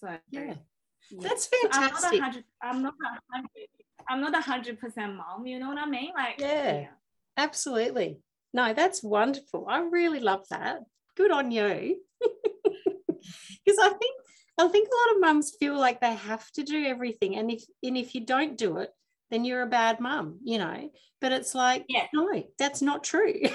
So 0.00 0.16
Yeah. 0.30 0.44
yeah. 0.44 0.54
That's 1.20 1.44
So 1.44 1.56
I'm 1.72 1.82
not 1.82 1.90
a 1.90 1.94
fantastic. 1.94 2.20
hundred. 2.20 2.44
I'm 2.62 2.82
not 2.82 2.94
a 2.94 3.32
hundred. 3.32 3.68
I'm 4.08 4.20
not 4.20 4.34
a 4.36 4.40
hundred 4.40 4.80
percent 4.80 5.14
mom. 5.14 5.46
You 5.46 5.58
know 5.58 5.68
what 5.68 5.78
I 5.78 5.86
mean? 5.86 6.12
Like 6.14 6.40
Yeah. 6.40 6.88
Absolutely. 7.36 8.20
No, 8.52 8.72
that's 8.72 9.02
wonderful. 9.02 9.66
I 9.68 9.80
really 9.80 10.20
love 10.20 10.44
that. 10.50 10.80
Good 11.16 11.30
on 11.30 11.50
you. 11.50 12.00
Because 13.64 13.78
I 13.80 13.88
think 13.88 14.16
I 14.58 14.68
think 14.68 14.88
a 14.88 14.96
lot 14.96 15.16
of 15.16 15.20
mums 15.20 15.56
feel 15.58 15.78
like 15.78 16.00
they 16.00 16.14
have 16.14 16.50
to 16.52 16.62
do 16.62 16.84
everything. 16.86 17.36
And 17.36 17.50
if 17.50 17.64
and 17.82 17.96
if 17.96 18.14
you 18.14 18.24
don't 18.24 18.56
do 18.56 18.78
it, 18.78 18.90
then 19.30 19.44
you're 19.44 19.62
a 19.62 19.66
bad 19.66 20.00
mum, 20.00 20.38
you 20.44 20.58
know. 20.58 20.90
But 21.20 21.32
it's 21.32 21.54
like, 21.54 21.84
Yeah. 21.88 22.06
no, 22.12 22.42
that's 22.58 22.82
not 22.82 23.04
true. 23.04 23.34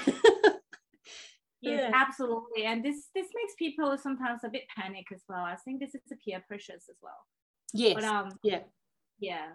Yes, 1.64 1.80
Yeah. 1.80 1.90
absolutely. 1.94 2.64
And 2.64 2.84
this 2.84 3.06
this 3.14 3.28
makes 3.34 3.54
people 3.56 3.96
sometimes 3.96 4.42
a 4.42 4.48
bit 4.48 4.64
panic 4.76 5.06
as 5.14 5.22
well. 5.28 5.44
I 5.44 5.54
think 5.54 5.78
this 5.78 5.94
is 5.94 6.00
a 6.10 6.16
peer 6.16 6.42
pressures 6.48 6.86
as 6.90 6.96
well. 7.00 7.24
yes. 7.72 7.94
But 7.94 8.04
um, 8.04 8.30
yeah. 8.42 8.62
yeah, 9.20 9.50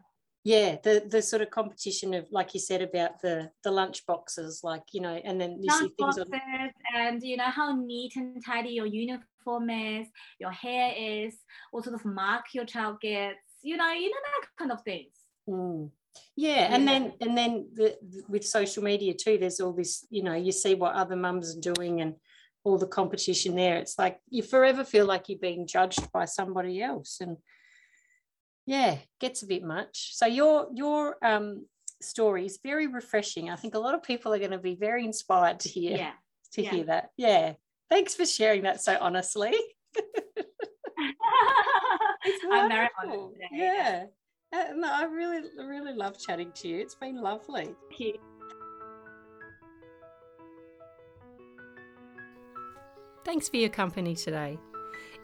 Yeah. 0.46 0.78
The 0.82 1.04
the 1.06 1.22
sort 1.22 1.42
of 1.42 1.50
competition 1.50 2.14
of 2.14 2.26
like 2.32 2.54
you 2.54 2.62
said 2.62 2.82
about 2.82 3.20
the 3.22 3.52
the 3.66 3.72
lunch 3.72 4.06
boxes, 4.06 4.62
like, 4.64 4.84
you 4.94 5.02
know, 5.02 5.16
and 5.28 5.40
then 5.40 5.62
you 5.62 5.70
see 5.70 5.92
lunch 6.00 6.16
things 6.16 6.18
on 6.20 6.72
and 6.96 7.22
you 7.22 7.36
know 7.36 7.52
how 7.60 7.76
neat 7.76 8.16
and 8.16 8.42
tidy 8.46 8.70
your 8.70 8.86
uniform 8.86 9.70
is, 9.70 10.08
your 10.40 10.52
hair 10.52 10.94
is, 10.98 11.36
what 11.72 11.84
sort 11.84 11.96
of 12.00 12.06
mark 12.06 12.46
your 12.54 12.66
child 12.66 13.02
gets. 13.02 13.44
You 13.64 13.76
know, 13.76 13.92
you 13.92 14.10
know 14.10 14.22
that 14.24 14.48
kind 14.58 14.72
of 14.72 14.82
things. 14.84 15.12
Mm. 15.50 15.92
Yeah, 16.36 16.74
and 16.74 16.88
then 16.88 17.14
and 17.22 17.38
then 17.38 17.70
the, 17.74 17.98
with 18.28 18.46
social 18.46 18.84
media 18.84 19.14
too, 19.14 19.38
there's 19.38 19.60
all 19.60 19.74
this, 19.74 20.06
you 20.10 20.24
know, 20.24 20.34
you 20.34 20.52
see 20.52 20.76
what 20.76 20.96
other 20.96 21.16
mums 21.16 21.56
are 21.56 21.74
doing 21.74 22.02
and 22.02 22.16
all 22.64 22.78
the 22.78 22.88
competition 22.88 23.56
there. 23.56 23.78
It's 23.78 23.98
like 23.98 24.20
you 24.30 24.44
forever 24.44 24.84
feel 24.84 25.06
like 25.06 25.30
you're 25.30 25.40
being 25.40 25.68
judged 25.68 26.12
by 26.12 26.26
somebody 26.26 26.82
else, 26.82 27.18
and 27.22 27.38
yeah, 28.66 28.98
gets 29.20 29.44
a 29.44 29.48
bit 29.48 29.64
much. 29.64 30.16
So 30.16 30.26
your 30.26 30.68
your 30.74 31.18
um 31.26 31.66
story 32.02 32.46
is 32.46 32.60
very 32.64 32.88
refreshing. 32.88 33.50
I 33.50 33.56
think 33.56 33.76
a 33.76 33.80
lot 33.80 33.96
of 33.96 34.04
people 34.04 34.34
are 34.34 34.40
going 34.40 34.52
to 34.52 34.60
be 34.60 34.76
very 34.76 35.06
inspired 35.06 35.60
to 35.62 35.70
hear 35.70 35.98
Yeah. 35.98 36.12
to 36.54 36.64
yeah. 36.64 36.72
hear 36.72 36.84
that. 36.86 37.10
Yeah, 37.18 37.54
thanks 37.90 38.14
for 38.16 38.26
sharing 38.26 38.64
that 38.64 38.82
so 38.82 38.98
honestly. 39.00 39.54
It's 42.26 42.44
I'm 42.52 42.70
very 42.70 42.90
honored 43.02 43.34
today. 43.34 43.48
Yeah. 43.54 44.04
Uh, 44.54 44.64
no, 44.76 44.90
I 44.92 45.04
really, 45.04 45.42
really 45.58 45.94
love 45.94 46.18
chatting 46.18 46.52
to 46.56 46.68
you. 46.68 46.80
It's 46.80 46.96
been 46.96 47.22
lovely. 47.22 47.66
Thank 47.90 48.00
you. 48.00 48.14
Thanks 53.26 53.50
for 53.50 53.58
your 53.58 53.70
company 53.70 54.16
today. 54.16 54.58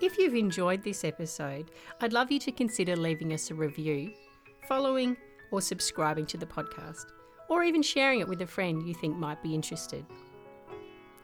If 0.01 0.17
you've 0.17 0.36
enjoyed 0.36 0.84
this 0.84 1.05
episode, 1.05 1.71
I'd 2.01 2.11
love 2.11 2.32
you 2.32 2.39
to 2.39 2.51
consider 2.51 2.97
leaving 2.97 3.32
us 3.32 3.49
a 3.49 3.55
review, 3.55 4.11
following 4.67 5.15
or 5.51 5.61
subscribing 5.61 6.26
to 6.26 6.38
the 6.38 6.45
podcast, 6.45 7.05
or 7.47 7.63
even 7.63 7.82
sharing 7.82 8.19
it 8.19 8.28
with 8.28 8.41
a 8.41 8.47
friend 8.47 8.86
you 8.86 8.93
think 8.93 9.15
might 9.15 9.41
be 9.41 9.55
interested. 9.55 10.05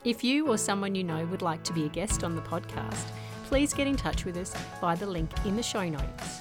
If 0.05 0.23
you 0.23 0.47
or 0.47 0.57
someone 0.57 0.95
you 0.95 1.03
know 1.03 1.25
would 1.25 1.41
like 1.41 1.65
to 1.65 1.73
be 1.73 1.83
a 1.83 1.89
guest 1.89 2.23
on 2.23 2.37
the 2.37 2.41
podcast, 2.43 3.07
please 3.43 3.73
get 3.73 3.87
in 3.87 3.97
touch 3.97 4.23
with 4.23 4.37
us 4.37 4.55
via 4.79 4.95
the 4.95 5.05
link 5.05 5.29
in 5.45 5.57
the 5.57 5.63
show 5.63 5.89
notes. 5.89 6.39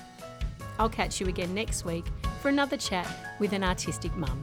I'll 0.79 0.89
catch 0.89 1.20
you 1.20 1.26
again 1.26 1.55
next 1.55 1.85
week 1.85 2.05
for 2.41 2.49
another 2.49 2.76
chat 2.76 3.07
with 3.39 3.53
an 3.53 3.64
artistic 3.64 4.14
mum. 4.16 4.43